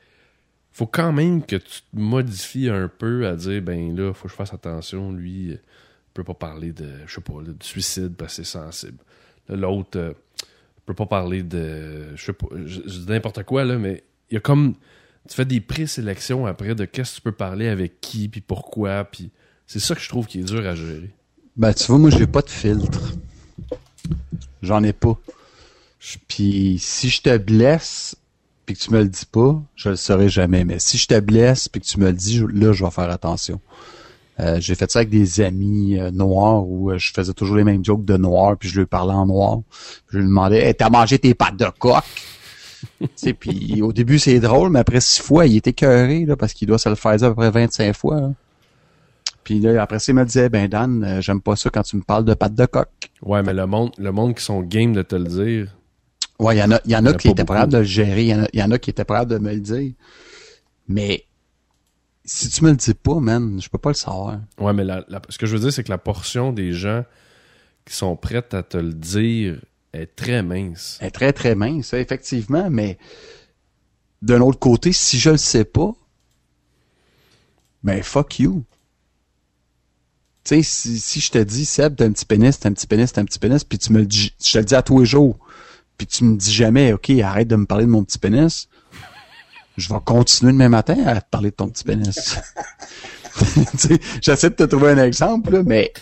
[0.72, 4.30] faut quand même que tu te modifies un peu à dire ben là, faut que
[4.30, 5.60] je fasse attention, lui, il
[6.14, 6.88] peut pas parler de.
[7.06, 8.98] Je sais pas, de suicide parce que c'est sensible.
[9.48, 10.12] L'autre euh,
[10.86, 12.16] peut pas parler de.
[12.16, 14.74] Je sais pas, je, dis n'importe quoi, là, mais il y a comme.
[15.28, 19.04] Tu fais des présélections après de qu'est-ce que tu peux parler avec qui, puis pourquoi,
[19.04, 19.30] puis
[19.66, 21.10] c'est ça que je trouve qui est dur à gérer.
[21.56, 23.12] Ben, tu vois, moi, j'ai pas de filtre.
[24.62, 25.18] J'en ai pas.
[26.28, 28.16] Puis si je te blesse
[28.66, 30.64] puis que tu me le dis pas, je le saurai jamais.
[30.64, 33.10] Mais si je te blesse puis que tu me le dis, là, je vais faire
[33.10, 33.60] attention.
[34.40, 37.64] Euh, j'ai fait ça avec des amis euh, noirs où euh, je faisais toujours les
[37.64, 39.58] mêmes jokes de noir puis je lui parlais en noir.
[40.08, 42.04] je lui demandais hey, T'as mangé tes pattes de coq?
[43.40, 46.68] puis au début c'est drôle, mais après six fois, il était cœuré là, parce qu'il
[46.68, 48.30] doit se le faire à peu près 25 fois.
[49.44, 52.02] Puis là, après ça, il me disait, ben Dan, j'aime pas ça quand tu me
[52.02, 52.88] parles de pâte de coq.
[53.22, 55.76] Ouais, mais le monde, le monde qui sont game de te le dire.
[56.38, 58.58] Ouais, il y en a, y en a, qui étaient prêts de le gérer, il
[58.58, 59.92] y, en a, qui étaient prêts de me le dire.
[60.88, 61.26] Mais
[62.24, 64.40] si tu me le dis pas, man, je peux pas le savoir.
[64.58, 64.84] Ouais, mais
[65.28, 67.04] ce que je veux dire, c'est que la portion des gens
[67.84, 69.60] qui sont prêts à te le dire
[69.92, 70.98] est très mince.
[71.02, 72.96] Est très, très mince, effectivement, mais
[74.22, 75.92] d'un autre côté, si je le sais pas,
[77.82, 78.64] ben fuck you.
[80.44, 82.86] Tu sais, si, si je te dis, Seb, t'as un petit pénis, t'as un petit
[82.86, 84.82] pénis, t'as un petit pénis, puis tu me le dis, je te le dis à
[84.82, 85.38] tous les jours,
[85.98, 88.68] puis tu me dis jamais, OK, arrête de me parler de mon petit pénis,
[89.76, 92.36] je vais continuer demain matin à te parler de ton petit pénis.
[94.22, 95.92] J'essaie de te trouver un exemple, là, mais...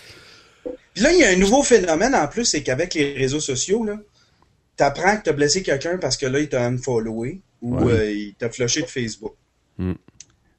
[0.95, 3.85] Puis là, il y a un nouveau phénomène en plus, c'est qu'avec les réseaux sociaux,
[3.85, 3.99] là,
[4.77, 8.51] t'apprends que t'as blessé quelqu'un parce que là, il t'a unfollowé ou euh, il t'a
[8.51, 9.35] flushé de Facebook.
[9.77, 9.93] Mm.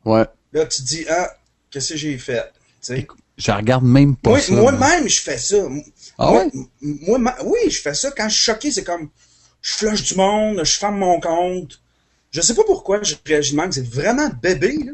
[0.06, 0.26] Ouais.
[0.54, 1.30] Là, tu te dis, ah,
[1.70, 2.52] qu'est-ce que j'ai fait?
[2.80, 3.08] sais?
[3.40, 4.54] Je regarde même pas moi, ça.
[4.54, 5.66] Moi-même, je fais ça.
[6.18, 6.52] Ah ouais?
[6.82, 8.12] Moi, oui, je fais ça.
[8.12, 9.10] Quand je suis choqué, c'est comme,
[9.62, 11.82] je flush du monde, je ferme mon compte.
[12.32, 13.72] Je sais pas pourquoi je réagis de même.
[13.72, 14.92] C'est vraiment bébé, là.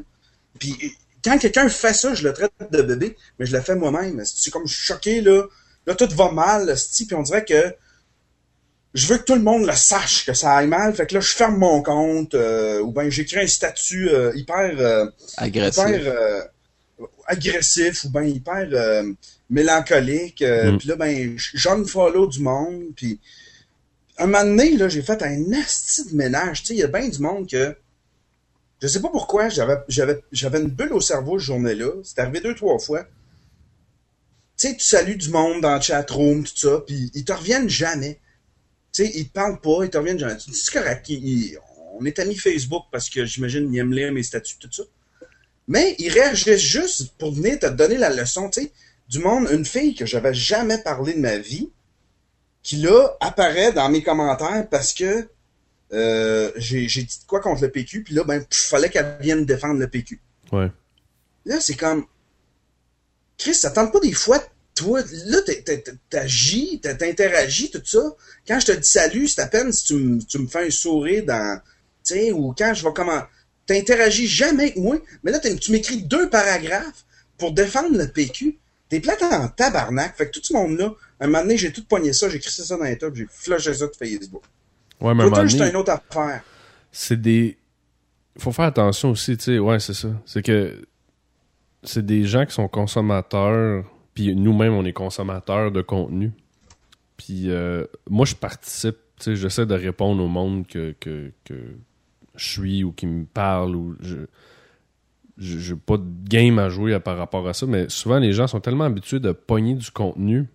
[0.59, 0.75] Puis,
[1.23, 4.23] quand quelqu'un fait ça, je le traite de bébé, mais je le fais moi-même.
[4.23, 5.43] C'est comme, je suis choqué, là.
[5.87, 7.75] Là, tout va mal, puis on dirait que
[8.93, 10.93] je veux que tout le monde le sache que ça aille mal.
[10.93, 14.79] Fait que là, je ferme mon compte, euh, ou bien j'écris un statut euh, hyper...
[14.79, 15.83] Euh, Agressif.
[15.83, 16.47] Hyper,
[17.25, 19.11] agressif ou bien hyper euh,
[19.49, 20.41] mélancolique.
[20.41, 20.77] Euh, mm.
[20.77, 22.83] Puis là, ben, j'en follow du monde.
[22.95, 23.19] Puis
[24.17, 26.61] un moment donné, là, j'ai fait un asti de ménage.
[26.61, 27.75] Tu sais, il y a bien du monde que
[28.81, 31.91] je sais pas pourquoi j'avais j'avais j'avais une bulle au cerveau ce journée-là.
[32.03, 33.03] C'est arrivé deux trois fois.
[34.57, 37.33] Tu sais, tu salues du monde dans le chat room, tout ça, puis ils te
[37.33, 38.19] reviennent jamais.
[38.93, 40.37] Tu sais, ils te parlent pas, ils te reviennent jamais.
[40.39, 41.11] C'est correct.
[41.99, 44.83] on est amis Facebook parce que j'imagine qu'ils aiment lire mes statuts, tout ça.
[45.67, 48.71] Mais il réagissent juste pour venir te donner la leçon, tu sais,
[49.09, 51.69] du monde, une fille que j'avais jamais parlé de ma vie,
[52.63, 55.27] qui là apparaît dans mes commentaires parce que
[55.93, 59.79] euh, j'ai dit quoi contre le PQ, puis là, ben, il fallait qu'elle vienne défendre
[59.79, 60.19] le PQ.
[60.51, 60.71] Ouais.
[61.45, 62.05] Là, c'est comme.
[63.37, 64.43] Chris, ça tente pas des fois,
[64.73, 65.37] toi, là,
[66.09, 68.15] t'agis, t'interagis, tout ça.
[68.47, 71.25] Quand je te dis salut, c'est à peine si tu, tu me fais un sourire
[71.25, 71.61] dans.
[72.03, 73.21] Tu sais, ou quand je vais comment
[73.65, 77.05] t'interagis jamais avec moi, mais là, tu m'écris deux paragraphes
[77.37, 78.57] pour défendre le PQ.
[78.89, 80.15] T'es plate en tabarnak.
[80.15, 82.77] Fait que tout ce monde-là, un moment donné, j'ai tout pogné ça, j'ai écrit ça
[82.77, 84.43] dans les top, j'ai flushé ça de Facebook.
[85.01, 86.43] Ouais, mais un moment donné, une autre affaire.
[86.91, 87.57] C'est des...
[88.37, 90.09] Faut faire attention aussi, tu sais, ouais, c'est ça.
[90.25, 90.85] C'est que
[91.83, 96.31] c'est des gens qui sont consommateurs, puis nous-mêmes, on est consommateurs de contenu.
[97.17, 101.55] Puis euh, moi, je participe, tu sais, j'essaie de répondre au monde que, que, que
[102.37, 104.17] je suis ou qui me parle ou je
[105.37, 108.61] j'ai pas de game à jouer par rapport à ça, mais souvent les gens sont
[108.61, 110.47] tellement habitués de pogner du contenu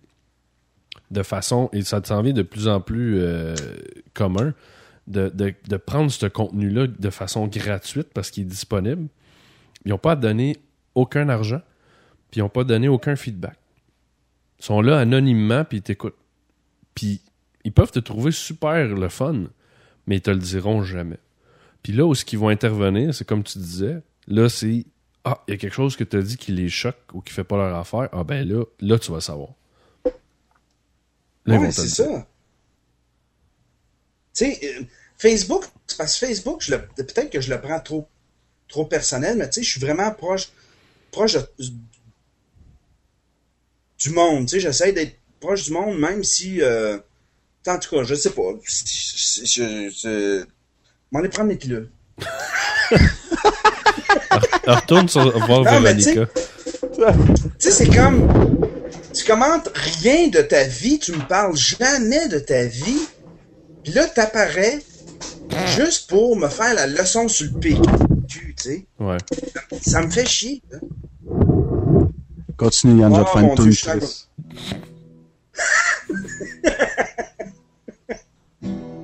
[1.11, 3.53] de façon, et ça s'en vient de plus en plus euh,
[4.13, 4.53] commun,
[5.07, 9.07] de, de, prendre ce contenu-là de façon gratuite parce qu'il est disponible.
[9.83, 10.57] Ils n'ont pas donné
[10.95, 11.61] aucun argent,
[12.29, 13.57] puis ils n'ont pas donné aucun feedback.
[14.59, 16.15] Ils sont là anonymement, puis ils t'écoutent.
[16.95, 17.21] Puis
[17.65, 19.47] ils peuvent te trouver super le fun,
[20.07, 21.19] mais ils te le diront jamais.
[21.83, 24.85] Puis là où ce qu'ils vont intervenir, c'est comme tu disais, là, c'est
[25.23, 27.31] Ah, il y a quelque chose que tu as dit qui les choque ou qui
[27.33, 28.09] fait pas leur affaire.
[28.11, 29.49] Ah ben là, là, tu vas savoir.
[31.45, 32.27] Là, c'est ça.
[34.33, 34.83] sais, euh,
[35.17, 35.65] Facebook,
[35.97, 36.63] parce que Facebook,
[36.95, 38.07] peut-être que je le prends trop,
[38.67, 40.49] trop personnel, mais tu sais, je suis vraiment proche,
[41.11, 41.47] proche de-
[43.99, 44.45] du monde.
[44.47, 46.97] Tu sais, j'essaie d'être proche du monde, même si, euh,
[47.67, 48.53] en tout cas, je sais pas.
[48.63, 50.45] Je, je, je,
[51.11, 51.89] m'en aller prendre les pilules.
[54.65, 56.25] Alors, retourne sur voir Véronica.
[56.25, 57.01] Tu
[57.59, 58.27] sais, c'est comme.
[59.13, 63.07] Tu commentes rien de ta vie, tu me parles jamais de ta vie,
[63.83, 64.79] puis là, t'apparais
[65.75, 67.81] juste pour me faire la leçon sur le PQ,
[68.27, 68.85] tu sais.
[68.99, 69.17] Ouais.
[69.81, 70.61] Ça me fait chier.
[72.55, 73.55] Continue, Yann, je vais te Oh, faire une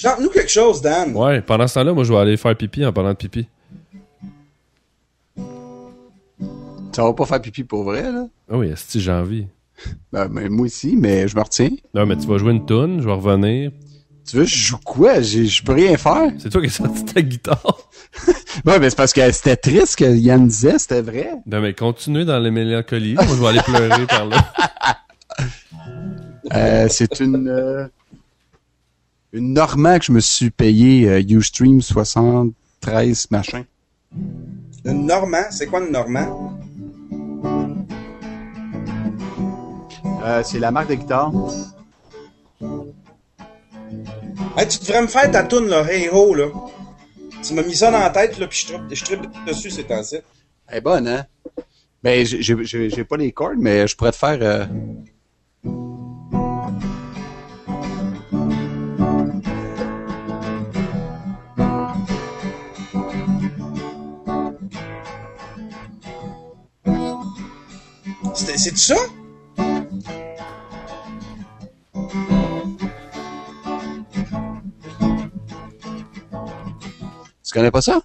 [0.00, 1.12] Chante-nous quelque chose, Dan.
[1.16, 3.48] Ouais, pendant ce temps-là, moi, je vais aller faire pipi en parlant de pipi.
[6.92, 8.26] Ça va pas faire pipi pour vrai, là?
[8.50, 9.46] Ah oui, si j'ai envie.
[10.12, 11.70] Ben, ben, moi aussi, mais je me retiens.
[11.94, 13.70] Non, mais tu vas jouer une toune, je vais revenir.
[14.28, 15.20] Tu veux, je joue quoi?
[15.20, 16.30] J'ai- Je peux rien faire.
[16.38, 17.78] C'est toi qui as sorti ta guitare.
[18.64, 21.30] Ouais, ben c'est parce que c'était triste ce que Yann disait, c'était vrai.
[21.46, 23.14] Non, mais continuez dans les mélancolies.
[23.14, 24.44] Moi, je vais aller pleurer par là.
[26.54, 27.86] Euh, c'est une euh,
[29.32, 33.64] une Normand que je me suis payé euh, Ustream 73 machin.
[34.84, 36.58] Une Normand, c'est quoi une Normand?
[40.24, 41.32] Euh, c'est la marque de guitare.
[44.56, 46.46] Hey, tu devrais me faire ta toune, là, Hey Ho, là.
[47.42, 50.02] Tu m'as mis ça dans la tête, là, puis je tripe, dessus, c'est temps
[50.68, 51.24] Elle est bonne, hein?
[52.02, 54.38] Ben, j'ai pas les cordes, mais je pourrais te faire...
[54.40, 54.64] euh,
[68.58, 68.96] C'est ça?
[77.44, 78.00] Tu connais pas ça?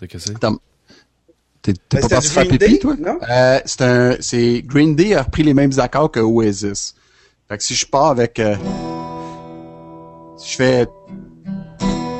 [0.00, 0.34] De que c'est?
[0.34, 0.56] Attends.
[1.60, 2.96] T'es Ben, pas parti faire Green pipi, Day, toi?
[3.28, 4.16] Euh, c'est un...
[4.20, 4.62] C'est...
[4.62, 6.94] Green Day a repris les mêmes accords que Oasis.
[7.48, 8.38] Fait que si je pars avec...
[8.38, 8.56] euh,
[10.38, 10.86] si je fais...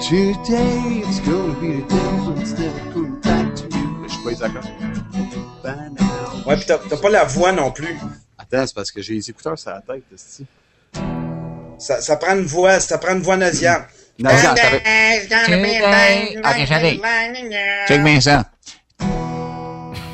[0.01, 4.07] Today it's gonna be the day it's never coming back to you.
[4.07, 4.88] Je sais pas les accords.
[6.49, 7.95] Ouais, pis t'as t'as pas la voix non plus.
[8.39, 10.03] Attends, c'est parce que j'ai les écouteurs sur la tête.
[11.79, 13.37] Ça, ça prend une voix, ça prend une voix
[16.39, 16.99] ok.
[17.87, 18.45] Check bien ça.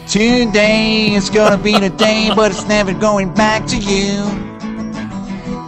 [0.08, 4.53] Today is gonna be the day, but it's never going back to you.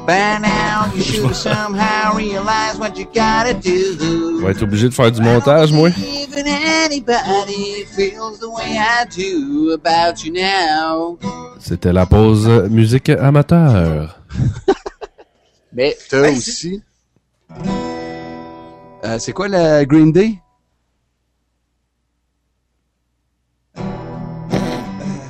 [0.07, 4.40] By now, you should somehow realize what you gotta Je do.
[4.40, 5.88] vais être obligé de faire du montage, moi.
[5.90, 11.18] Even anybody feels the way I do about you now.
[11.59, 14.20] C'était la pause musique amateur.
[15.72, 16.82] Mais t'as Hey, aussi...
[19.04, 20.38] Euh, c'est quoi le Green Day?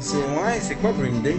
[0.00, 1.36] C'est, ouais, c'est quoi Green Day?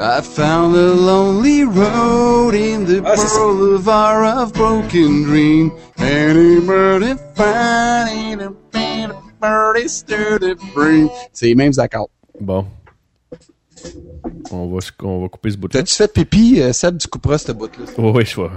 [0.00, 5.72] I found a lonely road in the Ah, boulevard of broken dream.
[5.98, 11.08] Any birdie finding a band of birdie sturdy free.
[11.32, 12.10] C'est les mêmes accords.
[12.40, 12.64] Bon.
[14.50, 15.80] On va, on va couper ce bout-là.
[15.80, 17.84] T'as-tu fait pipi, euh, Seb, tu couperas cette bout-là?
[17.98, 18.48] Oui, oui, je vais.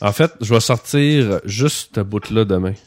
[0.00, 2.74] En fait, je vais sortir juste ce bout-là demain.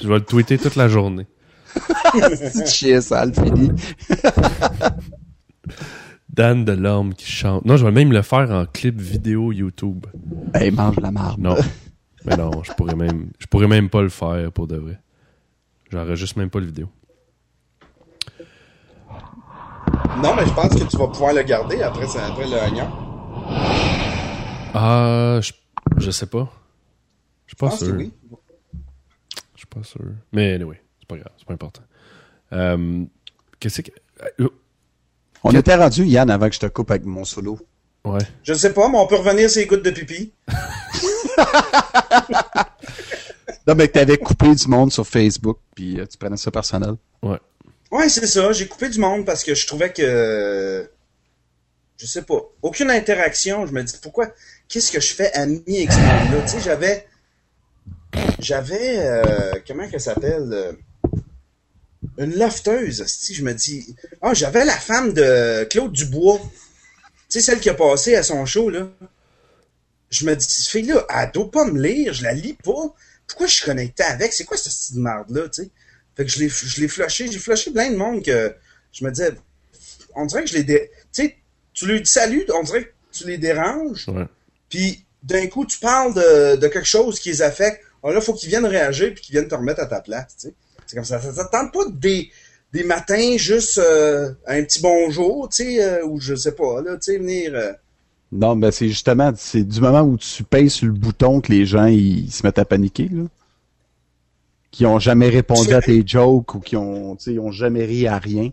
[0.00, 1.26] Je vais le tweeter toute la journée.
[2.36, 3.70] C'est chier, ça, le fini.
[6.28, 7.64] Dan Delorme qui chante.
[7.66, 10.06] Non, je vais même le faire en clip vidéo YouTube.
[10.54, 11.40] Hey, mange la marde.
[11.40, 11.56] Non.
[12.24, 14.98] Mais non, je pourrais même, je pourrais même pas le faire pour de vrai.
[15.90, 16.88] J'enregistre même pas le vidéo.
[20.22, 22.88] Non, mais je pense que tu vas pouvoir le garder après, après le oignon.
[24.74, 25.52] Ah, je,
[25.98, 26.48] je sais pas.
[27.46, 27.94] Je suis Je pas sûr.
[27.96, 28.12] oui.
[29.54, 30.00] Je suis pas sûr.
[30.32, 30.80] Mais anyway,
[31.12, 31.82] pas grave, c'est pas important.
[32.52, 33.04] Euh,
[33.60, 33.90] Qu'est-ce que.
[34.40, 34.48] euh,
[35.44, 37.58] On était rendu, Yann, avant que je te coupe avec mon solo.
[38.04, 38.18] ouais.
[38.42, 40.32] Je sais pas, mais on peut revenir sur les gouttes de pipi.
[43.66, 46.94] Non, mais que t'avais coupé du monde sur Facebook, puis euh, tu prenais ça personnel.
[47.22, 47.38] Ouais.
[47.92, 48.50] Ouais, c'est ça.
[48.52, 50.90] J'ai coupé du monde parce que je trouvais que.
[51.96, 52.40] Je sais pas.
[52.60, 53.64] Aucune interaction.
[53.66, 54.26] Je me dis, pourquoi.
[54.68, 56.42] Qu'est-ce que je fais ami avec ce monde-là?
[56.42, 57.06] Tu sais, j'avais.
[58.40, 58.96] J'avais.
[58.98, 60.76] euh, comment qu'elle s'appelle?
[62.18, 63.04] Une lofteuse.
[63.06, 63.94] Si je me dis.
[64.20, 66.40] Ah, j'avais la femme de Claude Dubois.
[67.30, 68.88] Tu sais, celle qui a passé à son show, là.
[70.10, 72.12] Je me dis, cette fille-là, elle doit pas me lire.
[72.12, 72.94] Je la lis pas.
[73.26, 74.32] Pourquoi je suis connecté avec?
[74.34, 75.70] C'est quoi cette petite merde-là, tu sais?
[76.16, 77.30] Fait que je l'ai, je l'ai flushé.
[77.32, 78.54] J'ai flushé plein de monde que
[78.92, 79.32] je me disais,
[80.14, 81.36] on dirait que je l'ai, dé- tu sais,
[81.72, 84.26] tu lui dis salut, on dirait, tu les déranges, Ouais.
[84.68, 87.82] puis d'un coup, tu parles de, de quelque chose qui les affecte.
[88.02, 90.48] Alors là, faut qu'ils viennent réagir puis qu'ils viennent te remettre à ta place, tu
[90.48, 90.54] sais.
[90.92, 91.18] C'est comme ça.
[91.22, 92.30] Ça ça te tente pas des,
[92.74, 96.96] des matins juste euh, un petit bonjour, tu sais, euh, ou je sais pas, là,
[96.96, 97.52] tu sais, venir...
[97.54, 97.72] euh,
[98.30, 101.64] Non, ben c'est justement, c'est du moment où tu payes sur le bouton que les
[101.64, 103.22] gens ils, se mettent à paniquer, là.
[104.70, 107.86] Qui ont jamais répondu à tes jokes ou qui ont, tu sais, ils ont jamais
[107.86, 108.50] ri à rien.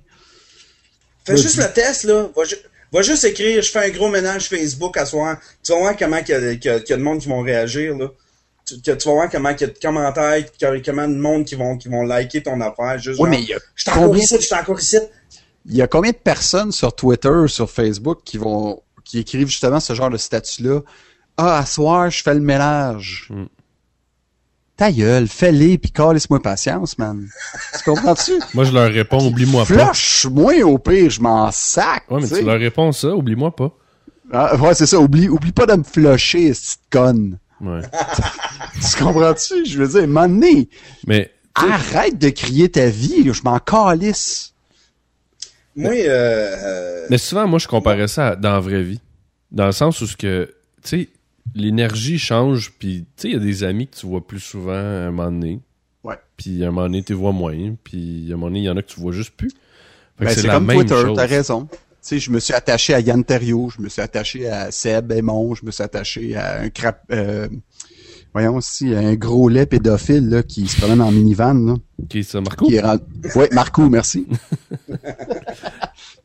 [1.26, 2.30] Fais juste le test, là.
[2.36, 2.56] Va, ju-
[2.94, 5.38] va juste écrire, je fais un gros ménage Facebook à soir.
[5.62, 7.20] Tu vas voir comment il y, a- qu'il y a qu'il y a de monde
[7.20, 8.10] qui vont réagir, là.
[8.70, 10.46] Tu, que tu vas voir comment il y a de commentaires,
[10.86, 12.98] comment de monde qui vont, qui vont liker ton affaire.
[13.00, 14.98] Juste Oui, genre, mais il y a je suis encore combien- ici, je encore ici.
[15.66, 19.80] Il y a combien de personnes sur Twitter, sur Facebook qui vont, qui écrivent justement
[19.80, 20.82] ce genre de statut-là?
[21.38, 23.28] Ah, à soir, je fais le ménage.
[23.30, 23.46] Mm.
[24.78, 27.28] Ta gueule, fais-les pis calisse-moi patience, man.
[27.78, 28.32] Tu comprends-tu?
[28.54, 29.94] Moi, je leur réponds, oublie-moi pas.
[29.94, 32.04] Flush-moi au pire, je m'en sac.
[32.10, 33.72] Ouais, mais tu leur réponds ça, oublie-moi pas.
[34.32, 35.00] Ah, ouais, c'est ça.
[35.00, 37.40] Oublie, oublie pas de me flusher, cette conne.
[37.62, 37.82] Ouais.
[38.82, 39.66] Tu comprends-tu?
[39.66, 40.70] Je veux dire, m'emmener.
[41.06, 44.54] Mais, Arrête de crier ta vie, je m'en calisse.
[45.76, 49.00] Moi, euh, euh, mais souvent, moi, je comparais ça à- dans la vraie vie.
[49.52, 50.54] Dans le sens où ce que,
[50.84, 51.10] tu sais,
[51.56, 54.72] l'énergie change, puis, tu sais, il y a des amis que tu vois plus souvent
[54.74, 55.60] à un moment donné.
[56.04, 56.16] Ouais.
[56.38, 57.76] Puis, à un moment donné, tu les vois moins.
[57.84, 59.52] Puis, à un moment donné, il y en a que tu vois juste plus.
[60.18, 61.68] Ben, c'est la comme même Twitter, t'as raison.
[62.02, 65.12] Tu sais, je me suis attaché à Yann Terriot, je me suis attaché à Seb
[65.12, 67.04] Aymon, je me suis attaché à un crap...
[67.12, 67.50] Euh,
[68.34, 71.54] voyons aussi, un gros lait pédophile là, qui se promène en minivan.
[71.54, 71.76] Là,
[72.24, 72.68] ça, Marco?
[72.68, 73.04] qui est rendu...
[73.36, 74.28] Ouais, Marco, merci.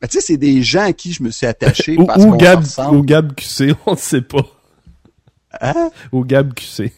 [0.01, 2.31] Mais tu sais, c'est des gens à qui je me suis attaché Ou, parce ou
[2.31, 4.45] qu'on Gab, ou Gab QC, on ne sait pas.
[5.59, 5.89] Hein?
[6.13, 6.93] Ou Gab QC.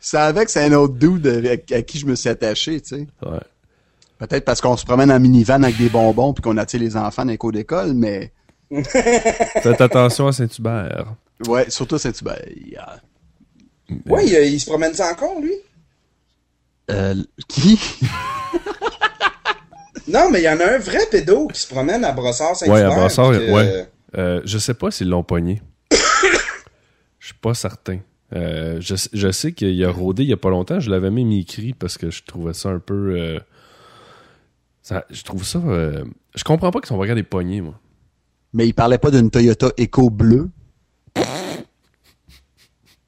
[0.00, 1.26] C'est avec, c'est un autre dude
[1.72, 3.06] à qui je me suis attaché, tu sais.
[3.24, 3.40] Ouais.
[4.18, 7.24] Peut-être parce qu'on se promène en minivan avec des bonbons puis qu'on attire les enfants
[7.24, 8.32] dans les cours d'école, mais
[8.82, 11.14] Faites attention à Saint-Hubert.
[11.48, 12.40] ouais, surtout Saint-Hubert.
[12.66, 13.00] Yeah.
[14.06, 15.54] ouais, il, il se promène ça encore, lui?
[16.90, 17.14] Euh,
[17.48, 17.78] qui?
[20.06, 22.70] Non, mais il y en a un vrai pédo qui se promène à Brossard saint
[22.70, 23.88] Ouais, à que- ouais.
[24.18, 25.62] Euh, je sais pas s'ils l'ont pogné.
[27.18, 28.00] Je suis pas certain.
[28.34, 30.78] Euh, je, je sais qu'il a rôdé il y a pas longtemps.
[30.78, 33.38] Je l'avais même écrit parce que je trouvais ça un peu.
[34.84, 35.58] Ça- je trouve ça.
[35.58, 36.04] euh,
[36.36, 37.80] je comprends pas qu'ils sont pas regardés pognés, moi.
[38.52, 40.48] Mais il parlait pas d'une Toyota Eco bleue.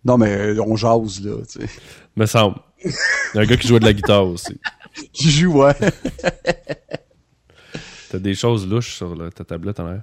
[0.05, 1.69] Non, mais euh, on jase, là, tu sais.
[2.17, 2.57] Me semble.
[2.85, 2.91] Il
[3.35, 4.59] y a un gars qui jouait de la guitare aussi.
[5.13, 5.75] Qui joue, ouais.
[8.11, 10.03] T'as des choses louches sur ta tablette en l'air.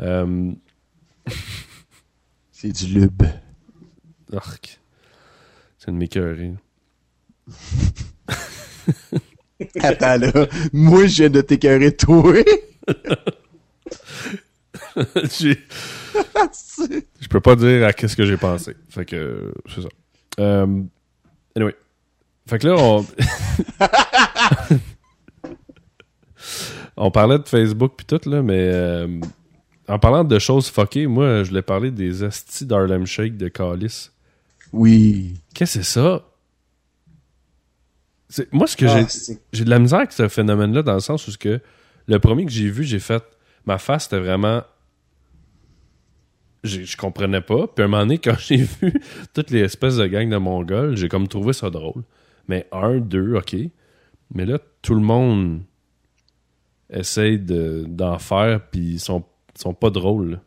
[0.00, 0.52] Euh,
[2.52, 3.22] C'est du lube.
[4.32, 4.80] arc.
[5.78, 6.52] C'est une m'écœurer.
[9.80, 10.46] Attends, là.
[10.72, 12.34] Moi, je viens de t'écœurer, toi.
[17.20, 18.74] Je peux pas dire à qu'est-ce que j'ai pensé.
[18.88, 19.88] Fait que c'est ça.
[20.38, 20.82] Euh,
[21.56, 21.74] anyway.
[22.48, 23.06] Fait que là, on.
[26.96, 29.20] on parlait de Facebook puis tout, là, mais euh,
[29.88, 34.10] en parlant de choses fuckées, moi, je voulais parler des astis d'Harlem Shake de Calis.
[34.72, 35.34] Oui.
[35.54, 36.22] Qu'est-ce que c'est ça?
[38.30, 39.38] C'est- Moi, ce que Ah, j'ai.
[39.52, 41.60] J'ai de la misère avec ce phénomène-là dans le sens où ce que
[42.06, 43.22] le premier que j'ai vu, j'ai fait
[43.66, 44.62] ma face c'était vraiment
[46.64, 47.66] j'ai- je comprenais pas.
[47.66, 48.92] Puis à un moment donné, quand j'ai vu
[49.34, 52.02] toutes les espèces de gangs de Mongols, j'ai comme trouvé ça drôle.
[52.48, 53.56] Mais un, deux, ok.
[54.34, 55.62] Mais là, tout le monde
[56.88, 59.24] essaye de- d'en faire, puis ils sont,
[59.58, 60.40] sont pas drôles.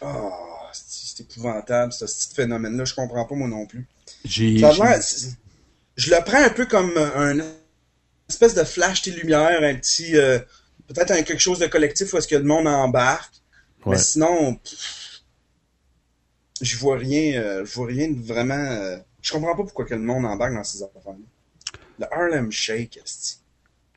[0.00, 0.30] Ah,
[0.72, 2.84] c'est c'est épouvantable, ce petit phénomène-là.
[2.86, 3.86] Je comprends pas, moi non plus.
[4.24, 4.58] J'ai.
[6.02, 7.38] Je le prends un peu comme un
[8.28, 10.38] espèce de flash tes lumières, un petit euh,
[10.88, 13.34] peut-être un quelque chose de collectif où est-ce que le monde embarque.
[13.84, 13.92] Ouais.
[13.92, 15.22] Mais sinon, pff,
[16.60, 18.54] je vois rien, euh, je vois rien de vraiment.
[18.54, 21.14] euh, je comprends pas pourquoi que le monde embarque dans ces affaires.
[21.98, 23.38] Le Harlem Shake, esti.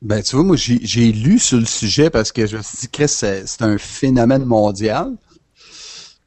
[0.02, 2.88] Ben, tu vois, moi, j'ai lu sur le sujet parce que je me suis dit,
[2.88, 5.16] Chris, c'est un phénomène mondial.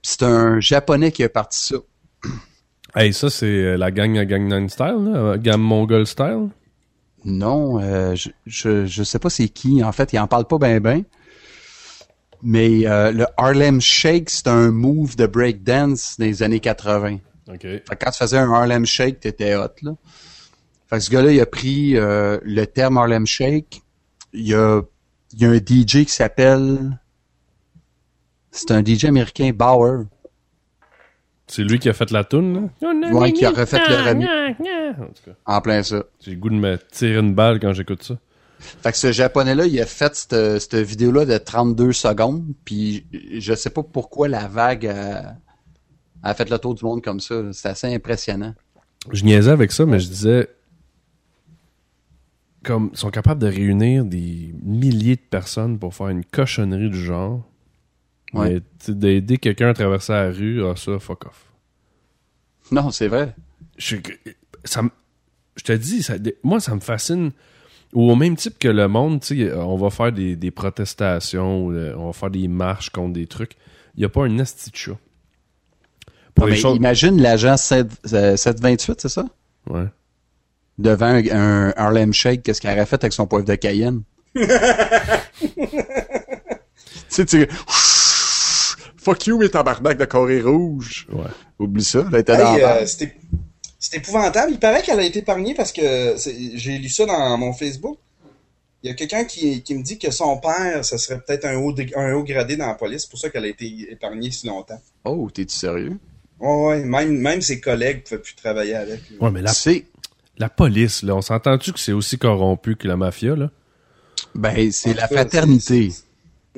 [0.02, 1.76] C'est un Japonais qui a parti ça.
[3.00, 6.50] Hey, ça, c'est euh, la gang à Gangnam Style, là, euh, gang Mongol Style?
[7.24, 9.82] Non, euh, je, je, je sais pas c'est qui.
[9.82, 11.04] En fait, il en parle pas ben ben.
[12.44, 17.20] Mais euh, le Harlem Shake, c'est un move de breakdance des années 80.
[17.48, 17.62] OK.
[17.62, 19.94] Fait que quand tu faisais un Harlem Shake, t'étais hot, là.
[20.90, 23.82] Fait que ce gars-là, il a pris euh, le terme Harlem Shake.
[24.34, 24.82] Il y a,
[25.32, 27.00] il y a un DJ qui s'appelle...
[28.52, 30.04] C'est un DJ américain, Bauer.
[31.50, 33.12] C'est lui qui a fait la toune, là?
[33.12, 34.30] Ouais, qui a refait le remix.
[35.00, 36.04] En tout cas, En plein ça.
[36.22, 38.18] j'ai le goût de me tirer une balle quand j'écoute ça.
[38.60, 43.06] Fait que ce japonais-là, il a fait cette, cette vidéo-là de 32 secondes, puis
[43.40, 45.38] je sais pas pourquoi la vague a,
[46.22, 47.36] a fait le tour du monde comme ça.
[47.52, 48.54] C'est assez impressionnant.
[49.12, 50.50] Je niaisais avec ça, mais je disais.
[52.64, 57.02] Comme, ils sont capables de réunir des milliers de personnes pour faire une cochonnerie du
[57.02, 57.49] genre.
[58.34, 58.62] Ouais.
[58.88, 61.46] Mais d'aider quelqu'un à traverser la rue, ah, ça, fuck off.
[62.72, 63.36] Non, c'est vrai.
[63.78, 63.96] je,
[64.64, 64.92] ça me-
[65.56, 67.32] je te dis, ça, moi, ça me fascine.
[67.94, 71.66] Ou au même type que le monde, tu sais, on va faire des, des protestations,
[71.66, 73.54] ou, euh, on va faire des marches contre des trucs.
[73.96, 74.98] Il n'y a pas un esti de chat.
[76.46, 79.26] Mais choses- imagine l'agent 7, euh, 728, c'est ça?
[79.68, 79.88] Ouais.
[80.78, 84.04] Devant un, un Harlem Shake, qu'est-ce qu'il aurait fait avec son poivre de Cayenne?
[84.36, 84.46] tu
[87.10, 87.48] sais, tu...
[89.10, 91.08] Fuck you, mes tabarnak de Corée rouge.
[91.12, 91.24] Ouais.
[91.58, 93.16] Oublie ça, il était dans Hey, la euh, c'était
[93.80, 94.52] c'est épouvantable.
[94.52, 96.16] Il paraît qu'elle a été épargnée parce que
[96.56, 97.98] j'ai lu ça dans mon Facebook.
[98.84, 101.56] Il y a quelqu'un qui, qui me dit que son père, ça serait peut-être un
[101.58, 103.02] haut, un haut gradé dans la police.
[103.04, 104.82] C'est pour ça qu'elle a été épargnée si longtemps.
[105.06, 105.98] Oh, t'es-tu sérieux?
[106.40, 109.02] Ouais, ouais, même, même ses collègues ne pouvaient plus travailler avec.
[109.20, 109.86] Ouais, mais la, C'est...
[110.38, 113.50] la police, là, on s'entend-tu que c'est aussi corrompu que la mafia, là?
[114.36, 115.90] Ben, c'est la fraternité.
[115.90, 116.04] c'est-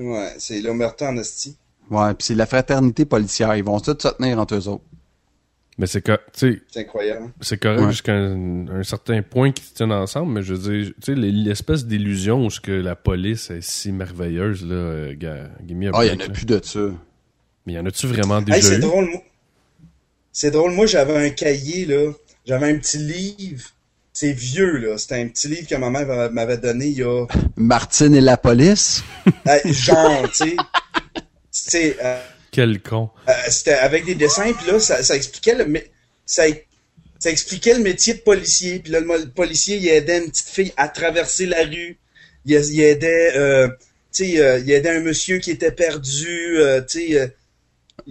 [0.02, 1.56] Ouais, c'est l'omerta en esti.
[1.92, 3.56] Ouais, puis c'est la fraternité policière.
[3.56, 4.84] Ils vont tous se tenir entre eux autres.
[5.78, 6.02] Mais c'est
[6.34, 7.32] sais, C'est incroyable.
[7.42, 7.92] c'est correct Ouais.
[7.92, 11.16] jusqu'à un, un certain point qu'ils se tiennent ensemble, mais je veux dire, tu sais,
[11.16, 15.88] l'espèce d'illusion où ce que la police est si merveilleuse, là, euh, ga- give me
[15.88, 16.80] a Ah, il y en a plus de ça.
[17.66, 18.82] Mais y en a-tu vraiment déjà Hey, c'est eu?
[18.82, 19.22] drôle, moi.
[20.32, 22.12] C'est drôle, moi j'avais un cahier, là.
[22.46, 23.64] J'avais un petit livre.
[24.14, 24.98] C'est vieux, là.
[24.98, 28.38] C'était un petit livre que ma mère m'avait donné il y a Martine et la
[28.38, 29.04] police?
[29.48, 30.58] Euh, genre, tu sais.
[31.76, 32.20] Euh,
[32.52, 33.10] Quel con.
[33.28, 35.82] euh, c'était avec des dessins, puis là, ça, ça expliquait le,
[36.26, 36.44] ça,
[37.20, 38.80] ça expliquait le métier de policier.
[38.80, 41.98] Puis là, le, policier, il aidait une petite fille à traverser la rue.
[42.46, 43.68] Il, il aidait, euh,
[44.14, 47.28] tu sais, euh, il aidait un monsieur qui était perdu, euh, tu sais, euh,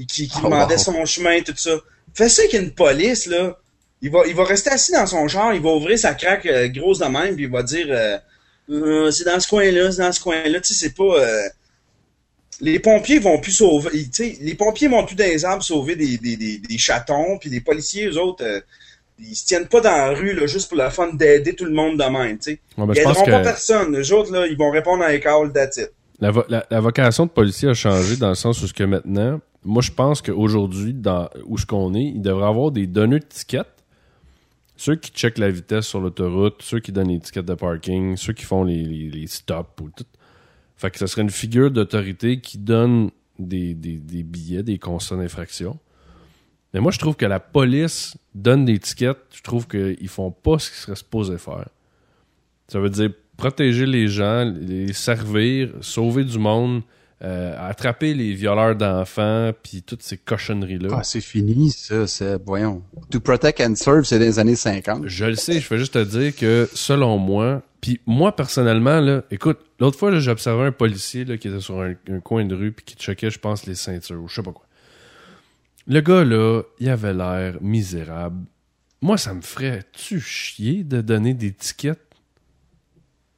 [0.08, 0.80] qui, qui Oh, demandait wow.
[0.80, 1.72] son chemin, tout ça.
[2.14, 3.58] Fais ça avec une police, là.
[4.02, 6.68] Il va, il va rester assis dans son genre, il va ouvrir sa craque euh,
[6.68, 8.16] grosse de même, puis il va dire, euh,
[8.70, 10.60] Euh, c'est dans ce coin-là, c'est dans ce coin-là.
[10.60, 11.02] Tu sais, c'est pas.
[11.18, 11.48] euh,
[12.60, 13.90] Les pompiers vont plus sauver.
[13.94, 17.48] ils- les pompiers vont plus dans les arbres sauver des, des, des, des chatons, puis
[17.50, 18.60] les policiers, eux autres, euh,
[19.18, 21.72] ils se tiennent pas dans la rue là, juste pour le fun d'aider tout le
[21.72, 22.38] monde de même.
[22.38, 22.60] Tu sais.
[22.78, 23.96] Ouais, ben, Ils pas que personne.
[23.98, 25.90] Eux autres, là, ils vont répondre à les that's it.
[26.20, 28.84] la, vo- la- la vocation de policier a changé dans le sens où ce que
[28.84, 33.20] maintenant, moi je pense qu'aujourd'hui, dans où ce qu'on est, il devrait avoir des donneurs
[33.20, 33.66] de tickets.
[34.76, 38.32] Ceux qui checkent la vitesse sur l'autoroute, ceux qui donnent les tickets de parking, ceux
[38.32, 40.04] qui font les, les, les stops ou tout.
[40.80, 45.16] Fait que ce serait une figure d'autorité qui donne des, des, des billets, des constats
[45.16, 45.78] d'infraction.
[46.72, 49.18] Mais moi, je trouve que la police donne des tickets.
[49.34, 51.68] Je trouve qu'ils font pas ce qu'ils seraient supposés faire.
[52.68, 56.80] Ça veut dire protéger les gens, les servir, sauver du monde,
[57.22, 60.88] euh, attraper les violeurs d'enfants, puis toutes ces cochonneries-là.
[60.92, 62.82] Ah, c'est fini, ça, c'est, voyons.
[63.10, 65.08] To protect and serve, c'est des années 50.
[65.08, 69.22] Je le sais, je veux juste te dire que selon moi, puis moi personnellement, là,
[69.30, 72.54] écoute, l'autre fois, là, j'observais un policier là, qui était sur un, un coin de
[72.54, 74.66] rue puis qui checkait, je pense, les ceintures ou je sais pas quoi.
[75.86, 78.44] Le gars, là, il avait l'air misérable.
[79.02, 81.98] Moi, ça me ferait-tu chier de donner des tickets?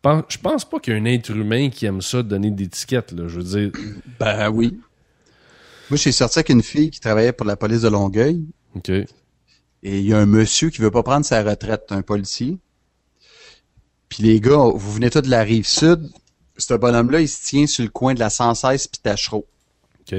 [0.04, 3.12] Je pense pas qu'il y a un être humain qui aime ça, donner des tickets,
[3.12, 3.28] là.
[3.28, 3.72] Je veux dire,
[4.18, 4.80] Ben oui.
[5.88, 8.44] Moi, j'ai sorti avec une fille qui travaillait pour la police de Longueuil.
[8.74, 8.88] OK.
[8.88, 9.06] Et
[9.84, 12.58] il y a un monsieur qui veut pas prendre sa retraite, un policier.
[14.12, 16.10] Puis les gars, vous venez tous de la rive sud.
[16.58, 19.46] Ce bonhomme-là, il se tient sur le coin de la 116 puis Tachereau.
[20.00, 20.14] OK.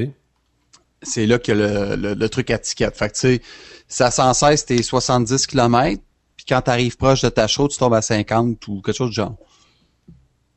[1.04, 2.90] C'est là que le, le, le truc à ticket.
[2.90, 3.42] Fait que tu sais,
[3.88, 6.02] ça 116, t'es 70 km.
[6.36, 9.36] Puis quand t'arrives proche de Tachereau, tu tombes à 50 ou quelque chose du genre.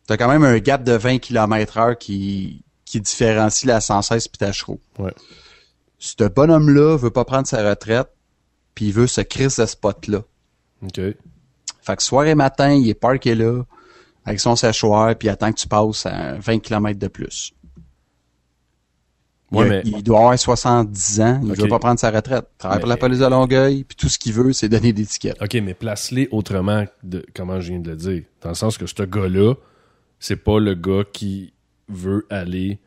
[0.07, 4.39] T'as quand même un gap de 20 km heure qui, qui différencie la 116 puis
[4.39, 4.81] Tachereau.
[4.99, 5.13] Ouais.
[5.99, 8.09] Ce bonhomme-là veut pas prendre sa retraite,
[8.75, 10.23] puis il veut se créer ce spot-là.
[10.83, 11.01] OK.
[11.87, 13.63] Fait que soir et matin, il est parké là,
[14.25, 17.53] avec son séchoir, puis il attend que tu passes à 20 km de plus.
[19.53, 19.83] Ouais, il, mais.
[19.85, 21.59] il doit avoir 70 ans, il Ok.
[21.59, 22.47] veut pas prendre sa retraite.
[22.55, 25.07] Il travaille pour la police de Longueuil, puis tout ce qu'il veut, c'est donner des
[25.07, 25.41] tickets.
[25.41, 28.23] OK, mais place-les autrement de comment je viens de le dire.
[28.43, 29.55] Dans le sens que ce gars-là,
[30.19, 31.53] c'est pas le gars qui
[31.89, 32.81] veut aller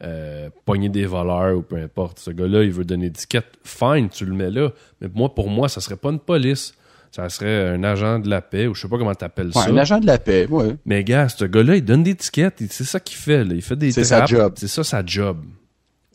[0.00, 2.20] euh, pogner des voleurs ou peu importe.
[2.20, 3.46] Ce gars-là, il veut donner des tickets.
[3.64, 4.70] Fine, tu le mets là.
[5.00, 6.74] Mais moi, pour moi, ça serait pas une police.
[7.14, 9.70] Ça serait un agent de la paix ou je sais pas comment t'appelles Ouais, ça.
[9.70, 10.74] un agent de la paix, ouais.
[10.84, 12.60] Mais gars, ce gars-là, il donne des tickets.
[12.70, 13.44] C'est ça qu'il fait.
[13.44, 13.54] Là.
[13.54, 14.54] Il fait des C'est sa job.
[14.56, 15.44] C'est ça sa job.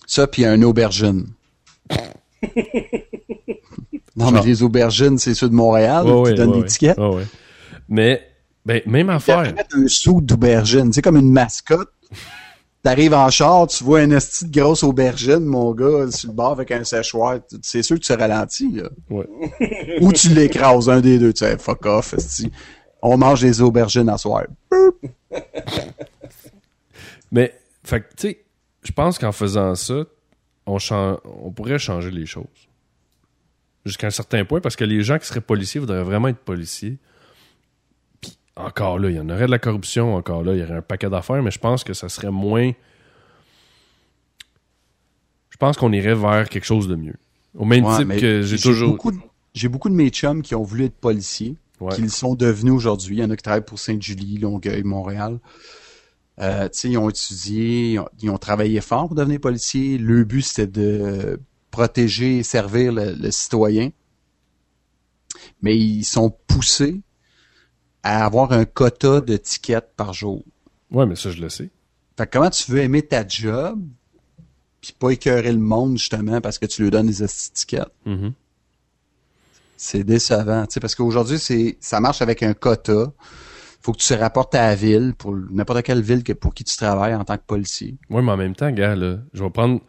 [0.05, 1.27] Ça, puis un aubergine.
[4.17, 6.97] non, mais les aubergines, c'est ceux de Montréal Ouais, qui ouais, donnent ouais, des tickets.
[7.87, 8.21] Mais
[8.65, 9.41] Ben, même Ils affaire.
[9.55, 11.91] mettre un sou d'aubergine, c'est comme une mascotte.
[12.81, 16.51] T'arrives en char, tu vois un esti de grosse aubergine, mon gars, sur le bord
[16.51, 17.39] avec un séchoir.
[17.61, 18.89] C'est sûr que tu ralentis, là.
[19.09, 19.27] Ouais.
[20.01, 21.33] Ou tu l'écrases, un des deux.
[21.33, 22.49] Tu sais, fuck off, esti.
[23.01, 24.45] On mange des aubergines à soir.
[27.31, 27.53] Mais,
[27.83, 28.45] fait tu sais,
[28.83, 30.05] je pense qu'en faisant ça,
[30.65, 30.77] on,
[31.25, 32.45] on pourrait changer les choses.
[33.85, 36.97] Jusqu'à un certain point, parce que les gens qui seraient policiers voudraient vraiment être policiers.
[38.59, 40.81] Encore là, il y en aurait de la corruption, encore là, il y aurait un
[40.81, 42.71] paquet d'affaires, mais je pense que ça serait moins.
[45.49, 47.15] Je pense qu'on irait vers quelque chose de mieux.
[47.57, 48.91] Au même Ouais, type mais que j'ai toujours.
[48.91, 49.17] Beaucoup de,
[49.53, 51.95] j'ai beaucoup de mes chums qui ont voulu être policiers, Ouais.
[51.95, 53.15] qui le sont devenus aujourd'hui.
[53.17, 55.39] Il y en a qui travaillent pour Sainte-Julie, Longueuil, Montréal.
[56.41, 59.97] Euh, tu sais, ils ont étudié, ils ont, ils ont travaillé fort pour devenir policiers.
[59.97, 61.39] Le but, c'était de
[61.71, 63.91] protéger et servir le, le citoyen.
[65.61, 67.01] Mais ils sont poussés
[68.03, 70.43] à avoir un quota de tickets par jour.
[70.91, 71.69] Ouais, mais ça, je le sais.
[72.17, 73.79] Fait que comment tu veux aimer ta job,
[74.81, 77.87] puis pas écœurer le monde, justement, parce que tu lui donnes des tickets?
[78.05, 78.33] Mhm.
[79.77, 83.13] C'est décevant, tu sais, parce qu'aujourd'hui, c'est, ça marche avec un quota.
[83.81, 86.65] Faut que tu te rapportes à la ville, pour n'importe quelle ville que, pour qui
[86.65, 87.95] tu travailles en tant que policier.
[88.09, 89.79] Ouais, mais en même temps, gars, là, je vais prendre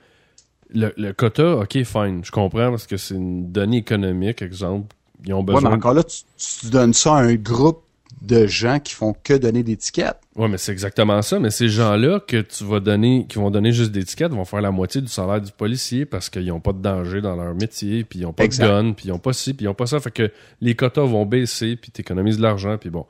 [0.68, 2.24] le, le quota, ok, fine.
[2.24, 4.94] Je comprends parce que c'est une donnée économique, exemple.
[5.24, 5.70] Ils ont Ouais, besoin.
[5.70, 7.82] mais encore là, tu, tu donnes ça à un groupe
[8.20, 10.16] de gens qui font que donner des tickets.
[10.36, 11.38] Ouais, mais c'est exactement ça.
[11.40, 14.60] Mais ces gens-là que tu vas donner, qui vont donner juste des tickets, vont faire
[14.60, 18.04] la moitié du salaire du policier parce qu'ils n'ont pas de danger dans leur métier,
[18.04, 18.64] puis ils n'ont pas Exact.
[18.64, 20.00] de gun, puis ils n'ont pas ci, puis ils n'ont pas ça.
[20.00, 20.30] Fait que
[20.60, 23.06] les quotas vont baisser, puis tu économises de l'argent, puis bon.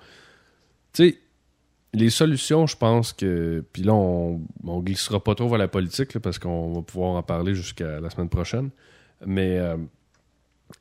[0.93, 1.19] Tu sais,
[1.93, 3.65] les solutions, je pense que.
[3.73, 7.16] Puis là, on, on glissera pas trop vers la politique, là, parce qu'on va pouvoir
[7.16, 8.70] en parler jusqu'à la semaine prochaine.
[9.27, 9.77] Mais euh,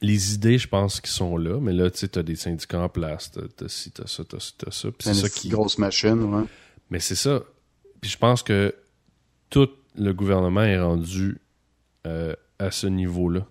[0.01, 1.59] les idées, je pense, qui sont là.
[1.59, 4.39] Mais là, tu sais, as des syndicats en place, t'as t'as ci, t'as ça, t'as
[4.39, 4.89] ci, t'as ça.
[4.99, 5.49] C'est ça qui.
[5.49, 6.43] grosse machine, ouais.
[6.89, 7.43] Mais c'est ça.
[8.01, 8.73] Puis je pense que
[9.49, 11.39] tout le gouvernement est rendu
[12.07, 13.45] euh, à ce niveau-là.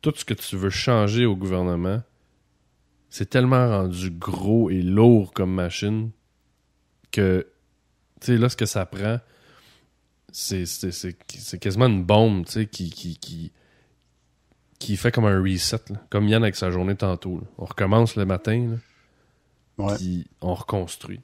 [0.00, 2.02] Tout ce que tu veux changer au gouvernement,
[3.10, 6.10] c'est tellement rendu gros et lourd comme machine
[7.10, 7.46] que,
[8.20, 9.20] tu sais, là, ce que ça prend,
[10.32, 13.52] c'est, c'est, c'est, c'est quasiment une bombe, tu sais, qui, qui, qui,
[14.86, 15.96] qui fait comme un reset, là.
[16.10, 17.38] comme Yann avec sa journée tantôt.
[17.38, 17.46] là.
[17.58, 18.68] On recommence le matin,
[19.78, 19.96] là, Ouais.
[19.96, 21.20] puis on reconstruit.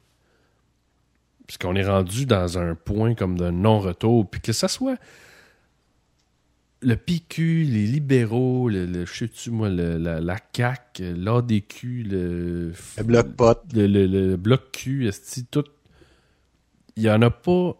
[1.47, 4.97] Puisqu'on est rendu dans un point comme de non-retour, puis que ça soit
[6.81, 12.73] le PQ, les libéraux, le, le je sais-tu, moi, le- la, la CAQ, l'ADQ, le,
[12.99, 13.59] Le bloc pot.
[13.75, 15.65] le, le, bloc Q, esti, tout.
[16.97, 17.77] Il y en a pas.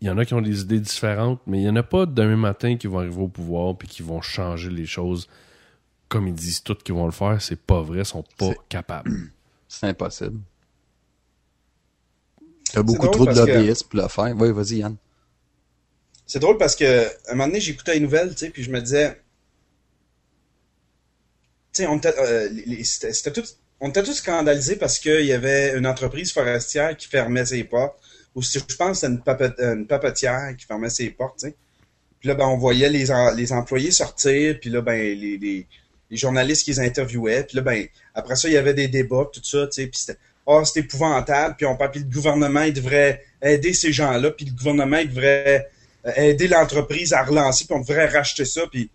[0.00, 2.06] Il y en a qui ont des idées différentes, mais il y en a pas
[2.06, 5.28] demain matin qui vont arriver au pouvoir puis qui vont changer les choses
[6.08, 7.40] comme ils disent tous qu'ils vont le faire.
[7.42, 9.10] C'est pas vrai, ils sont pas capables.
[9.68, 10.38] C'est impossible.
[12.72, 14.34] T'as beaucoup trop de que- lobbyistes pour le faire.
[14.36, 14.96] Oui, vas-y, Yann.
[16.26, 18.70] C'est drôle parce que à un moment donné, j'écoutais les nouvelles, tu sais, puis je
[18.70, 19.14] me disais,
[21.72, 23.46] tu sais, on était, euh, les- les- c'était c'était tout,
[23.80, 27.98] on était tous scandalisés parce qu'il y avait une entreprise forestière qui fermait ses portes,
[28.38, 31.44] ou si- je pense c'était une, une papetière qui fermait ses portes.
[32.20, 33.06] Puis là, ben, on voyait les,
[33.36, 35.66] les employés sortir, puis là, ben, les, les,
[36.10, 39.28] les journalistes qui les interviewaient, puis là, ben, après ça, il y avait des débats,
[39.32, 43.24] tout ça, puis c'était, oh, c'est épouvantable, puis on parle, puis le gouvernement, il devrait
[43.42, 45.68] aider ces gens-là, puis le gouvernement, il devrait
[46.06, 48.90] euh, aider l'entreprise à relancer, puis on devrait racheter ça, puis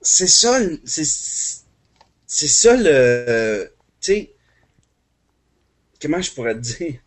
[0.00, 1.04] c'est ça, c'est
[2.26, 3.64] c'est ça le, euh,
[4.00, 4.32] tu sais,
[6.00, 7.00] comment je pourrais te dire,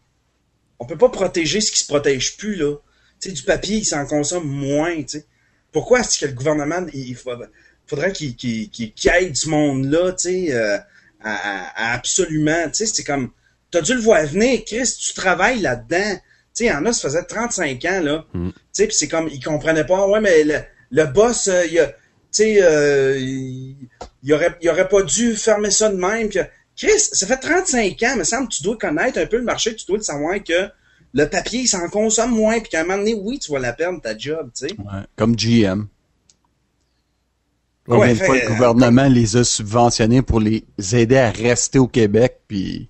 [0.82, 2.76] on peut pas protéger ce qui se protège plus là,
[3.22, 5.26] tu sais, du papier, il s'en consomme moins, tu sais.
[5.72, 7.16] Pourquoi est-ce que le gouvernement, il,
[7.86, 10.78] faudrait qu'il qu'il qu'il qu'il aide ce monde-là, tu sais, euh,
[11.24, 13.30] à, à- à absolument, tu sais, c'est comme,
[13.70, 16.16] t'as dû le voir venir, Chris, tu travailles là-dedans.
[16.16, 16.20] Tu
[16.54, 18.26] sais, il y en a, ça faisait 35 ans, là.
[18.34, 18.50] Mm.
[18.50, 20.60] Tu sais, puis c'est comme, ils comprenaient pas, ouais, mais le,
[20.90, 21.96] le boss, euh, il a, tu
[22.32, 23.78] sais, euh, il,
[24.24, 26.28] il aurait, il aurait pas dû fermer ça de même.
[26.28, 26.40] Puis,
[26.82, 29.86] Chris, ça fait 35 ans, me semble, tu dois connaître un peu le marché, tu
[29.86, 30.68] dois le savoir que
[31.14, 33.72] le papier, il s'en consomme moins, puis qu'à un moment donné, oui, tu vas la
[33.72, 34.74] perdre, ta job, tu sais.
[34.80, 35.04] Ouais.
[35.16, 35.88] Comme GM.
[37.88, 40.64] Ouais, Combien de fait, fois le euh, gouvernement les a subventionnés pour les
[40.94, 42.90] aider à rester au Québec, puis...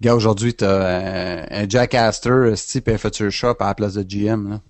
[0.00, 4.02] Gars, aujourd'hui, t'as un, un Jack Astor, type un Future Shop à la place de
[4.02, 4.60] GM, là.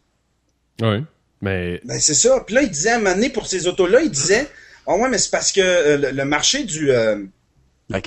[0.82, 1.04] Oui.
[1.40, 2.40] Mais Ben, c'est ça.
[2.44, 4.48] Puis là, il disait, à un moment donné, pour ces autos-là, il disait,
[4.86, 7.24] oh ouais, mais c'est parce que euh, le, le marché du, euh,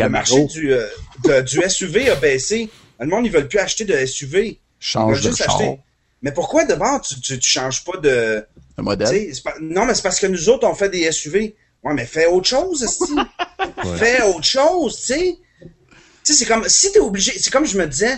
[0.05, 0.85] le marché du, euh,
[1.25, 2.69] de- du SUV a baissé.
[2.99, 4.47] Le monde, ils veulent plus acheter de SUV.
[4.47, 5.79] Ils change veulent de juste char, acheter.
[6.21, 8.45] Mais pourquoi d'abord tu, tu, tu changes pas de.
[8.77, 9.07] modèle.
[9.43, 11.55] pas- non, mais c'est parce que nous autres, on fait des SUV.
[11.83, 12.85] Ouais, mais fais autre chose.
[13.97, 15.37] Fais autre chose, tu sais.
[15.61, 15.67] Tu
[16.23, 18.13] sais, c'est comme, si t'es obligé, c'est comme je me disais,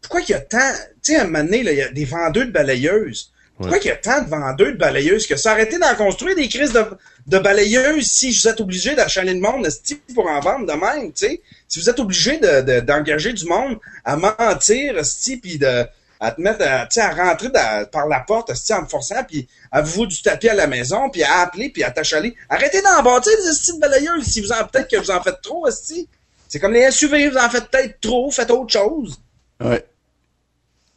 [0.00, 0.72] pourquoi qu'il y a tant,
[1.02, 3.32] tu sais, à un moment donné, il y a des vendeurs de balayeuses.
[3.56, 5.52] Pourquoi qu'il y a tant de vendeurs de balayeuses que ça?
[5.52, 6.84] Arrêté d'en construire des crises de,
[7.28, 9.68] de balayeuses si vous êtes obligé d'achaler le monde
[10.14, 11.42] pour en vendre de même, tu sais?
[11.68, 14.94] Si vous êtes obligé de, de- d'engager du monde à mentir,
[15.42, 15.84] puis de,
[16.20, 17.50] à te mettre, à, à rentrer
[17.92, 21.22] par la porte, en me forçant, puis à vous du tapis à la maison, puis
[21.22, 22.34] à appeler, puis à t'achaler.
[22.48, 25.42] Arrêtez d'en bâtir des esti de balayeuses si vous en, peut-être que vous en faites
[25.42, 26.08] trop, esti.
[26.48, 29.20] C'est comme les SUV, vous en faites peut-être trop, faites autre chose.
[29.62, 29.84] Ouais.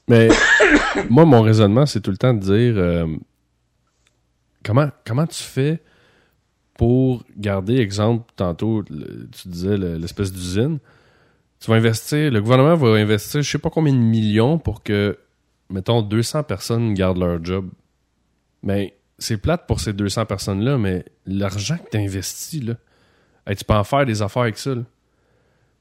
[0.08, 0.30] Mais
[1.10, 3.06] moi, mon raisonnement, c'est tout le temps de dire euh,
[4.64, 5.82] comment, comment tu fais
[6.82, 10.80] pour garder, exemple, tantôt, tu disais le- l'espèce d'usine.
[11.60, 15.16] Tu vas investir, le gouvernement va investir je sais pas combien de millions pour que,
[15.70, 17.70] mettons, 200 personnes gardent leur job.
[18.64, 22.74] Mais c'est plate pour ces 200 personnes-là, mais l'argent que tu investis, là,
[23.56, 24.74] tu peux en faire des affaires avec ça.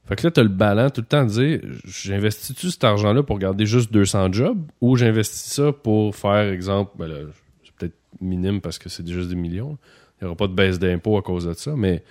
[0.05, 3.39] Fait que là, t'as le ballon tout le temps de dire j'investis-tu cet argent-là pour
[3.39, 7.09] garder juste 200 jobs ou j'investis ça pour faire, exemple, ben
[7.63, 9.79] c'est peut-être minime parce que c'est juste des millions.
[10.21, 12.03] N'y aura pas de baisse d'impôt à cause de ça, mais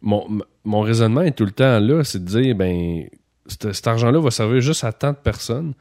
[0.00, 0.26] mon,
[0.64, 3.06] mon raisonnement est tout le temps là, c'est de dire ben
[3.46, 5.74] cet, argent-là va servir juste à tant de personnes.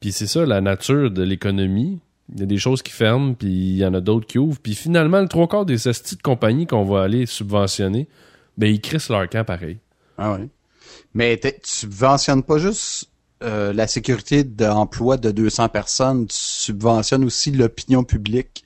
[0.00, 2.00] Puis c'est ça la nature de l'économie.
[2.32, 4.58] Il y a des choses qui ferment, puis il y en a d'autres qui ouvrent.
[4.60, 8.08] Puis finalement, le trois quarts des estis de compagnies qu'on va aller subventionner,
[8.56, 9.78] ben ils crissent leur camp pareil.
[10.16, 10.48] Ah oui.
[11.12, 13.10] Mais tu subventionnes pas juste
[13.42, 18.64] euh, la sécurité d'emploi de 200 personnes, tu subventionnes aussi l'opinion publique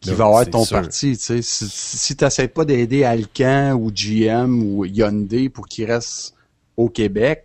[0.00, 0.76] qui va avoir ton sûr.
[0.80, 1.16] parti.
[1.16, 1.42] Tu sais.
[1.42, 6.34] Si, si tu n'essaies pas d'aider Alcan ou GM ou Hyundai pour qu'ils restent
[6.76, 7.44] au Québec,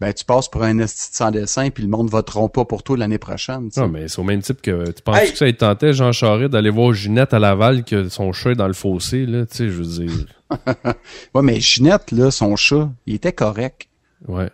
[0.00, 2.82] ben tu passes pour un esti de sans dessin puis le monde votera pas pour
[2.82, 3.68] toi l'année prochaine.
[3.68, 3.80] tu sais.
[3.82, 4.90] Non, mais c'est au même type que.
[4.90, 5.30] Tu penses Hey!
[5.30, 8.54] que ça il tentait, Jean Charest, d'aller voir Ginette à Laval que son chat est
[8.56, 9.46] dans le fossé, là?
[9.46, 10.26] Tu sais, je veux dire?
[11.34, 13.88] Ouais, mais Ginette, là, son chat, il était correct.
[14.28, 14.50] Ouais.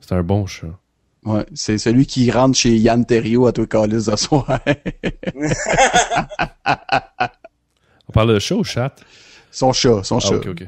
[0.00, 0.78] C'est un bon chat.
[1.24, 4.46] Ouais, c'est celui qui rentre chez Yann Terriot à toi calice de soir.
[8.08, 8.94] On parle de chat ou chat?
[9.50, 10.34] son chat, son Ah, chat.
[10.36, 10.64] ok, ok.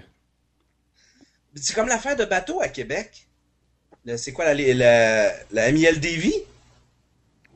[1.57, 3.27] C'est comme l'affaire de bateau à Québec.
[4.17, 6.35] C'est quoi la, la, la MIL Davy?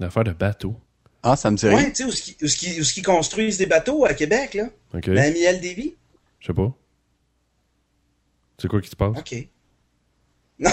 [0.01, 0.75] Une affaire de bateau.
[1.23, 1.77] Ah, ça me dit rien.
[1.77, 4.05] Ouais, tu sais, où ce qui- où ce qui- où ce qui construisent des bateaux
[4.07, 4.69] à Québec, là.
[4.95, 5.07] Ok.
[5.09, 5.97] La MIL Davy?
[6.41, 6.73] Je sais pas.
[8.59, 9.19] C'est quoi qui te passe?
[9.19, 9.49] OK.
[10.61, 10.71] Non,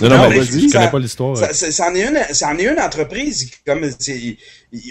[0.00, 1.36] Non, non, mais je- connais pas l'histoire.
[1.36, 4.36] Ça, est une, est une entreprise comme ils-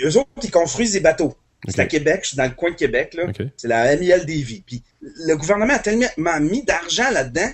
[0.06, 1.36] eux autres ils construisent des bateaux.
[1.68, 3.24] C'est à Québec, je suis dans le coin de Québec là.
[3.58, 4.64] C'est la MIL Davy.
[4.66, 7.50] Puis le gouvernement a tellement mis d'argent là-dedans.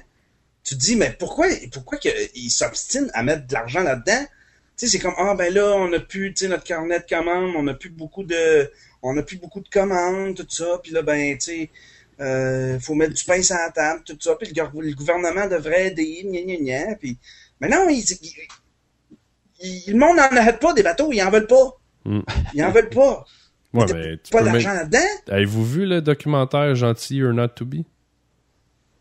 [0.64, 4.26] Tu te dis mais pourquoi pourquoi qu'ils s'obstinent à mettre de l'argent là-dedans?
[4.78, 7.06] Tu sais c'est comme ah ben là on a plus tu sais notre carnet de
[7.10, 8.72] commandes, on a plus beaucoup de
[9.02, 10.80] on a plus beaucoup de commandes tout ça.
[10.84, 11.70] Puis là ben tu sais
[12.24, 15.48] euh, faut mettre du pain sur la table, tout ça, puis le, gouver- le gouvernement
[15.48, 16.56] devrait aider, gna gna
[16.88, 17.18] gna, puis...
[17.62, 21.48] Mais non, ils, ils- ils- le monde n'en arrête pas des bateaux, ils en veulent
[21.48, 21.78] pas.
[22.06, 22.22] Hmm.
[22.54, 23.26] Ils en veulent pas.
[23.74, 25.00] Ouais, T'as mais tu pas d'argent là-dedans?
[25.30, 27.78] Avez-vous vu le documentaire Gentil or Not to Be?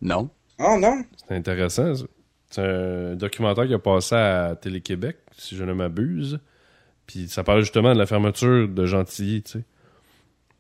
[0.01, 0.31] Non.
[0.59, 1.05] Oh non.
[1.28, 1.94] C'est intéressant.
[1.94, 2.05] ça.
[2.51, 6.39] C'est un documentaire qui a passé à Télé-Québec, si je ne m'abuse.
[7.07, 9.65] Puis ça parle justement de la fermeture de Gentilly, tu sais.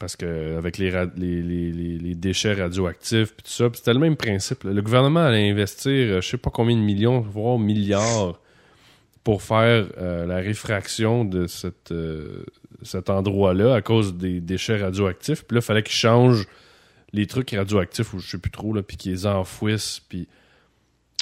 [0.02, 4.64] Parce que avec les, déchets radioactifs puis tout ça, c'était le même principe.
[4.64, 8.40] Le gouvernement allait investir euh, je sais pas combien de millions, voire milliards
[9.22, 11.46] pour faire euh, la réfraction de
[11.92, 12.44] euh,
[12.82, 15.44] cet endroit-là à cause des déchets radioactifs.
[15.44, 16.48] Puis là, il fallait qu'ils changent
[17.12, 20.26] les trucs radioactifs ou je sais plus trop, puis qu'ils les enfouissent, puis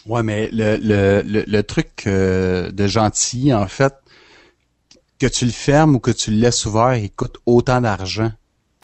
[0.07, 3.93] Ouais, mais le, truc de gentil, en fait,
[5.19, 8.32] que tu le fermes ou que tu le laisses ouvert, il coûte autant d'argent.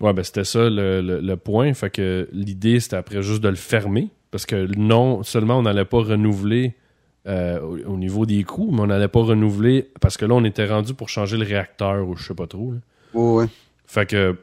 [0.00, 1.72] Ouais, ben c'était ça le, le- le point.
[1.74, 4.10] Fait que l'idée, c'était après juste de le fermer.
[4.30, 6.74] Parce que non seulement on n'allait pas renouveler
[7.26, 10.44] euh, au, au niveau des coûts, mais on n'allait pas renouveler parce que là, on
[10.44, 12.72] était rendu pour changer le réacteur ou je sais pas trop.
[12.72, 12.78] là.
[13.14, 13.46] Ouais, ouais.
[13.86, 14.36] Fait que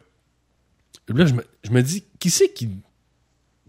[1.09, 2.69] là, je me, je me dis, qui c'est qui.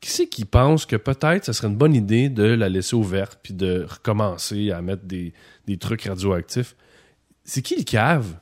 [0.01, 3.39] Qui c'est qui pense que peut-être ce serait une bonne idée de la laisser ouverte
[3.43, 5.33] puis de recommencer à mettre des,
[5.67, 6.77] des trucs radioactifs?
[7.45, 8.37] C'est qui le cave?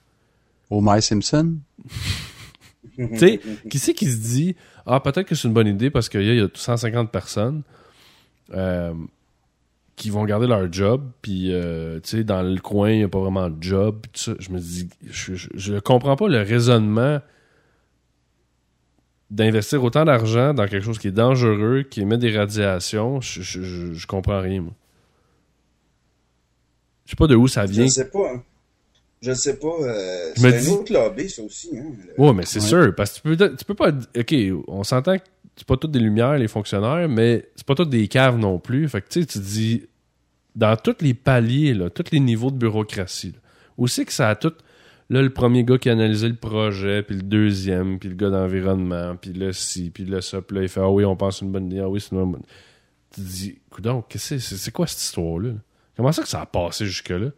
[0.70, 1.56] Homer Simpson?
[2.96, 3.40] Tu sais,
[3.70, 4.56] qui c'est qui se dit
[4.86, 7.62] Ah, peut-être que c'est une bonne idée parce qu'il y, y a 150 personnes
[8.52, 8.92] euh,
[9.96, 13.08] qui vont garder leur job, puis euh, tu sais, dans le coin, il n'y a
[13.08, 13.98] pas vraiment de job.
[14.02, 14.32] puis tout ça.
[14.38, 17.20] Je me dis, je, je, je comprends pas le raisonnement
[19.30, 23.20] d'investir autant d'argent dans quelque chose qui est dangereux, qui émet des radiations.
[23.22, 24.72] Je, je, je, je comprends rien, moi.
[27.06, 27.88] Je sais pas de où ça Je vient.
[27.88, 28.42] sais pas.
[29.22, 29.68] Je sais pas.
[29.80, 31.70] Euh, c'est un dis- autre lobby, ça aussi.
[31.76, 32.66] Hein, le- Ouais, mais c'est Ouais.
[32.66, 33.90] sûr, parce que tu peux, tu peux pas.
[34.18, 34.34] Ok,
[34.68, 35.24] on s'entend que
[35.56, 38.88] c'est pas toutes des lumières, les fonctionnaires, mais c'est pas toutes des caves non plus.
[38.88, 39.86] Fait que tu sais, tu te dis,
[40.56, 43.38] dans tous les paliers, là, tous les niveaux de bureaucratie, là,
[43.78, 44.52] aussi que ça a tout.
[45.10, 48.30] Là, le premier gars qui a analysé le projet, puis le deuxième, puis le gars
[48.30, 51.42] d'environnement, puis le ci, puis le ça, puis là, il fait Ah oui, on pense
[51.42, 52.42] une bonne idée, ah oui, c'est une bonne
[53.14, 53.58] Tu te dis,
[54.08, 55.48] que c'est, c'est quoi cette histoire-là?
[55.50, 55.54] là?
[55.96, 57.28] Comment ça que ça a passé jusque-là?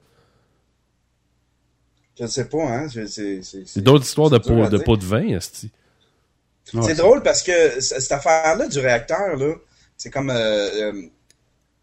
[2.21, 2.89] Je sais pas, hein.
[2.89, 8.69] c'est- d'autres histoires de pot de, pot de vin, C'est drôle parce que cette affaire-là
[8.69, 9.55] du réacteur, là,
[9.97, 11.03] c'est comme euh, euh,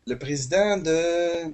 [0.08, 1.54] le président de.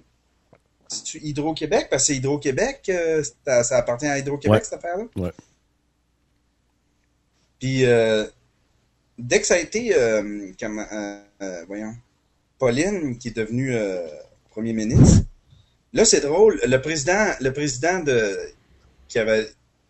[1.15, 1.87] Hydro-Québec?
[1.89, 4.63] Parce que c'est Hydro-Québec, euh, ça, ça appartient à Hydro-Québec, Ouais.
[4.63, 5.03] cette affaire-là?
[5.17, 5.31] Ouais.
[7.59, 8.25] Puis, euh,
[9.17, 11.93] dès que ça a été, euh, comme, euh, euh, voyons,
[12.59, 14.07] Pauline, qui est devenue euh,
[14.51, 15.23] premier ministre,
[15.93, 18.37] là, c'est drôle, le président, le président de,
[19.07, 19.47] qui avait,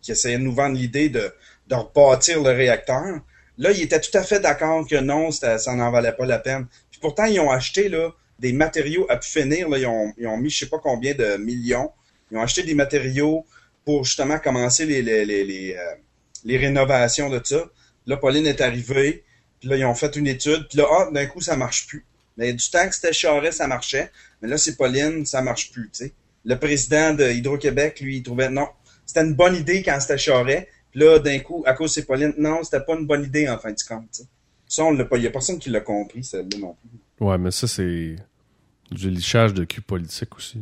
[0.08, 1.32] essayait de nous vendre l'idée de,
[1.68, 3.20] de rebâtir le réacteur,
[3.58, 6.38] là, il était tout à fait d'accord que non, c'était- ça n'en valait pas la
[6.38, 6.66] peine.
[6.90, 10.26] Puis pourtant, ils ont acheté, là, des matériaux à pu finir, là, ils ont, ils
[10.26, 11.90] ont mis je sais pas combien de millions,
[12.30, 13.44] ils ont acheté des matériaux
[13.84, 15.94] pour justement commencer les, les, les, les, euh,
[16.44, 17.64] les rénovations de ça.
[18.06, 19.24] Là, Pauline est arrivée,
[19.60, 22.04] puis là, ils ont fait une étude, puis là, ah, d'un coup, ça marche plus.
[22.36, 24.10] Mais du temps que c'était Charest, ça marchait.
[24.40, 25.90] Mais là, c'est Pauline, ça marche plus.
[26.44, 28.68] Le président de Hydro-Québec, lui, il trouvait, non,
[29.08, 30.68] c'était une bonne idée quand c'était Charest.
[30.92, 33.48] Puis là, d'un coup, à cause de c'est Pauline, non, c'était pas une bonne idée,
[33.48, 34.20] en fin de compte.
[34.66, 37.26] Ça, on l'a pas, il y a personne qui l'a compris, celle-là, non plus.
[37.26, 38.16] Ouais, mais ça, c'est
[38.90, 40.60] du lichage de cul politique aussi.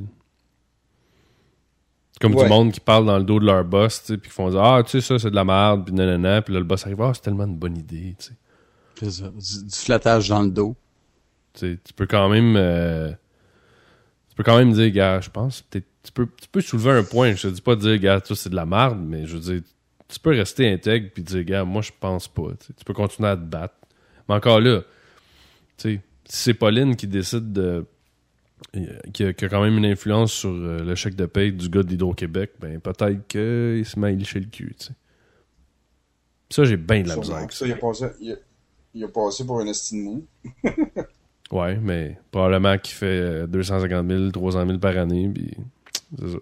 [2.20, 2.44] Comme Ouais.
[2.44, 4.48] du monde qui parle dans le dos de leur boss, tu sais, puis qui font
[4.50, 6.86] dire Ah, tu sais, ça, c'est de la merde, puis nanana, puis là, le boss
[6.86, 8.32] arrive Ah, c'est tellement une bonne idée, tu sais.
[8.98, 9.28] C'est ça.
[9.28, 10.74] Du, du flattage dans le dos.
[11.52, 12.56] Tu sais, tu peux quand même.
[12.56, 13.10] euh,
[14.30, 15.86] tu peux quand même dire, gars, je pense, peut-être.
[16.06, 17.34] Tu peux, tu peux soulever un point.
[17.34, 19.40] Je te dis pas de dire, gars, toi, c'est de la merde, mais je veux
[19.54, 19.62] dire,
[20.08, 22.50] tu peux rester intègre puis dire, gars, moi, je pense pas.
[22.60, 23.74] Tu sais, tu peux continuer à te battre.
[24.28, 24.82] Mais encore là,
[25.76, 27.84] tu sais, si c'est Pauline qui décide de.
[29.12, 31.68] Qui a, qui a quand même une influence sur euh, le chèque de paye du
[31.68, 34.92] gars d'Hydro-Québec, ben peut-être qu'il se met à licher le cul, tu sais.
[36.48, 37.58] Ça, j'ai bien de la avec ça.
[37.58, 38.36] Ça, il a passé, il a,
[38.94, 40.22] il a passé pour un estime.
[41.52, 45.56] Ouais, mais probablement qu'il fait euh, 250 000, 300 000 par année, puis
[46.18, 46.38] c'est ça.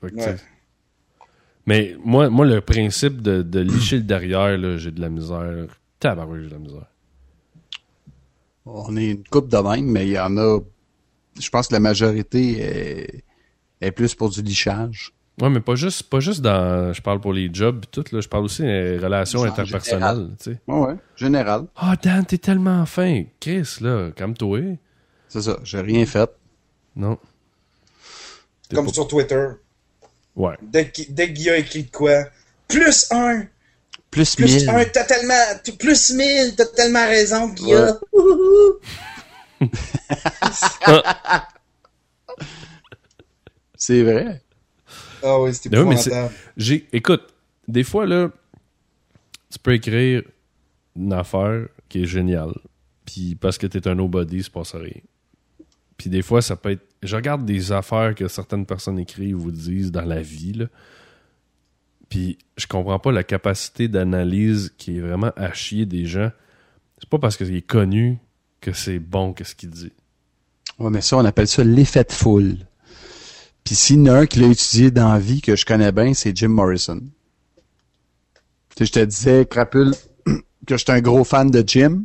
[0.00, 0.30] Fait que, tu sais.
[0.30, 0.36] Ouais.
[1.66, 5.66] Mais moi, moi, le principe de, de licher le derrière, là, j'ai de la misère.
[6.00, 6.86] Tabarouille, j'ai de la misère.
[8.66, 10.60] On est une coupe de même, mais il y en a.
[11.40, 13.24] Je pense que la majorité est,
[13.80, 15.12] est plus pour du lichage.
[15.40, 16.92] Ouais, mais pas juste, pas juste dans.
[16.92, 18.20] Je parle pour les jobs et tout, là.
[18.20, 20.60] Je parle aussi des relations interpersonnelles, tu sais.
[20.66, 20.96] Ouais, ouais.
[21.16, 21.66] Général.
[21.76, 23.24] Ah, Dan, t'es tellement fin.
[23.40, 24.78] Chris, là, calme-toi.
[25.28, 25.58] C'est ça.
[25.64, 26.30] J'ai rien fait.
[26.94, 27.18] Non.
[28.74, 29.46] Comme pas- sur Twitter.
[30.36, 30.54] Ouais.
[30.62, 32.24] Dès qu'il dès qu'il a écrit de quoi,
[32.68, 33.44] plus un,
[34.10, 34.70] Plus plus 1000.
[34.70, 35.34] un, t'as tellement,
[35.78, 37.98] plus mille, t'as tellement raison, Guilla.
[43.76, 44.42] C'est vrai.
[45.22, 45.96] Ah oui, c'était Ben oui.
[46.56, 47.22] J'ai, écoute,
[47.68, 48.30] des fois, là,
[49.50, 50.22] tu peux écrire
[50.96, 52.52] une affaire qui est géniale.
[53.04, 55.00] Puis parce que t'es un nobody, il se passe rien.
[55.96, 56.86] Puis des fois, ça peut être.
[57.02, 60.66] Je regarde des affaires que certaines personnes écrivent ou disent dans la vie, là.
[62.08, 66.30] Puis je comprends pas la capacité d'analyse qui est vraiment à chier des gens.
[66.98, 68.18] C'est pas parce qu'il est connu
[68.60, 69.92] que c'est bon qu'est-ce qu'il dit.
[70.78, 72.58] Ouais, mais ça, on appelle ça l'effet de foule.
[73.64, 75.90] Puis s'il y en a un qui l'a étudié dans la vie que je connais
[75.90, 77.00] bien, c'est Jim Morrison.
[78.78, 79.92] Je te disais, Crapule,
[80.66, 82.04] que j'étais un gros fan de Jim.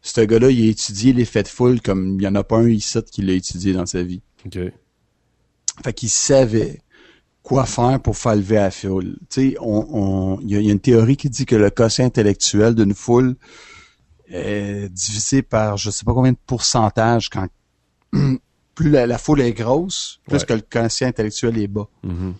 [0.00, 2.68] Ce gars-là, il a étudié l'effet de foule comme il n'y en a pas un
[2.68, 4.20] ici qui l'a étudié dans sa vie.
[4.46, 4.58] OK.
[5.82, 6.80] Fait qu'il savait
[7.42, 9.16] quoi faire pour faire lever la foule.
[9.28, 9.86] Tu sais, on,
[10.36, 12.74] on, il y, a- il y a une théorie qui dit que le quotient intellectuel
[12.74, 13.36] d'une foule
[14.28, 17.46] est divisé par je sais pas combien de pourcentage quand
[18.74, 20.44] plus la, la foule est grosse, plus Ouais.
[20.46, 21.88] que le quotient intellectuel est bas.
[22.02, 22.34] Mhm.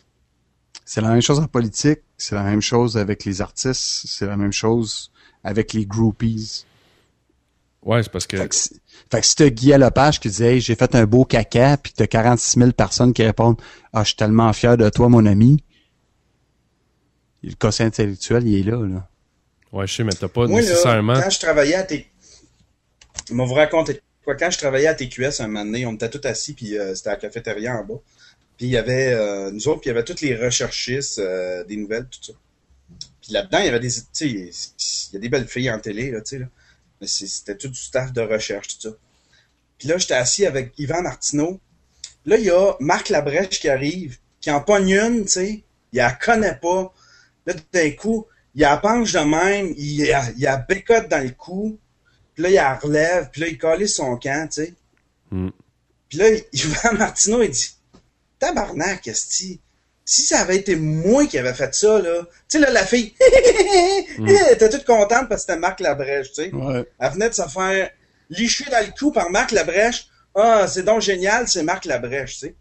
[0.87, 4.37] C'est la même chose en politique, c'est la même chose avec les artistes, c'est la
[4.37, 5.11] même chose
[5.43, 6.65] avec les groupies.
[7.85, 8.37] Ouais, c'est parce que.
[8.39, 8.81] Fait que, si-
[9.11, 12.07] fait que si t'as Guy Lepage qui Hey, j'ai fait un beau caca, puis t'as
[12.07, 13.61] 46 000 personnes qui répondent
[13.93, 15.63] Ah, je suis tellement fier de toi, mon ami.
[17.43, 19.09] Le quotient intellectuel, il est là, là.
[19.73, 21.21] Ouais, je sais, mais t'as pas Moi, là, nécessairement.
[21.21, 22.07] quand je travaillais à T...
[23.29, 24.35] Je vais vous raconter quoi.
[24.37, 27.11] Quand je travaillais à TQS un moment donné, on était tous assis, puis euh, c'était
[27.11, 28.01] à la cafétéria en bas.
[28.57, 31.65] Puis il y avait, euh, nous autres, puis il y avait tous les recherchistes euh,
[31.65, 32.33] des nouvelles, tout ça.
[33.21, 35.79] Puis là-dedans, il y avait des, tu sais, il y a des belles filles en
[35.81, 36.47] télé, là, tu sais, là.
[37.05, 38.97] Mais c'était tout du staff de recherche, tout ça.
[39.77, 41.61] Puis là, j'étais assis avec Yvan Martineau.
[42.25, 45.65] Là, il y a Marc Labrèche qui arrive, qui en pogne une, tu sais.
[45.93, 46.95] Il la connaît pas.
[47.45, 51.79] Là, d'un coup, il la penche de même, il a, il bécote dans le cou,
[52.33, 54.75] puis là, il la relève, puis là, il calisse son camp, tu sais.
[55.31, 55.51] Hmm.
[56.09, 57.77] Puis là, Yvan Martineau, il dit,
[58.39, 59.61] tabarnak, esti.
[60.07, 63.15] Si ça avait été moi qui avait fait ça, là, tu sais, là, la fille,
[64.19, 66.51] elle était toute contente parce que c'était Marc Labrèche, tu sais.
[66.55, 66.85] Ouais.
[66.99, 67.91] Elle venait de se faire
[68.31, 70.07] licher dans le cou par Marc Labrèche.
[70.35, 72.55] Ah, c'est donc génial, c'est Marc Labrèche, tu sais.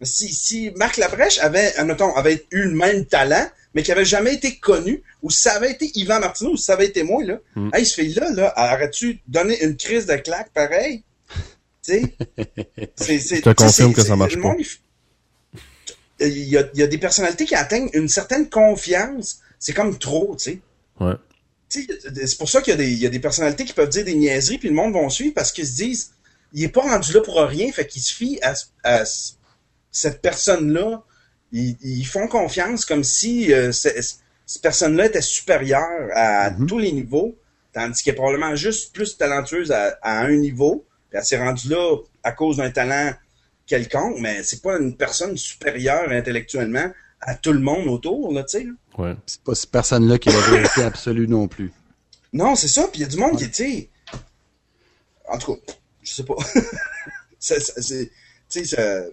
[0.00, 4.04] Mais si, si Marc Labrèche avait, admettons, avait eu le même talent, mais qui avait
[4.04, 7.04] jamais été connu, ou si ça avait été Yvan Martineau, ou si ça avait été
[7.04, 7.70] moi, là, Mm.
[7.74, 11.04] hey, ce fille-là, là, aurais-tu donné une crise de claque pareil?
[11.86, 12.02] Tu sais?
[13.36, 14.40] Je te confirme que ça marche pas.
[14.48, 14.78] monde, il f-
[16.22, 19.40] Il y, a, il y a des personnalités qui atteignent une certaine confiance.
[19.58, 20.58] C'est comme trop, tu sais.
[21.00, 21.14] Ouais.
[21.68, 24.04] C'est pour ça qu'il y, a des- il y a des personnalités qui peuvent dire
[24.04, 26.10] des niaiseries, puis le monde va suivre parce qu'ils se disent,
[26.52, 28.52] il est pas rendu là pour rien, fait qu'ils se fient à,
[28.84, 29.32] à ce-
[29.90, 31.02] cette personne-là.
[31.52, 33.88] Ils, ils font confiance comme si euh, ce-
[34.44, 36.66] cette personne-là était supérieure à Mhm.
[36.66, 37.34] tous les niveaux,
[37.72, 41.68] tandis qu'elle est probablement juste plus talentueuse à, à un niveau, puis elle s'est rendue
[41.70, 43.12] là à cause d'un talent
[43.72, 46.90] quelconque, mais c'est pas une personne supérieure intellectuellement
[47.20, 48.66] à tout le monde autour, là, tu sais.
[48.98, 49.14] Ouais.
[49.26, 51.72] C'est pas cette personne-là qui est la vérité absolue non plus.
[52.32, 52.88] Non, c'est ça.
[52.88, 53.88] Puis il y a du monde qui, tu sais.
[55.28, 55.72] En tout cas,
[56.02, 56.34] je sais pas.
[57.38, 57.58] C'est.
[57.58, 58.10] Tu
[58.48, 59.04] sais, ça-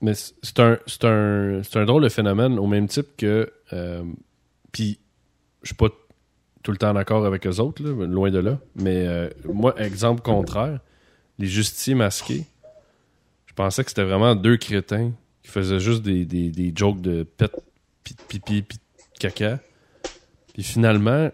[0.00, 3.52] Mais c'est un, c'est un, c'est un drôle de phénomène au même type que.
[3.72, 4.02] euh,
[4.72, 4.98] Puis,
[5.62, 5.88] je suis pas
[6.62, 8.58] tout le temps d'accord avec eux autres, là, loin de là.
[8.76, 10.80] Mais euh, moi, exemple contraire,
[11.38, 12.44] les justiciers masqués,
[13.56, 15.12] pensais que c'était vraiment deux crétins
[15.42, 17.56] qui faisaient juste des, des, des jokes de pète,
[18.04, 19.58] pis de pipi, pis de caca.
[20.54, 21.30] Puis finalement,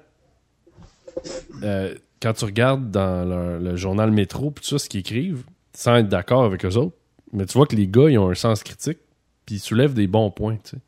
[1.62, 5.42] euh, quand tu regardes dans leur- le journal Métro, puis tout ça, ce qu'ils écrivent,
[5.74, 6.96] sans être d'accord avec eux autres,
[7.32, 8.98] mais tu vois que les gars, ils ont un sens critique,
[9.46, 10.82] puis ils soulèvent des bons points, tu sais.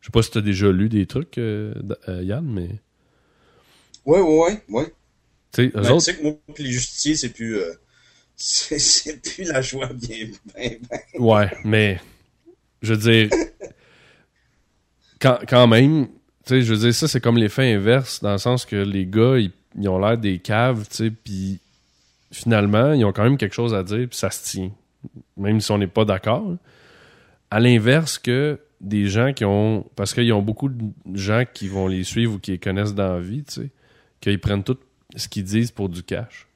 [0.00, 1.74] Je sais pas si t'as déjà lu des trucs, euh,
[2.08, 2.68] euh, Yann, mais...
[4.04, 4.62] Ouais, ouais, ouais.
[4.68, 4.94] ouais.
[5.52, 6.02] Tu sais, eux Ben, tu autres...
[6.02, 7.56] sais que moi, les justiciers, c'est plus.
[7.56, 7.72] euh,
[8.36, 10.28] c'est plus la joie bien.
[11.18, 12.00] Ouais, mais...
[12.82, 13.30] Je veux dire...
[15.20, 16.12] Quand, même, tu
[16.44, 19.38] sais, je veux dire, ça, c'est comme l'effet inverse, dans le sens que les gars,
[19.38, 21.60] ils, ont l'air des caves, tu sais, puis
[22.30, 24.70] finalement, ils ont quand même quelque chose à dire, puis ça se tient.
[25.38, 26.56] Même si on n'est pas d'accord.
[27.50, 29.86] À l'inverse que des gens qui ont...
[29.96, 33.14] Parce qu'ils ont beaucoup de gens qui vont les suivre ou qui les connaissent dans
[33.14, 33.70] la vie, tu sais,
[34.20, 34.78] qu'ils prennent tout
[35.16, 36.46] ce qu'ils disent pour du cash.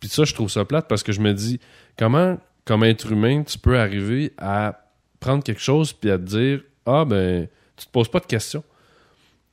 [0.00, 1.60] Puis ça, je trouve ça plate parce que je me dis,
[1.96, 4.84] comment, comme être humain, tu peux arriver à
[5.20, 8.62] prendre quelque chose puis à te dire, ah ben, tu te poses pas de questions.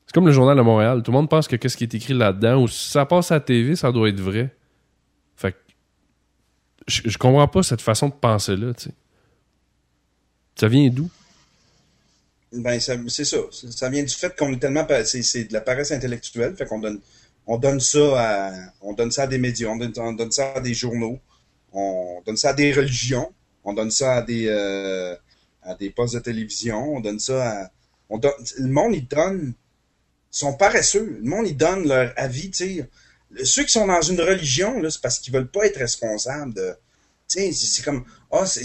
[0.05, 1.01] C'est comme le journal de Montréal.
[1.01, 3.35] Tout le monde pense que qu'est-ce qui est écrit là-dedans, ou si ça passe à
[3.35, 4.55] la TV, ça doit être vrai.
[5.35, 5.57] Fait que,
[6.87, 8.91] je, je comprends pas cette façon de penser-là, tu sais.
[10.55, 11.09] Ça vient d'où?
[12.53, 13.37] Ben, c'est ça.
[13.51, 14.87] Ça vient du fait qu'on est tellement.
[15.03, 16.55] c'est de la paresse intellectuelle.
[16.55, 17.01] Fait qu'on donne,
[17.47, 17.99] on donne ça
[18.47, 21.19] à, on donne ça à des médias, on donne, on donne ça à des journaux,
[21.71, 23.31] on donne ça à des religions,
[23.63, 25.15] on donne ça à des, euh,
[25.61, 27.71] à des postes de télévision, on donne ça à,
[28.09, 29.53] on donne, le monde, il donne,
[30.33, 31.19] ils sont paresseux.
[31.21, 32.89] Le monde, il donne leur avis, tu sais.
[33.43, 36.75] Ceux qui sont dans une religion, c'est parce qu'ils veulent pas être responsables de,
[37.27, 38.63] c'est comme, ah, c'est,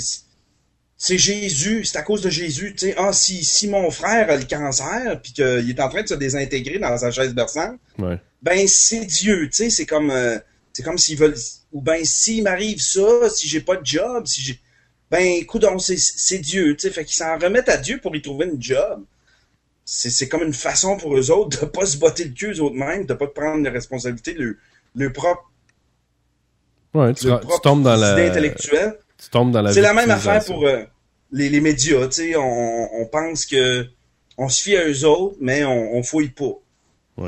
[1.02, 4.36] c'est Jésus, c'est à cause de Jésus, tu sais, ah, si, si mon frère a
[4.36, 8.18] le cancer, puis qu'il est en train de se désintégrer dans sa chaise berçante, Ouais.
[8.42, 10.38] ben c'est Dieu, tu sais, c'est comme, euh,
[10.74, 11.34] c'est comme s'ils veulent,
[11.72, 14.60] ou ben s'il m'arrive ça, si j'ai pas de job, si j'ai,
[15.10, 18.20] ben écoute, c'est, c'est Dieu, tu sais, fait qu'ils s'en remettent à Dieu pour y
[18.20, 19.02] trouver une job.
[19.86, 22.60] C'est, c'est comme une façon pour eux autres de pas se botter le cul eux
[22.60, 24.54] autres mêmes, de pas prendre les responsabilités leur,
[24.94, 25.50] leur propre,
[26.92, 28.16] Ouais, tu, tu propre tombes dans la...
[28.16, 28.98] intellectuelle.
[29.22, 30.82] Tu tombes dans la C'est la même affaire pour euh,
[31.32, 33.86] les, les médias, tu sais, on, on pense que
[34.38, 36.58] on se fie à eux autres, mais on, on fouille pas.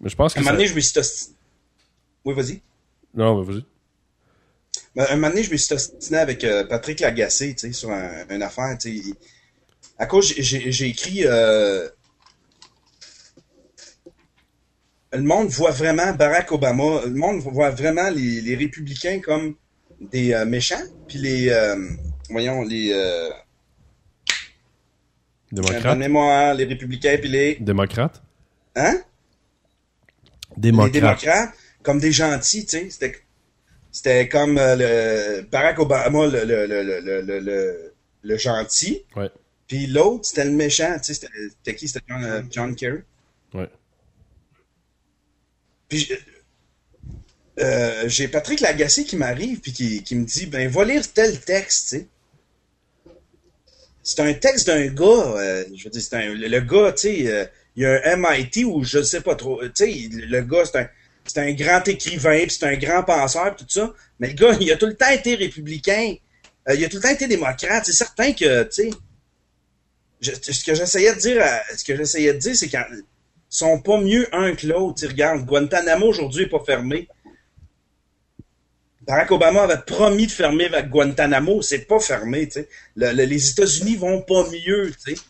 [0.00, 0.50] Mais je pense À que un ça...
[0.50, 1.30] moment donné, je me suis osti-
[2.24, 2.60] Oui, vas-y.
[3.14, 3.64] Non, vas-y.
[4.94, 7.90] Ben, Un moment donné, je me suis ostiné avec euh, Patrick Lagacé, tu sais, sur
[7.90, 9.14] un- une affaire, tu sais.
[9.98, 11.22] À cause, j'ai écrit...
[11.24, 11.88] euh,
[15.12, 19.54] Le monde voit vraiment Barack Obama, le monde voit vraiment les, les républicains comme
[20.00, 21.48] des euh, méchants, puis les...
[21.48, 21.76] euh,
[22.30, 22.92] voyons, les...
[22.92, 23.30] Euh,
[25.52, 25.98] Démocrate.
[25.98, 27.54] mémoire, les républicains, puis les...
[27.56, 28.22] Démocrate.
[28.74, 29.00] Hein?
[30.56, 30.94] Démocrate.
[30.94, 31.54] les démocrates
[31.86, 32.90] comme des gentils, tu sais.
[32.90, 33.14] C'était,
[33.92, 37.92] c'était comme euh, le Barack Obama, le, le, le, le,
[38.22, 39.04] le, gentil.
[39.14, 39.30] Ouais.
[39.68, 41.14] Puis l'autre, c'était le méchant, tu sais.
[41.14, 41.88] C'était, c'était qui?
[41.88, 43.02] C'était John, euh, John Kerry.
[43.54, 43.70] Ouais.
[45.88, 46.10] Puis
[47.58, 51.40] euh, j'ai Patrick Lagacé qui m'arrive puis qui, qui me dit, ben, va lire tel
[51.40, 52.06] texte, tu sais.
[54.02, 57.26] C'est un texte d'un gars, euh, je veux dire, c'est un, le, gars, tu sais,
[57.26, 59.60] euh, il y a un MIT où je sais pas trop.
[59.64, 60.88] Tu sais, le gars, c'est un,
[61.24, 63.92] c'est un grand écrivain, puis c'est un grand penseur, pis tout ça.
[64.20, 66.14] Mais le gars, il a tout le temps été républicain.
[66.68, 67.84] Euh, il a tout le temps été démocrate.
[67.84, 68.90] C'est certain que, tu
[70.20, 71.42] sais, ce que j'essayais de dire,
[71.76, 73.04] ce que j'essayais de dire, c'est qu'ils
[73.48, 75.06] sont pas mieux un que l'autre.
[75.06, 77.08] Regarde, Guantanamo aujourd'hui est pas fermé.
[79.06, 82.68] Barack Obama avait promis de fermer avec Guantanamo, c'est pas fermé, tu sais.
[82.96, 85.20] Le- le- les États-Unis vont pas mieux, tu sais.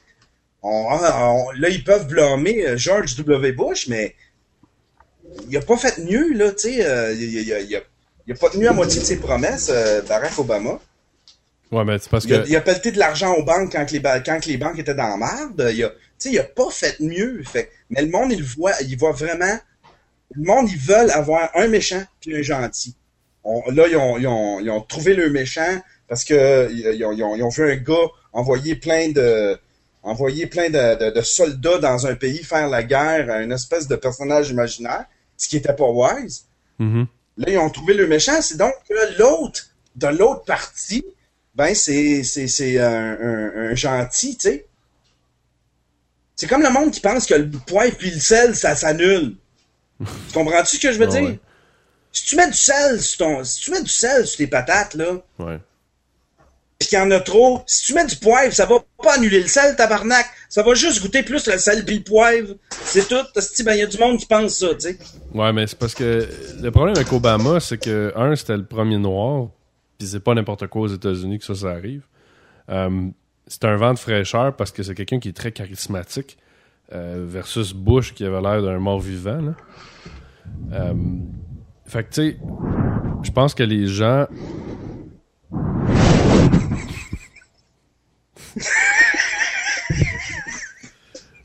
[0.63, 3.53] On- on- là, ils peuvent blâmer euh, George W.
[3.53, 4.15] Bush, mais
[5.49, 6.85] il a pas fait mieux, là, tu sais.
[6.87, 7.83] euh, il, il- il-
[8.27, 10.81] il a, pas tenu à moitié de ses promesses, euh, Barack Obama.
[11.71, 12.49] Ouais, mais c'est parce Il a, que.
[12.49, 15.09] il a pelleté de l'argent aux banques quand que les, quand les banques étaient dans
[15.09, 15.71] la merde.
[15.75, 17.43] Il a, tu sais, il a pas fait mieux.
[17.45, 19.59] Fait, mais le monde, il voit, il voit vraiment.
[20.33, 22.95] Le monde, ils veulent avoir un méchant puis un gentil.
[23.49, 27.13] On- là, ils ont, ils, ont, ils ont trouvé le méchant parce que ils, ont,
[27.13, 29.57] ils ont- ils ont vu un gars envoyer plein de
[30.03, 33.89] envoyer plein de, de- de soldats dans un pays faire la guerre à une espèce
[33.89, 35.05] de personnage imaginaire,
[35.37, 36.45] ce qui était pas wise.
[36.79, 37.07] Mhm.
[37.39, 38.41] Là, ils ont trouvé le méchant.
[38.41, 39.67] C'est donc que l'autre,
[39.97, 41.05] de l'autre partie,
[41.57, 42.23] ben, c'est,
[42.81, 44.67] un, un, un gentil, tu sais.
[46.35, 49.37] C'est comme le monde qui pense que le poivre puis le sel, ça s'annule.
[50.01, 51.23] tu comprends-tu ce que je veux Ah dire?
[51.25, 51.41] ouais.
[52.17, 54.95] Si tu mets du sel sur ton, si tu mets du sel sur tes patates,
[54.95, 55.59] là, Ouais.
[56.79, 59.41] pis qu'il y en a trop, si tu mets du poivre, ça va pas annuler
[59.43, 60.25] le sel, tabarnak.
[60.49, 62.55] Ça va juste goûter plus le sel puis le poivre.
[62.71, 63.23] C'est tout.
[63.37, 64.99] Esti, Ben, il y a du monde qui pense ça, tu sais.
[65.35, 66.27] Ouais, mais c'est parce que
[66.63, 69.49] le problème avec Obama, c'est que, un, c'était le premier noir,
[69.99, 72.03] puis c'est pas n'importe quoi aux États-Unis que ça, ça arrive.
[72.71, 73.09] Euh,
[73.47, 76.39] c'est un vent de fraîcheur parce que c'est quelqu'un qui est très charismatique,
[76.95, 79.55] euh, versus Bush qui avait l'air d'un mort-vivant, là.
[80.73, 80.95] Euh,
[81.87, 82.39] fait que, tu sais,
[83.23, 84.27] je pense que les gens.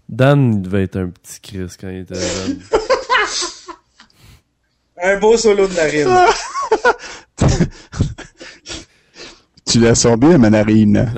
[0.09, 2.59] Dan, il devait être un petit Chris quand il était jeune.
[5.03, 6.05] Un beau solo de narine.
[9.65, 11.09] Tu la sens bien, ma narine.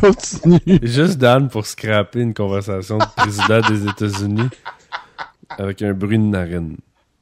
[0.00, 0.80] Continue.
[0.82, 4.48] Juste Dan pour scraper une conversation de président des États-Unis
[5.50, 6.76] avec un bruit de narine.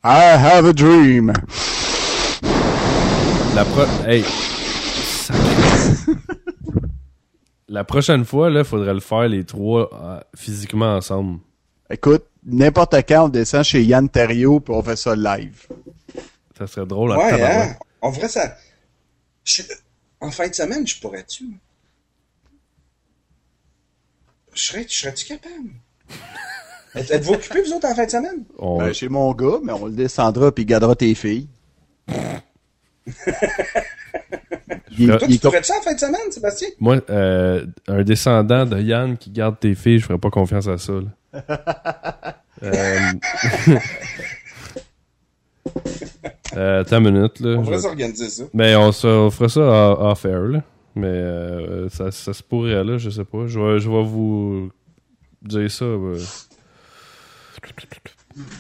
[0.05, 1.33] I have a dream.
[3.55, 3.85] La pro...
[4.07, 4.25] Hey!
[7.69, 11.41] La prochaine fois, là, faudrait le faire les trois euh, physiquement ensemble.
[11.91, 15.67] Écoute, n'importe quand, on descend chez Yann Terrio puis on fait ça live.
[16.57, 17.75] Ça serait drôle à Ouais, hein?
[18.03, 18.57] On ferait ça.
[19.45, 19.63] Je-
[20.21, 21.47] En fin de semaine, je pourrais-tu?
[24.55, 25.71] Je serais, je serais-tu capable?
[26.95, 28.45] Êtes- Êtes-vous occupés, vous autres, en fin de semaine?
[28.59, 31.49] On- Ben, chez mon gars, mais on le descendra puis il gardera tes filles.
[34.99, 36.69] il, Toi, il- tu pourrais-tu en fin de semaine, Sébastien?
[36.81, 40.79] Moi, euh, un descendant de Yann qui garde tes filles, je ferais pas confiance à
[40.79, 40.93] ça.
[40.93, 41.35] là.
[42.63, 42.99] euh...
[46.57, 47.57] euh, attends une minute, là.
[47.59, 48.45] On vais- s'organiser ça.
[48.53, 50.63] Mais on, se, on fera ça en- off air, là.
[50.97, 53.47] Mais euh, ça, ça se pourrait, là, je sais pas.
[53.47, 54.71] Je vais, je vais vous
[55.43, 55.85] dire ça.
[55.85, 56.19] euh.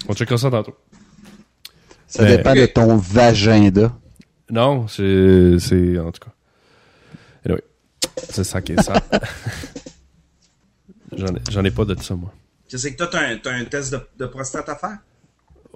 [0.09, 0.77] On checkera ça tantôt.
[2.07, 3.71] ça Ben, dépend de ton vagin
[4.51, 5.59] Non, c'est.
[5.59, 6.33] c'est- En tout cas.
[7.45, 7.63] Anyway,
[8.31, 8.95] c'est ça qui est ça.
[11.17, 12.33] J'en ai, j'en ai pas de ça, moi.
[12.69, 14.99] Qu'est-ce que toi, t'as un, t'as un test de, de prostate à faire?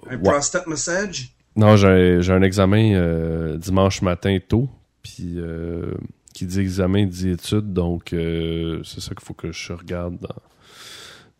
[0.09, 0.21] Un Ouais.
[0.31, 1.29] prostate massage?
[1.55, 4.69] Non, j'ai j'ai un examen euh, dimanche matin tôt,
[5.01, 5.93] puis euh,
[6.33, 10.35] qui dit examen dit études, donc euh, c'est ça qu'il faut que je regarde dans,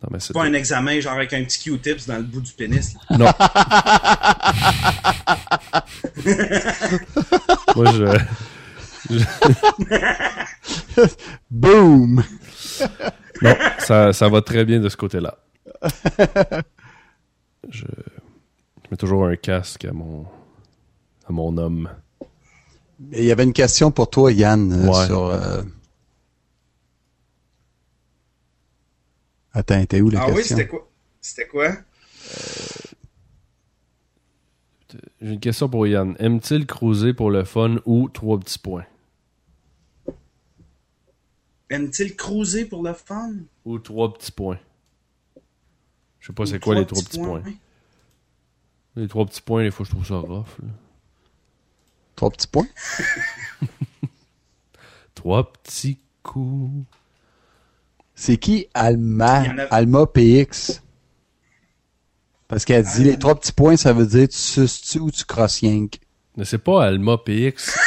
[0.02, 2.94] dans ma Pas un examen genre avec un petit Q-tips dans le bout du pénis.
[3.10, 3.16] là.
[3.18, 3.32] Non.
[7.76, 8.18] Moi, je,
[11.50, 12.22] Boom!
[13.42, 15.38] non, ça, ça va très bien de ce côté-là.
[17.68, 20.24] Je, je mets toujours un casque à mon,
[21.28, 21.88] à mon homme.
[23.12, 25.06] Il y avait une question pour toi, Yann, euh, Ouais.
[25.06, 25.24] sur...
[25.26, 25.62] euh,
[29.52, 30.56] Attends, t'es où la Ah oui, question?
[30.56, 30.88] c'était quoi?
[31.20, 31.72] C'était quoi?
[35.20, 36.16] J'ai une question pour Yann.
[36.18, 38.84] Aime-t-il cruiser pour le fun ou trois petits points?
[41.68, 43.34] Aime-t-il cruiser pour le fun?
[43.64, 44.58] Ou trois petits points?
[46.18, 47.42] Je sais pas c'est quoi les trois petits points.
[48.96, 50.58] Les trois petits points, des fois, je trouve ça rough.
[50.60, 50.68] là.
[52.16, 52.66] Trois petits points?
[55.14, 56.86] Trois petits coups.
[58.20, 60.82] C'est qui Alma, a- Alma PX?
[62.48, 65.62] Parce qu'elle dit, les trois petits points, ça veut dire tu suces-tu ou tu crosses
[65.62, 65.98] yank?
[66.36, 67.78] Mais c'est pas Alma PX.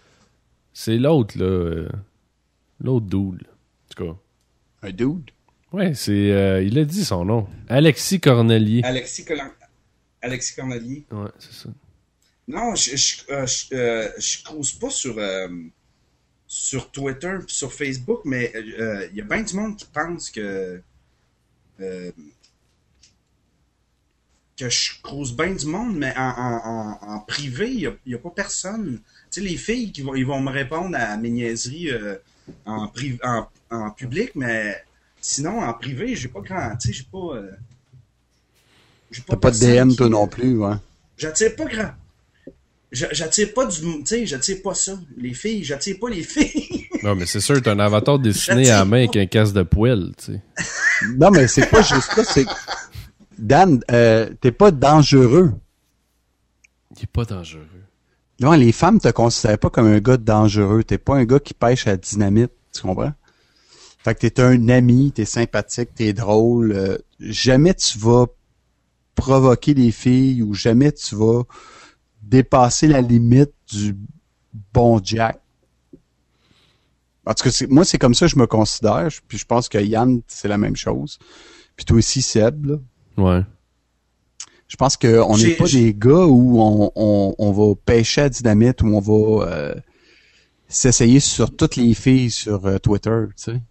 [0.72, 1.88] c'est l'autre, là.
[2.78, 3.42] L'autre dude.
[3.48, 4.16] En tout cas,
[4.86, 5.30] Un dude?
[5.72, 6.30] Ouais, c'est.
[6.30, 7.48] euh, il a dit son nom.
[7.68, 8.82] Alexis Cornelier.
[8.84, 9.24] Alexis,
[10.22, 11.04] Alexis Cornelier.
[11.10, 11.68] Ouais, c'est ça.
[12.46, 15.48] Non, je je, euh, je, euh, je cruise pas sur, euh,
[16.46, 20.80] sur Twitter puis sur Facebook, mais il y a bien du monde qui pense que
[21.80, 22.10] euh,
[24.56, 28.18] que je cruise bien du monde, mais en, en, en, en privé, il n'y a,
[28.18, 29.00] pas personne.
[29.30, 32.16] Tu sais, les filles qui vont, ils vont me répondre à mes niaiseries euh,
[32.64, 33.20] en, priv-
[33.70, 34.82] en, public, mais
[35.20, 36.74] sinon, en privé, j'ai pas grand.
[36.76, 37.36] Tu sais, j'ai pas.
[37.36, 37.50] euh,
[39.26, 40.74] T'as pas de DM, qui- toi non plus, ouais.
[41.18, 41.90] J'attire pas grand.
[42.96, 43.80] J'a- J'attire pas du.
[43.80, 44.98] Tu sais, j'attire pas ça.
[45.18, 46.86] Les filles, j'attire pas les filles.
[47.02, 48.96] Non, mais c'est sûr, t'as un avatar dessiné à la main pas.
[48.96, 50.42] avec un casque de poêle, tu sais.
[51.18, 52.46] Non, mais c'est pas juste ça, c'est...
[53.38, 55.52] Dan, euh, t'es pas dangereux.
[56.96, 57.66] Il est pas dangereux.
[58.40, 60.82] Non, les femmes te considèrent pas comme un gars dangereux.
[60.84, 63.12] T'es pas un gars qui pêche à la dynamite, tu comprends?
[64.02, 66.72] Fait que t'es un ami, t'es sympathique, t'es drôle.
[66.72, 68.26] euh, jamais tu vas
[69.14, 71.42] provoquer les filles ou jamais tu vas
[72.26, 73.96] dépasser la limite du
[74.72, 75.40] bon Jack.
[77.24, 79.08] En tout cas, c'est- moi, c'est comme ça que je me considère.
[79.26, 81.18] Puis je pense que Yann, c'est la même chose.
[81.76, 82.76] Puis toi aussi, Seb, là.
[83.16, 83.42] Ouais.
[84.68, 88.82] Je pense qu'on n'est pas des gars où on, on, on va pêcher à dynamite,
[88.82, 89.74] où on va euh,
[90.68, 93.62] s'essayer sur toutes les filles sur euh, Twitter, tu sais.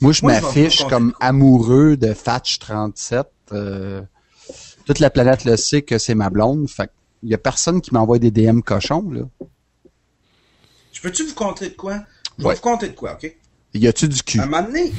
[0.00, 3.24] Moi, je m'affiche comme amoureux de Fatch37.
[3.52, 4.02] euh,
[4.84, 6.68] toute la planète le sait que c'est ma blonde.
[6.68, 6.90] Fait
[7.22, 9.22] il y a personne qui m'envoie des DM cochons, là.
[10.92, 12.04] Je peux-tu vous conter de quoi?
[12.38, 12.54] Je vais Ouais.
[12.54, 13.34] vous conter de quoi, OK?
[13.74, 14.40] Y a-tu du cul?
[14.40, 14.92] Un moment donné,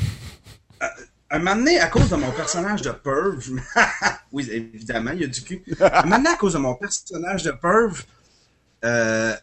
[0.80, 0.92] à-
[1.32, 3.40] un moment donné, à cause de mon personnage de Perv,
[4.32, 5.64] oui, évidemment, il y a du cul.
[5.80, 8.04] Un moment donné, à cause de mon personnage de Perv,
[8.86, 9.36] euh,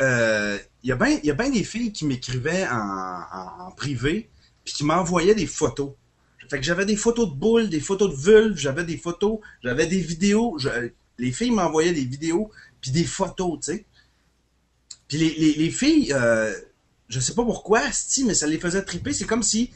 [0.00, 4.28] euh, il y a bien ben des filles qui m'écrivaient en, en, en privé,
[4.64, 5.92] puis qui m'envoyaient des photos.
[6.48, 9.86] Fait que j'avais des photos de boules, des photos de vulves, j'avais des photos, j'avais
[9.86, 10.56] des vidéos.
[10.58, 13.84] je- les filles m'envoyaient des vidéos, puis des photos, tu sais.
[15.08, 16.54] Puis les, les, les filles, euh,
[17.08, 19.12] je sais pas pourquoi, sti, mais ça les faisait triper.
[19.12, 19.70] C'est comme si.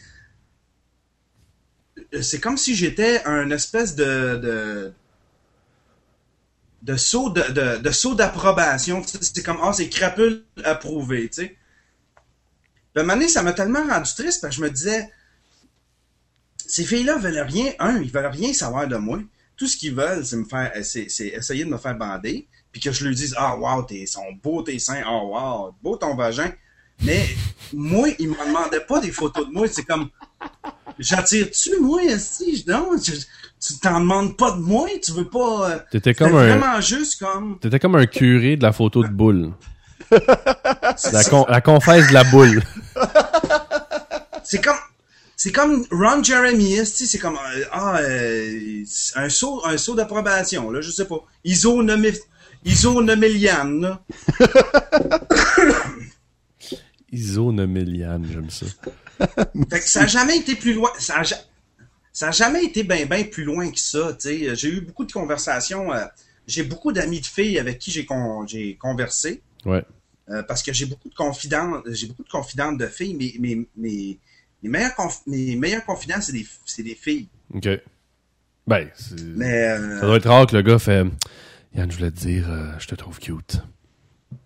[2.20, 4.36] C'est comme si j'étais un espèce de.
[4.36, 4.92] de
[6.82, 9.02] de saut de, de, saut d'approbation.
[9.06, 11.46] C'est comme Ah, c'est crapule approuvé, tu sais.
[11.48, 11.56] Puis
[12.96, 15.10] à un moment donné, ça m'a tellement rendu triste parce que je me disais
[16.66, 19.20] ces filles-là veulent rien, un, ils veulent rien savoir de moi.
[19.56, 22.80] Tout ce qu'ils veulent, c'est me faire c'est, c'est essayer de me faire bander, puis
[22.80, 26.14] que je leur dise Ah wow, t'es sont beaux tes seins, ah wow, beau ton
[26.16, 26.50] vagin.
[27.02, 27.24] Mais
[27.72, 30.08] moi, ils me demandaient pas des photos de moi, c'est comme
[30.98, 35.70] J'attire-tu, moi, si Non, je- tu t'en demandes pas de moi, tu veux pas.
[35.70, 37.58] euh, T'étais comme un, vraiment juste comme.
[37.60, 39.52] t'étais comme un curé de la photo de boule.
[41.30, 42.62] con- la confesse de la boule.
[44.44, 44.76] C'est comme
[45.44, 48.82] c'est comme Ron Jeremy, c'est comme euh, ah euh,
[49.14, 51.22] un saut un saut d'approbation là, je sais pas.
[51.44, 52.14] Iso nommé
[52.64, 54.02] Iso Nomelian, là.
[57.12, 58.64] Isonomeliane, j'aime ça.
[59.70, 61.44] Fait que ça a jamais été plus loin, ça a, ja-
[62.10, 64.56] ça a jamais été ben ben plus loin que ça, tu sais.
[64.56, 66.06] J'ai eu beaucoup de conversations, euh,
[66.46, 69.42] j'ai beaucoup d'amis de filles avec qui j'ai con- j'ai conversé.
[69.66, 69.84] Ouais.
[70.30, 73.68] Euh, parce que j'ai beaucoup de confidentes, j'ai beaucoup de confidentes de filles, mais mes,
[73.76, 74.18] mes,
[74.68, 77.28] mes meilleures conf- confidentes, c'est des, c'est des filles.
[77.54, 77.68] OK.
[78.66, 78.88] Ben,
[79.36, 81.04] Mais euh, ça doit être rare que le gars fait
[81.74, 83.62] Yann, je voulais te dire, euh, je te trouve cute.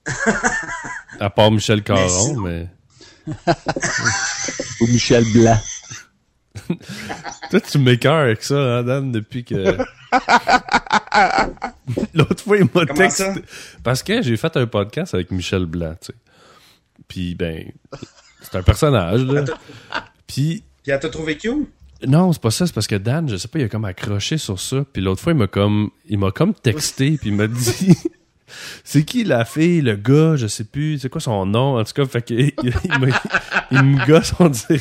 [1.20, 2.68] à part Michel Caron, mais.
[4.80, 5.60] Ou Michel Blanc.
[7.50, 9.54] Toi, tu m'écœures avec ça, hein, Dan, depuis que.
[12.14, 13.24] L'autre fois, il m'a texté.
[13.82, 16.14] Parce que j'ai fait un podcast avec Michel Blanc, tu sais.
[17.06, 17.70] Puis, ben,
[18.50, 19.44] c'est un personnage, là.
[20.26, 21.68] Puis, puis elle t'a trouvé cute?
[22.06, 24.38] non, c'est pas ça, c'est parce que Dan, je sais pas, il a comme accroché
[24.38, 24.84] sur ça.
[24.92, 27.96] Puis l'autre fois, il m'a comme, il m'a comme texté, puis il m'a dit,
[28.84, 31.92] c'est qui la fille, le gars, je sais plus, c'est quoi son nom, en tout
[31.94, 33.12] cas, fait que, il, il me-
[33.72, 34.80] il me gosse, on dirait,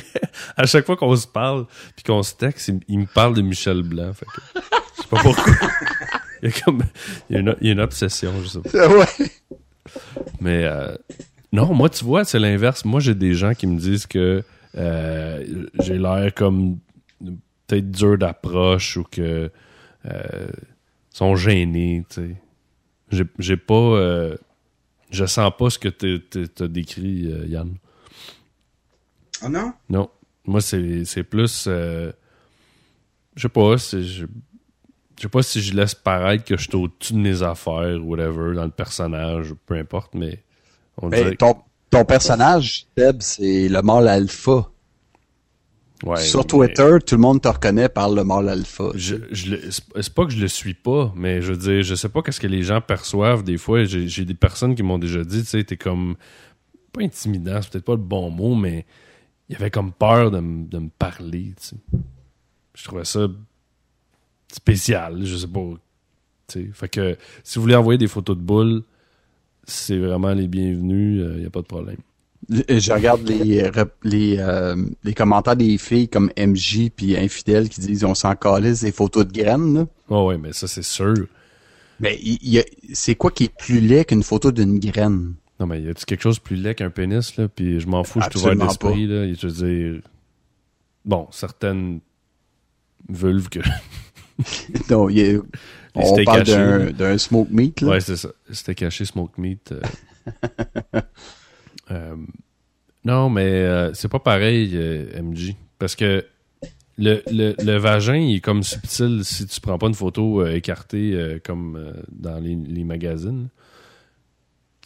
[0.56, 1.66] à chaque fois qu'on se parle,
[1.96, 4.62] puis qu'on se texte, il, il me parle de Michel Blanc, fait que,
[4.98, 5.54] je sais pas pourquoi.
[6.44, 6.84] Il y a comme,
[7.32, 8.88] il y a une, il y a une obsession, je sais pas.
[8.90, 9.08] ouais.
[10.40, 10.96] Mais euh,
[11.52, 12.84] non, moi, tu vois, c'est l'inverse.
[12.84, 14.44] Moi, j'ai des gens qui me disent que
[14.76, 16.80] euh, j'ai l'air comme
[17.68, 19.50] peut-être dur d'approche ou que
[20.06, 20.48] euh,
[21.10, 23.24] sont gênés, tu sais.
[23.40, 23.74] J'ai, pas...
[23.74, 24.38] euh,
[25.10, 27.78] je sens pas ce que t'as décrit, Yann.
[29.44, 29.74] Oh non?
[29.90, 30.10] Non.
[30.46, 31.64] Moi, c'est, plus...
[31.66, 32.12] je
[33.38, 34.04] sais pas, c'est...
[34.04, 34.26] Je
[35.24, 38.54] sais pas si je laisse paraître que je suis au-dessus de mes affaires ou whatever
[38.54, 40.44] dans le personnage, peu importe, mais
[41.02, 41.56] on Ben, ton,
[41.90, 44.70] ton personnage, Seb, c'est le mâle alpha.
[46.04, 48.92] Ouais, Sur mais Twitter, tout le monde te reconnaît par le mâle alpha.
[48.94, 49.16] Je,
[49.72, 52.40] c'est pas que je le suis pas, mais je veux dire, je sais pas qu'est-ce
[52.40, 53.44] que les gens perçoivent.
[53.44, 56.16] Des fois, j'ai des personnes qui m'ont déjà dit, tu sais, t'es comme.
[56.94, 58.86] Pas intimidant, c'est peut-être pas le bon mot, mais
[59.50, 61.76] il y avait comme peur de, me- de me parler, tu sais.
[62.76, 63.28] Je trouvais ça
[64.52, 65.62] spécial, je sais pas.
[66.48, 66.70] tu sais.
[66.74, 68.84] Fait que si vous voulez envoyer des photos de boules,
[69.68, 71.98] c'est vraiment les bienvenus, il y a pas de problème.
[72.50, 77.82] Je regarde les, rep- les, euh, les commentaires des filles comme MJ puis Infidèle qui
[77.82, 79.74] disent on s'en calisse des photos de graines.
[79.74, 79.88] Là.
[80.10, 81.28] Oh ouais, mais ça c'est sûr.
[82.00, 82.18] Mais
[82.94, 85.34] c'est quoi qui est plus laid qu'une photo d'une graine?
[85.60, 87.48] Non, mais y a-tu quelque chose de plus laid qu'un pénis, là?
[87.50, 89.26] Puis je m'en fous, je suis ouvert d'esprit, là.
[89.26, 90.02] Et je veux dire.
[91.04, 92.00] Bon, certaines
[93.10, 93.60] vulves que.
[94.92, 95.40] Non, il y a-
[95.98, 96.44] on parle
[96.94, 97.82] d'un, smoke meat.
[97.82, 97.90] Là.
[97.90, 98.30] Ouais, c'est ça.
[98.52, 99.72] C'était caché smoke meat.
[99.72, 99.82] euh.
[101.90, 102.18] Euh,
[103.06, 104.78] non, mais euh, c'est pas pareil,
[105.22, 105.56] MJ.
[105.80, 106.26] Parce que
[106.98, 111.40] le, le, le vagin, il est comme subtil si tu prends pas une photo écartée
[111.46, 113.48] comme dans les, les magazines.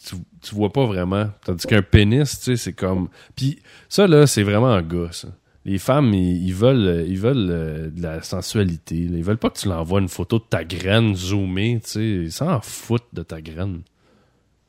[0.06, 1.28] Tu, tu vois pas vraiment.
[1.44, 3.08] Tandis qu'un pénis, tu sais, c'est comme.
[3.34, 5.26] Puis ça, là, c'est vraiment un gars, ça.
[5.64, 8.96] Les femmes, ils, ils veulent, euh, ils veulent euh, de la sensualité.
[8.96, 12.04] Ils veulent pas que tu leur envoies une photo de ta graine zoomée, tu sais.
[12.04, 13.82] Ils s'en foutent de ta graine.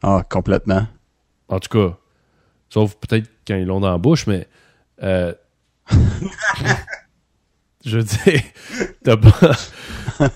[0.03, 0.85] Ah, complètement.
[1.47, 1.97] En tout cas,
[2.69, 4.47] sauf peut-être quand ils l'ont dans la bouche, mais
[5.01, 5.33] euh,
[7.85, 8.41] je veux dire,
[9.03, 9.51] t'as pas.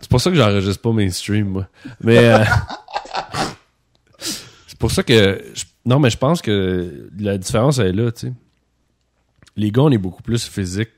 [0.00, 1.68] c'est pour ça que j'enregistre pas mainstream, moi.
[2.00, 2.44] Mais euh,
[4.18, 8.12] c'est pour ça que je- non, mais je pense que la différence elle est là,
[8.12, 8.32] tu sais.
[9.56, 10.88] Les gars, on est beaucoup plus physique.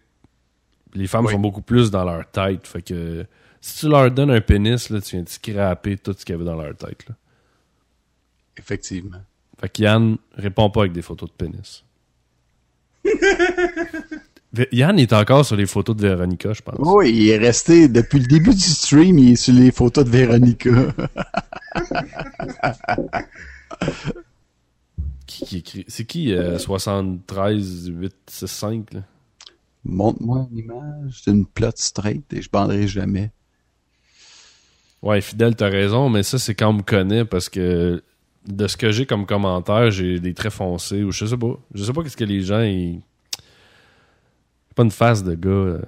[0.95, 1.33] Les femmes Oui.
[1.33, 2.67] sont beaucoup plus dans leur tête.
[2.67, 3.27] Fait que
[3.61, 6.37] si tu leur donnes un pénis, là, tu viens de scraper tout ce qu'il y
[6.37, 7.07] avait dans leur tête.
[7.09, 7.15] Là.
[8.57, 9.19] Effectivement.
[9.61, 11.85] Fait que Yann répond pas avec des photos de pénis.
[14.73, 16.77] Yann est encore sur les photos de Véronica, je pense.
[16.79, 20.11] Oui, il est resté depuis le début du stream, il est sur les photos de
[20.11, 20.71] Véronica.
[25.39, 25.85] Qui, qui écrit...
[25.89, 29.03] C'est qui euh, 73 8 6 5 là?
[29.85, 33.31] Montre-moi une image d'une plot straight et je banderai jamais.
[35.03, 38.03] Ouais, fidèle, t'as raison, mais ça c'est quand on me connaît parce que
[38.47, 41.59] de ce que j'ai comme commentaire, j'ai des traits foncés ou je sais pas.
[41.75, 43.01] Je sais pas qu'est-ce que les gens ils.
[44.75, 45.51] Pas une face de gars.
[45.51, 45.83] euh.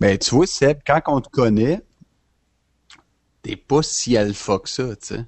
[0.00, 1.82] Ben, tu vois, Seb, quand on te connaît,
[3.42, 5.26] t'es pas si alpha que ça, tu sais.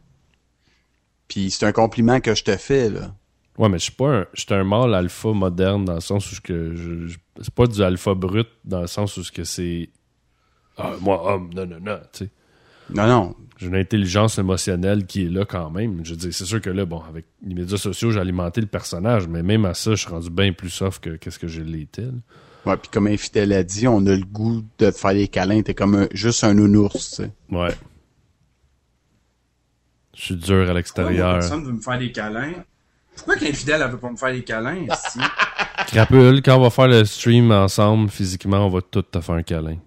[1.31, 3.15] Puis c'est un compliment que je te fais, là.
[3.57, 6.31] Ouais, mais je suis pas un, je suis un mâle alpha moderne dans le sens
[6.31, 9.31] où je, que je, je- c'est pas du alpha brut dans le sens où ce
[9.32, 9.89] que c'est
[10.77, 12.31] ah, moi homme non non non, tu sais.
[12.93, 13.35] Non, non.
[13.59, 16.01] J'ai une intelligence émotionnelle qui est là quand même.
[16.05, 18.66] Je veux dire, c'est sûr que là, bon, avec les médias sociaux, j'ai alimenté le
[18.66, 21.61] personnage, mais même à ça, je suis rendu bien plus soft que qu'est-ce que je
[21.61, 22.02] l'étais.
[22.02, 22.11] là.
[22.66, 25.62] Ouais, puis comme Infidèle a dit, on a le goût de te faire des câlins.
[25.62, 27.31] T'es comme un- juste un nounours, tu sais.
[27.51, 27.74] Ouais.
[30.21, 31.39] Je suis dur à l'extérieur.
[31.39, 32.53] personne veut me faire des câlins?
[33.17, 35.19] Pourquoi qu'Infidèle, elle veut pas me faire des câlins, esti?
[35.87, 39.43] Crapule, quand on va faire le stream ensemble, physiquement, on va tout te faire un
[39.43, 39.79] câlin.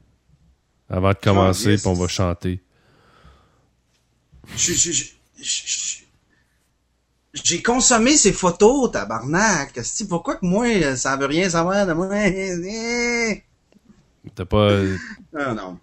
[0.90, 2.64] Avant de commencer, puis on va chanter.
[4.58, 5.04] Je- je- je-
[5.38, 6.04] je- je-
[7.36, 9.80] J'ai consommé ces photos, tabarnak.
[10.10, 12.08] Pourquoi que moi, ça veut rien savoir de moi?
[14.36, 14.80] T'as pas.
[15.38, 15.78] Ah non.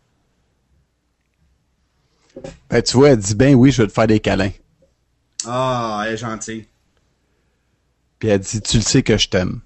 [2.68, 4.52] Ben, tu vois, elle dit, ben oui, je vais te faire des câlins.
[5.46, 6.66] Ah, elle est gentille.
[8.18, 9.60] Puis elle dit, tu le sais que je t'aime.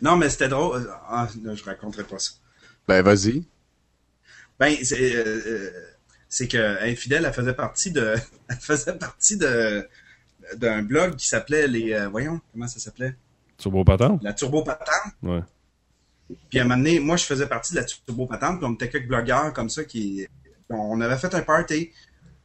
[0.00, 0.88] Non, mais c'était drôle.
[1.08, 2.32] Ah, non, je raconterai pas ça.
[2.86, 3.44] Ben, vas-y.
[4.58, 5.70] Ben, c'est euh, euh,
[6.28, 8.14] c'est que Infidèle, elle faisait partie de,
[8.48, 9.88] elle faisait partie de
[10.56, 13.14] d'un blog qui s'appelait les, euh, voyons, comment ça s'appelait,
[13.58, 14.22] Turbo Patente?
[14.22, 15.12] la Turbo Patente.
[15.22, 15.42] Ouais.
[16.48, 18.72] Puis à un moment donné, moi, je faisais partie de la Turbo Patente, puis on
[18.74, 20.26] était quelques blogueurs comme ça qui,
[20.70, 21.92] on avait fait un party.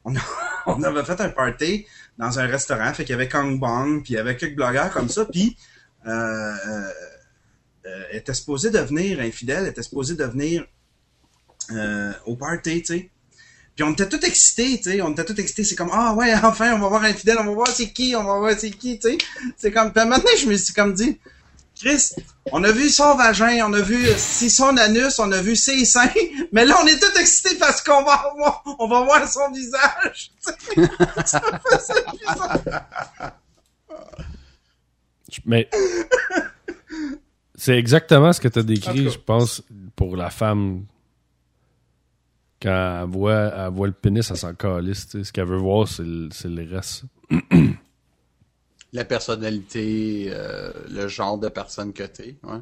[0.65, 1.85] On, avait fait un party
[2.17, 4.91] dans un restaurant, fait qu'il y avait Kong Bong, puis il y avait quelques blogueurs
[4.91, 5.57] comme ça, puis
[6.05, 6.91] euh, euh,
[7.85, 10.65] euh, était supposée devenir infidèle, était supposée devenir
[11.71, 13.09] euh, au party, tu sais.
[13.75, 16.33] Puis on était tout excités, tu sais, on était tout excités, c'est comme ah ouais,
[16.43, 18.99] enfin on va voir infidèle, on va voir c'est qui, on va voir c'est qui,
[18.99, 19.17] tu sais.
[19.57, 21.19] C'est comme puis maintenant je me suis comme dit
[21.75, 22.13] Chris,
[22.51, 25.55] on a vu son vagin, on a vu euh, si son anus, on a vu
[25.55, 26.09] ses seins,
[26.51, 30.31] mais là on est tout excités parce qu'on va voir, on va voir son visage.
[31.25, 31.41] Ça
[35.45, 35.69] Mais.
[37.55, 39.63] C'est exactement ce que tu as décrit, je pense,
[39.95, 40.85] pour la femme.
[42.61, 45.07] Quand elle voit, elle voit le pénis, elle s'en calisse.
[45.11, 47.05] Ce qu'elle veut voir, c'est le, c'est le reste.
[48.93, 52.59] La personnalité, euh, le genre de personne que t'es, ouais.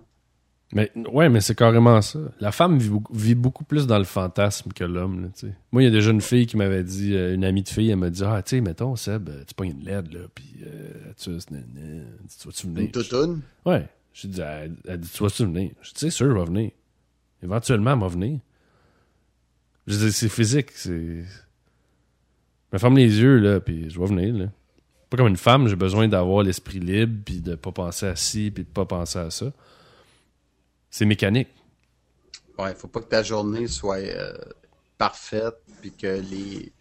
[0.73, 2.19] Mais ouais, mais c'est carrément ça.
[2.39, 5.29] La femme vit, beaucoup- vit beaucoup plus dans le fantasme que l'homme.
[5.73, 7.89] Moi, il y a déjà une fille qui m'avait dit, euh, une amie de fille,
[7.89, 10.55] elle m'a dit Ah, tu sais, mettons, Seb, euh, tu pognes une LED, là, puis
[10.65, 13.41] euh, tu vas-tu venir Une toutoune?
[13.65, 13.85] Ouais.
[14.13, 16.71] J'ai dit, elle, elle dit, tu vas-tu venir Je dis, c'est sûr, elle va venir.
[17.43, 18.39] Éventuellement, elle va venir.
[19.87, 20.91] Je dis, c'est physique, c'est.
[21.23, 24.45] Je me ferme les yeux, là, puis je vais venir, là.
[25.11, 28.49] Pas comme une femme, j'ai besoin d'avoir l'esprit libre, puis de pas penser à ci,
[28.49, 29.51] puis de pas penser à ça.
[30.89, 31.49] C'est mécanique.
[32.57, 34.33] Ouais, faut pas que ta journée soit euh,
[34.97, 36.71] parfaite, puis que les,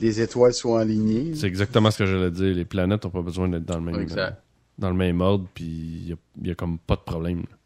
[0.00, 1.34] les étoiles soient alignées.
[1.34, 2.54] C'est exactement ce que j'allais dire.
[2.54, 4.40] Les planètes ont pas besoin d'être dans le même, Exact.
[4.78, 7.40] dans le même ordre, puis il y a, y a comme pas de problème.
[7.40, 7.56] là.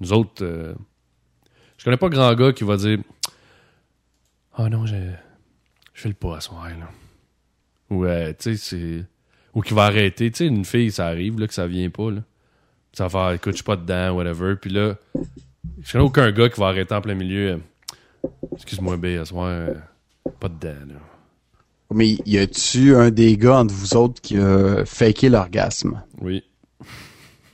[0.00, 0.74] Nous autres, euh,
[1.76, 3.00] je connais pas grand gars qui va dire
[4.54, 4.94] Ah non, je,
[5.92, 6.88] je fais le pas à soir, là.
[7.92, 9.04] Ou, euh, tu sais, c'est.
[9.54, 10.30] Ou qui va arrêter.
[10.30, 12.20] Tu sais, une fille, ça arrive, là, que ça vient pas, là.
[12.94, 14.54] Ça va faire, écoute, je suis pas dedans, whatever.
[14.56, 14.96] Puis là,
[15.82, 17.52] je connais aucun gars qui va arrêter en plein milieu.
[18.24, 19.74] euh, Excuse-moi, B, à soir, euh,
[20.40, 20.94] pas dedans, là.
[21.94, 26.02] Mais y a-tu un des gars entre vous autres qui a faké l'orgasme?
[26.20, 26.42] Oui.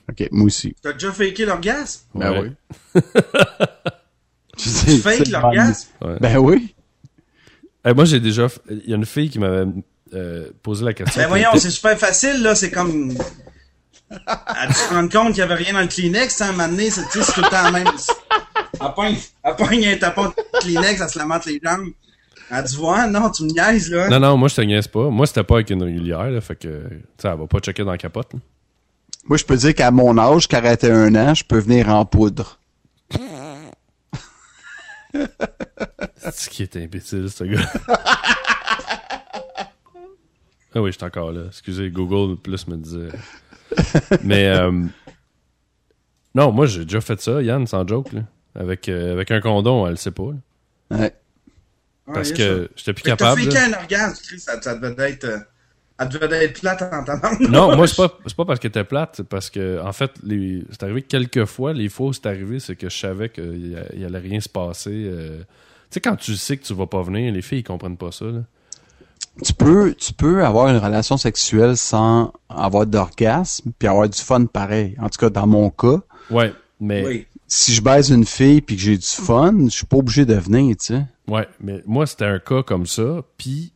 [0.09, 0.73] Ok, moi aussi.
[0.81, 2.05] T'as déjà faké l'orgasme?
[2.15, 2.51] Ben Ouais.
[2.95, 3.01] oui.
[4.57, 5.89] tu sais, Tu fakes l'orgasme?
[6.21, 6.73] Ben oui.
[7.85, 8.47] Eh, moi, j'ai déjà.
[8.47, 9.65] f- Il y a une fille qui m'avait
[10.13, 11.21] euh, posé la question.
[11.21, 12.55] Ben voyons, c'est super facile, là.
[12.55, 13.13] C'est comme...
[14.09, 16.51] Elle dû se rendre compte qu'il y avait rien dans le Kleenex, hein, à un
[16.53, 17.87] moment donné, c'est, tout le temps la même.
[18.81, 21.89] Elle pogne, elle pogne un tapon de Kleenex, elle se lamente les jambes.
[22.49, 24.09] Elle a dû voir, non, tu me niaises, là.
[24.09, 25.09] Non, non, moi, je te niaise pas.
[25.09, 26.87] Moi, c'était pas avec une régulière, là, fait que.
[26.89, 28.33] Tu sais, elle va pas checker dans la capote.
[28.33, 28.39] là.
[29.25, 32.59] Moi, je peux dire qu'à mon âge, 41 ans, je peux venir en poudre.
[35.13, 37.71] C'est ce qui est imbécile, ce gars?
[40.75, 41.43] ah oui, je suis encore là.
[41.47, 43.09] Excusez, Google Plus me disait.
[44.23, 44.47] Mais.
[44.47, 44.71] euh,
[46.35, 48.21] non, moi, j'ai déjà fait ça, Yann, sans joke, là.
[48.55, 50.31] Avec, euh, avec un condom, elle le sait pas.
[50.91, 50.97] là.
[50.97, 51.13] Ouais.
[52.05, 52.53] Parce Ouais, y a ça.
[52.55, 53.43] que j'étais plus Fait que capable.
[53.47, 55.37] T'as fait un orgasme, Chris, ça, ça devait être, euh,
[55.99, 57.49] elle devait être plate en t'entendant.
[57.49, 60.11] Non, moi, c'est pas, c'est pas parce qu'elle était plate, c'est parce que, en fait,
[60.23, 61.73] les, c'est arrivé quelques fois.
[61.73, 64.49] Les fois où c'est arrivé, c'est que je savais qu'il y- il allait rien se
[64.49, 64.91] passer.
[65.11, 65.39] euh.
[65.39, 65.45] Tu
[65.95, 68.25] sais, quand tu sais que tu vas pas venir, les filles, ils comprennent pas ça,
[68.25, 68.41] là.
[69.43, 74.45] Tu peux, tu peux avoir une relation sexuelle sans avoir d'orgasme, puis avoir du fun
[74.45, 74.95] pareil.
[74.99, 75.99] En tout cas, dans mon cas,
[76.29, 77.27] Ouais, mais, Oui.
[77.47, 80.35] si je baise une fille puis que j'ai du fun, je suis pas obligé de
[80.35, 81.05] venir, tu sais.
[81.27, 83.21] ouais, mais moi, c'était un cas comme ça.
[83.37, 83.73] Puis,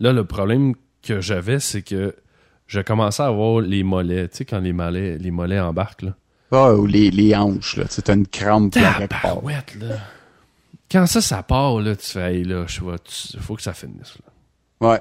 [0.00, 2.14] là, le problème que j'avais, c'est que
[2.66, 4.28] je commençais à avoir les mollets.
[4.28, 6.14] Tu sais, quand les mollets, les mollets embarquent, là.
[6.52, 7.84] Ah, ou les, les hanches, là.
[7.84, 9.22] Tu sais, t'as une crampe puis à quelque part.
[9.22, 9.96] Tabarouette, là.
[10.90, 13.72] Quand ça, ça part, là, tu fais, hey, là, je vois, tu- faut que ça
[13.72, 14.32] finisse, là.
[14.84, 15.00] Ouais.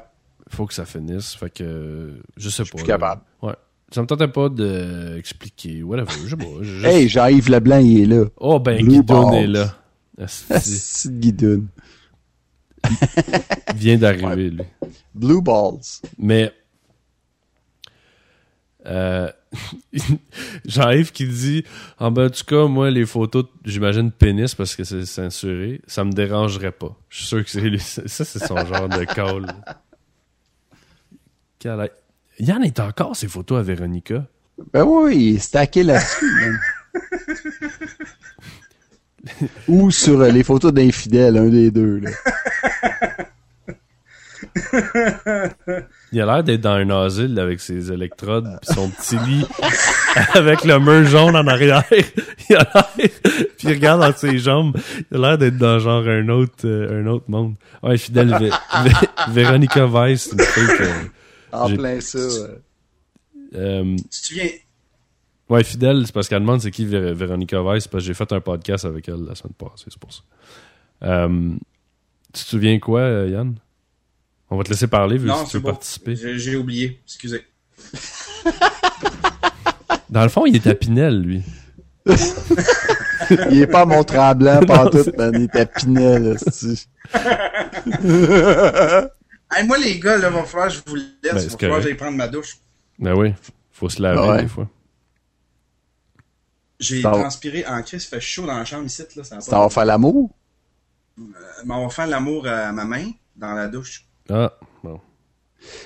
[0.49, 1.33] faut que ça finisse.
[1.35, 2.69] Fait que je sais pas.
[2.69, 2.87] plus là.
[2.87, 3.21] capable.
[3.41, 3.53] Ouais.
[3.91, 5.83] Ça me tentait pas d'expliquer.
[5.83, 6.09] Whatever.
[6.25, 6.45] Je sais pas.
[6.61, 8.25] je- juste- Hey, Jean-Yves Leblanc, il est là.
[8.37, 9.43] Oh ben Blue Guidon balls.
[9.43, 9.75] est là.
[10.19, 11.67] Asti, C'est de guidoune.
[13.69, 14.63] Il vient d'arriver, lui.
[15.15, 15.79] Blue Balls.
[16.17, 16.51] Mais
[18.85, 19.31] euh,
[20.65, 21.63] Jean-Yves qui dit
[21.99, 26.03] En ben, en tout cas, moi, les photos, j'imagine pénis parce que c'est censuré, ça
[26.03, 26.95] me dérangerait pas.
[27.09, 27.79] Je suis sûr que c'est lui.
[27.79, 29.47] Ça, c'est son genre de call.
[31.59, 31.89] Quel a-
[32.39, 34.25] Yann est encore ses photos à Véronica.
[34.73, 36.59] Ben oui, il est stacké là-dessus.
[39.67, 42.09] Ou sur euh, les photos d'infidèles, un des deux, là.
[46.11, 49.45] Il a l'air d'être dans un asile avec ses électrodes pis son petit lit
[50.35, 51.83] avec le mur jaune en arrière.
[52.49, 53.09] Il a l'air, puis
[53.63, 54.77] il regarde dans ses jambes.
[55.11, 57.55] Il a l'air d'être dans genre un autre, euh, un autre monde.
[57.81, 62.19] Ouais, fidèle Vé- Vé- Véronica Weiss, c'est une fille que, En J'ai- plein ça.
[62.19, 62.59] ouais.
[63.55, 64.49] euh, Tu te souviens,
[65.49, 68.31] ouais, fidèle, c'est parce qu'elle demande c'est qui Vé- Véronica Weiss, parce que j'ai fait
[68.33, 70.21] un podcast avec elle la semaine passée, c'est pour ça.
[71.03, 71.49] Euh,
[72.33, 73.55] tu te souviens quoi, euh, Yann?
[74.53, 75.71] On va te laisser parler vu non, que tu veux bon.
[75.71, 76.15] participer.
[76.15, 77.43] J'ai j'ai oublié, excusez.
[80.11, 81.41] Dans le fond, il est à Pinel, lui.
[83.49, 85.31] Il est pas à Mont-Tremblant, pantoute, man.
[85.33, 86.37] Il est à Pinel.
[89.55, 91.05] Hey, moi, les gars, là, va falloir que je vous laisse.
[91.23, 92.57] Ben, va falloir que j'aille prendre ma douche.
[92.97, 93.33] Ben oui,
[93.71, 94.41] faut se laver Ouais.
[94.43, 94.67] des fois.
[96.79, 99.23] J'ai transpiré en crise, il fait chaud dans la chambre ici, là.
[99.23, 99.59] Ça va Ça pas.
[99.63, 100.31] va faire l'amour?
[101.17, 104.02] Mais on va faire l'amour à ma main dans la douche.
[104.29, 104.99] Ah, bon.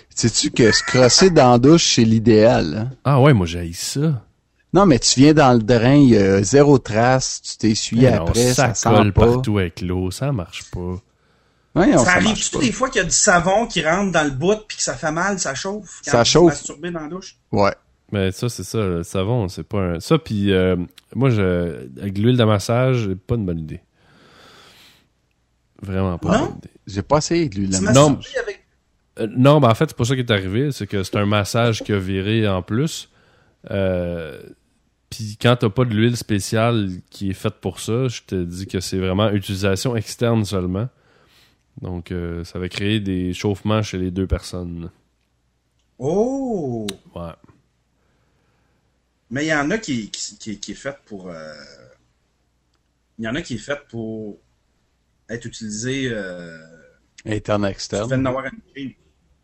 [0.10, 2.98] Sais-tu que se crosser dans la douche, c'est l'idéal, hein?
[3.04, 4.24] Ah ouais, moi j'ai ça.
[4.74, 8.54] Non, mais tu viens dans le drain, il y a zéro trace, tu t'essuies après,
[8.54, 9.26] ça, ça sent colle pas.
[9.26, 10.98] partout avec l'eau, ça marche pas.
[11.76, 14.78] Ça arrive-tu des fois qu'il y a du savon qui rentre dans le bout puis
[14.78, 16.02] que ça fait mal, ça chauffe?
[16.06, 16.54] quand Ça tu chauffe.
[16.54, 17.38] masturbes dans la douche?
[17.52, 17.74] Ouais.
[18.12, 18.80] Mais ça, c'est ça.
[18.80, 20.00] Le savon, c'est pas un.
[20.00, 20.76] Ça, puis euh,
[21.14, 21.88] moi, je...
[22.00, 23.82] avec l'huile de massage, c'est pas une bonne idée.
[25.82, 26.38] Vraiment pas Non?
[26.40, 26.70] une bonne idée.
[26.88, 28.20] J'ai pas essayé de lui la Non.
[28.42, 28.66] avec...
[29.20, 30.72] Euh, non, ben en fait, c'est pas ça qui est arrivé.
[30.72, 33.10] C'est que c'est un massage qui a viré en plus.
[33.72, 34.42] Euh,
[35.10, 38.68] Puis quand t'as pas de l'huile spéciale qui est faite pour ça, je te dis
[38.68, 40.88] que c'est vraiment utilisation externe seulement.
[41.82, 44.90] Donc, euh, ça va créer des chauffements chez les deux personnes.
[46.00, 46.88] Oh!
[47.16, 47.32] Ouais.
[49.30, 51.30] Mais il y en a qui, qui, qui, qui est fait pour...
[51.30, 51.54] euh,
[53.20, 54.38] Il y en a qui est fait pour
[55.30, 56.10] être utilisé...
[56.12, 56.58] Euh...
[57.30, 58.14] Interne Tu devais externe.
[58.14, 58.98] en avoir une cheap.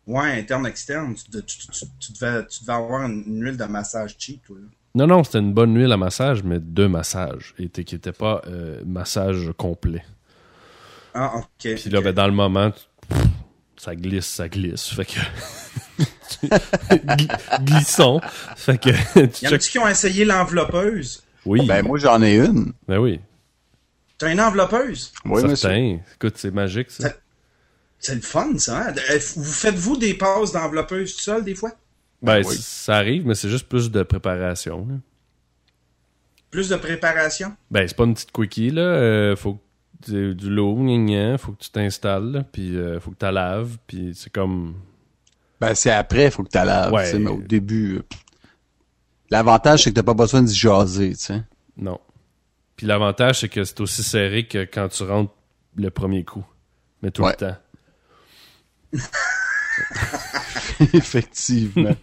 [0.06, 1.14] Ouais, interne, externe.
[1.14, 4.56] Tu, tu, tu, tu devais, tu devais avoir une, une huile de massage cheap, toi.
[4.60, 4.66] là.
[4.96, 7.54] Non, non, c'était une bonne huile à massage, mais deux massages.
[7.58, 10.04] Et qui n'était pas euh, massage complet.
[11.14, 11.46] Ah, ok.
[11.76, 12.04] Puis là, ok.
[12.04, 13.22] ben, dans le moment, tu- pff,
[13.76, 14.88] ça glisse, ça glisse.
[14.94, 15.18] Fait que.
[16.44, 18.20] Gl- Glissons.
[18.56, 18.90] Fait que.
[19.18, 21.22] Y en check- a-tu qui ont essayé l'enveloppeuse?
[21.46, 21.66] Oui.
[21.66, 22.72] Ben, moi, j'en ai une.
[22.86, 23.20] Ben oui.
[24.18, 25.12] T'as une enveloppeuse?
[25.24, 25.56] Oui, monsieur.
[25.56, 25.98] certain.
[26.14, 27.08] Écoute, c'est magique, ça.
[27.08, 27.14] Ça-
[28.04, 28.88] C'est le fun, ça.
[28.88, 28.94] hein?
[29.10, 31.70] Euh, Vous faites-vous des passes d'enveloppeuse tout seul, des fois?
[32.20, 32.54] Ben, oui.
[32.60, 34.86] ça arrive, mais c'est juste plus de préparation.
[34.88, 34.94] là.
[36.50, 37.56] Plus de préparation?
[37.70, 38.82] Ben, c'est pas une petite quickie, là.
[38.82, 39.60] Euh, faut que
[40.04, 43.78] tu du lot, gna faut que tu t'installes, là, puis euh, faut que tu laves,
[43.86, 44.74] puis c'est comme.
[45.60, 46.92] Ben, c'est après, il faut que tu laves.
[46.92, 47.04] Ouais.
[47.06, 48.02] tu sais, Mais au début, euh,
[49.30, 51.42] l'avantage, c'est que t'as pas besoin d'y jaser, tu sais.
[51.76, 51.98] Non.
[52.76, 55.32] Puis l'avantage, c'est que c'est aussi serré que quand tu rentres
[55.76, 56.44] le premier coup.
[57.02, 57.30] Mais tout Ouais.
[57.30, 57.56] le temps.
[60.92, 61.96] Effectivement.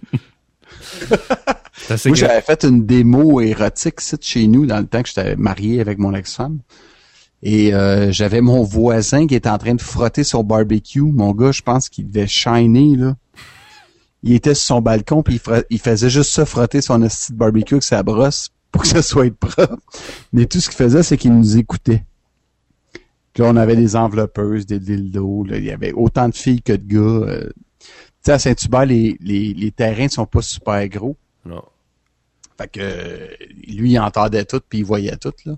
[2.05, 5.97] Moi, j'avais fait une démo érotique chez nous dans le temps que j'étais marié avec
[5.97, 6.59] mon ex-femme.
[7.43, 11.01] Et euh, j'avais mon voisin qui était en train de frotter son barbecue.
[11.01, 13.15] Mon gars, je pense qu'il devait shiner, là.
[14.23, 15.41] Il était sur son balcon, puis
[15.71, 19.33] il, faisait juste ça, frotter son de barbecue avec sa brosse pour que ça soit
[19.35, 19.79] propre.
[20.31, 22.03] Mais tout ce qu'il faisait, c'est qu'il nous écoutait.
[23.33, 25.45] Puis là, on avait des enveloppeuses, des dildos.
[25.45, 25.57] Là.
[25.57, 26.99] Il y avait autant de filles que de gars.
[27.29, 27.49] euh.
[27.79, 27.87] Tu
[28.23, 31.15] sais, à Saint-Hubert, les, les, les terrains sont pas super gros.
[31.45, 31.63] Non.
[32.57, 33.27] Fait que euh,
[33.67, 35.53] lui, il entendait tout puis il voyait tout, là.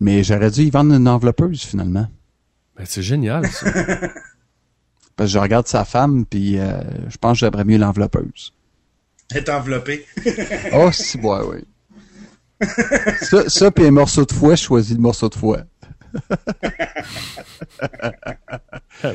[0.00, 2.08] Mais j'aurais dû y vendre une enveloppeuse, finalement.
[2.76, 3.66] Ben, c'est génial, ça.
[5.16, 8.54] Parce que je regarde sa femme, puis euh, je pense que j'aimerais mieux l'enveloppeuse.
[9.34, 10.06] Être enveloppé.
[10.72, 11.64] Oh, si, ouais, oui.
[13.22, 15.62] Ça, ça puis un morceau de foie, je choisis le morceau de foie.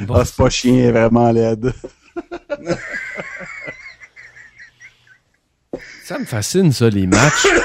[0.08, 1.74] Bon, Ah, c'est pas chien, vraiment laide.
[6.04, 7.48] ça me fascine, ça, les matchs.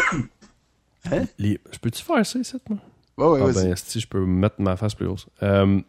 [1.11, 1.25] Hein?
[1.39, 1.59] Les...
[1.73, 2.79] Je peux-tu faire ça, ici, moi?
[3.17, 5.27] Ouais, ouais, Ah ben, si je peux mettre ma face plus haute.
[5.43, 5.81] Euh,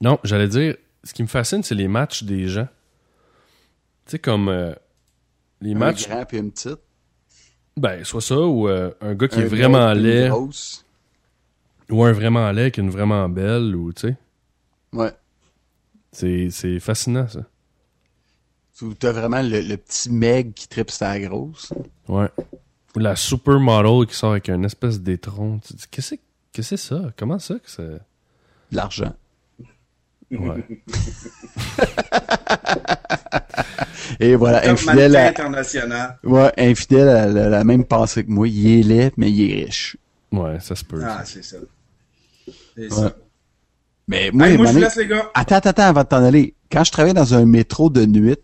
[0.00, 0.74] non, j'allais dire,
[1.04, 2.66] ce qui me fascine, c'est les matchs des gens.
[4.06, 4.74] Tu sais, comme euh,
[5.60, 6.80] les Un matchs, grand puis une petite.
[7.76, 10.84] Ben, soit ça, ou euh, un gars qui Un est vraiment laid, grosse.
[11.90, 14.16] ou un vraiment laid qui est une vraiment belle, ou tu sais.
[14.92, 15.12] Ouais.
[16.12, 17.40] C'est c'est fascinant, ça.
[18.82, 21.72] Ou t'as vraiment le, le petit meg qui tripe sa grosse.
[22.08, 22.28] Ouais.
[22.94, 25.58] Ou la supermodel qui sort avec une espèce d'étron.
[25.58, 26.14] Tu te dis, Qu'est-ce
[26.52, 27.10] que c'est ça?
[27.16, 27.82] Comment ça que.
[27.82, 28.00] De
[28.72, 29.14] l'argent.
[30.30, 30.64] Ouais.
[34.20, 36.18] Et voilà, Comme infidèle à, international.
[36.24, 38.48] ouais, infidèle à la, la même pensée que moi.
[38.48, 39.96] Il est laid, mais il est riche.
[40.32, 41.00] Ouais, ça se peut.
[41.04, 41.24] Ah, ça.
[41.24, 41.56] c'est ça.
[42.76, 42.88] C'est Ouais.
[42.90, 43.16] ça.
[44.08, 45.30] Mais moi, moi, je vous manées- laisse, les gars.
[45.34, 46.54] Attends, attends, attends, avant de t'en aller.
[46.70, 48.36] Quand je travaillais dans un métro de nuit,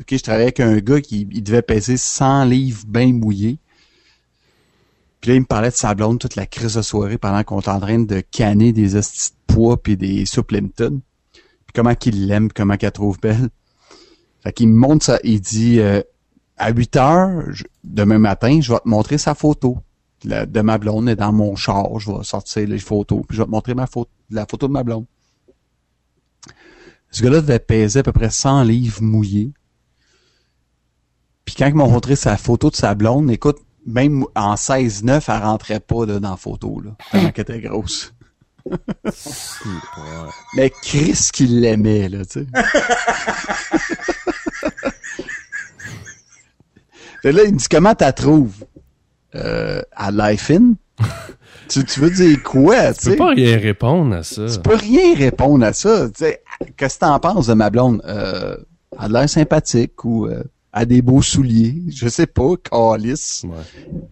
[0.00, 3.58] ok, je travaillais avec un gars qui il devait peser 100 livres bien mouillés.
[5.20, 7.60] Puis là, il me parlait de sa blonde toute la crise de soirée pendant qu'on
[7.60, 11.00] était en train de canner des hosties de poids puis des soupes Plimpton.
[11.74, 13.48] Comment qu'il l'aime, comment qu'elle trouve belle.
[14.42, 16.02] Fait qu'il me montre ça, il dit euh,
[16.56, 17.44] à 8 heures,
[17.84, 19.78] demain matin, je vais te montrer sa photo.
[20.24, 23.46] De ma blonde est dans mon char, je vais sortir les photos, puis je vais
[23.46, 25.06] te montrer ma photo, la photo de ma blonde.
[27.10, 29.52] Ce gars-là devait peser à peu près 100 livres mouillés.
[31.44, 35.42] Puis quand ils m'ont montré sa photo de sa blonde, écoute, même en 16-9, elle
[35.42, 38.14] rentrait pas là, dans la photo, là, tellement qu'elle était grosse.
[40.56, 42.46] Mais Chris qui l'aimait, là, tu sais.
[47.24, 48.64] Là, il me dit, comment t'as trouves?
[49.34, 50.74] Euh, à Life In?
[51.68, 53.16] tu, tu veux dire quoi, tu Tu peux sais?
[53.16, 54.46] pas rien répondre à ça.
[54.46, 56.08] Tu peux rien répondre à ça.
[56.10, 56.42] Tu sais,
[56.76, 58.02] qu'est-ce que t'en penses de ma blonde?
[58.04, 58.56] Euh,
[59.00, 61.76] elle a l'air sympathique ou euh, a des beaux souliers.
[61.88, 63.44] Je sais pas, calice.
[63.44, 64.02] Ouais.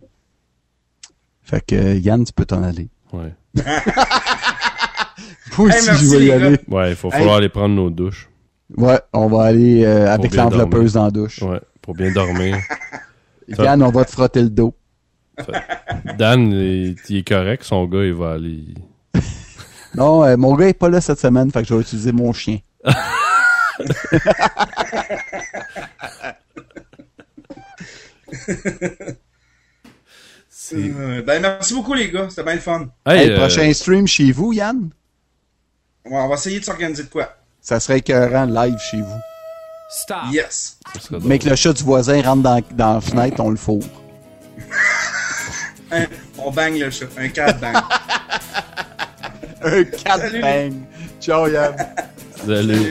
[1.43, 2.89] Fait que Yann, tu peux t'en aller.
[3.13, 3.35] Ouais.
[5.59, 6.59] Moi Hey, aussi, merci, je vais y les aller.
[6.69, 7.19] Ouais, il faut Hey.
[7.19, 8.29] falloir aller prendre nos douches.
[8.77, 11.43] Ouais, on va aller euh, avec l'enveloppeuse dans la douche.
[11.43, 12.57] Ouais, pour bien dormir.
[13.49, 14.75] Yann, on va te frotter le dos.
[16.19, 18.63] Dan, il, il est correct, son gars, il va aller.
[19.97, 22.33] Non, euh, mon gars est pas là cette semaine, fait que je vais utiliser mon
[22.33, 22.59] chien.
[30.73, 32.27] Euh, ben, merci beaucoup, les gars.
[32.29, 32.89] C'était bien le fun.
[33.07, 34.91] Hey, Hey, euh, prochain stream chez vous, Yann?
[36.11, 37.35] Ouais, on va essayer de s'organiser de quoi?
[37.61, 39.21] Ça serait écœurant live chez vous.
[39.91, 40.17] Stop.
[40.33, 40.77] Yes.
[40.93, 41.29] ça serait drôle.
[41.29, 43.83] Mais que le chat du voisin rentre dans, dans la fenêtre, on le fourre.
[45.93, 46.07] Un-
[46.39, 47.07] on bang le chat.
[47.17, 47.77] Un 4 bang.
[49.63, 50.41] Un 4 Salut.
[50.43, 50.73] bang.
[51.21, 51.77] Ciao, Yann.
[52.45, 52.91] Salut.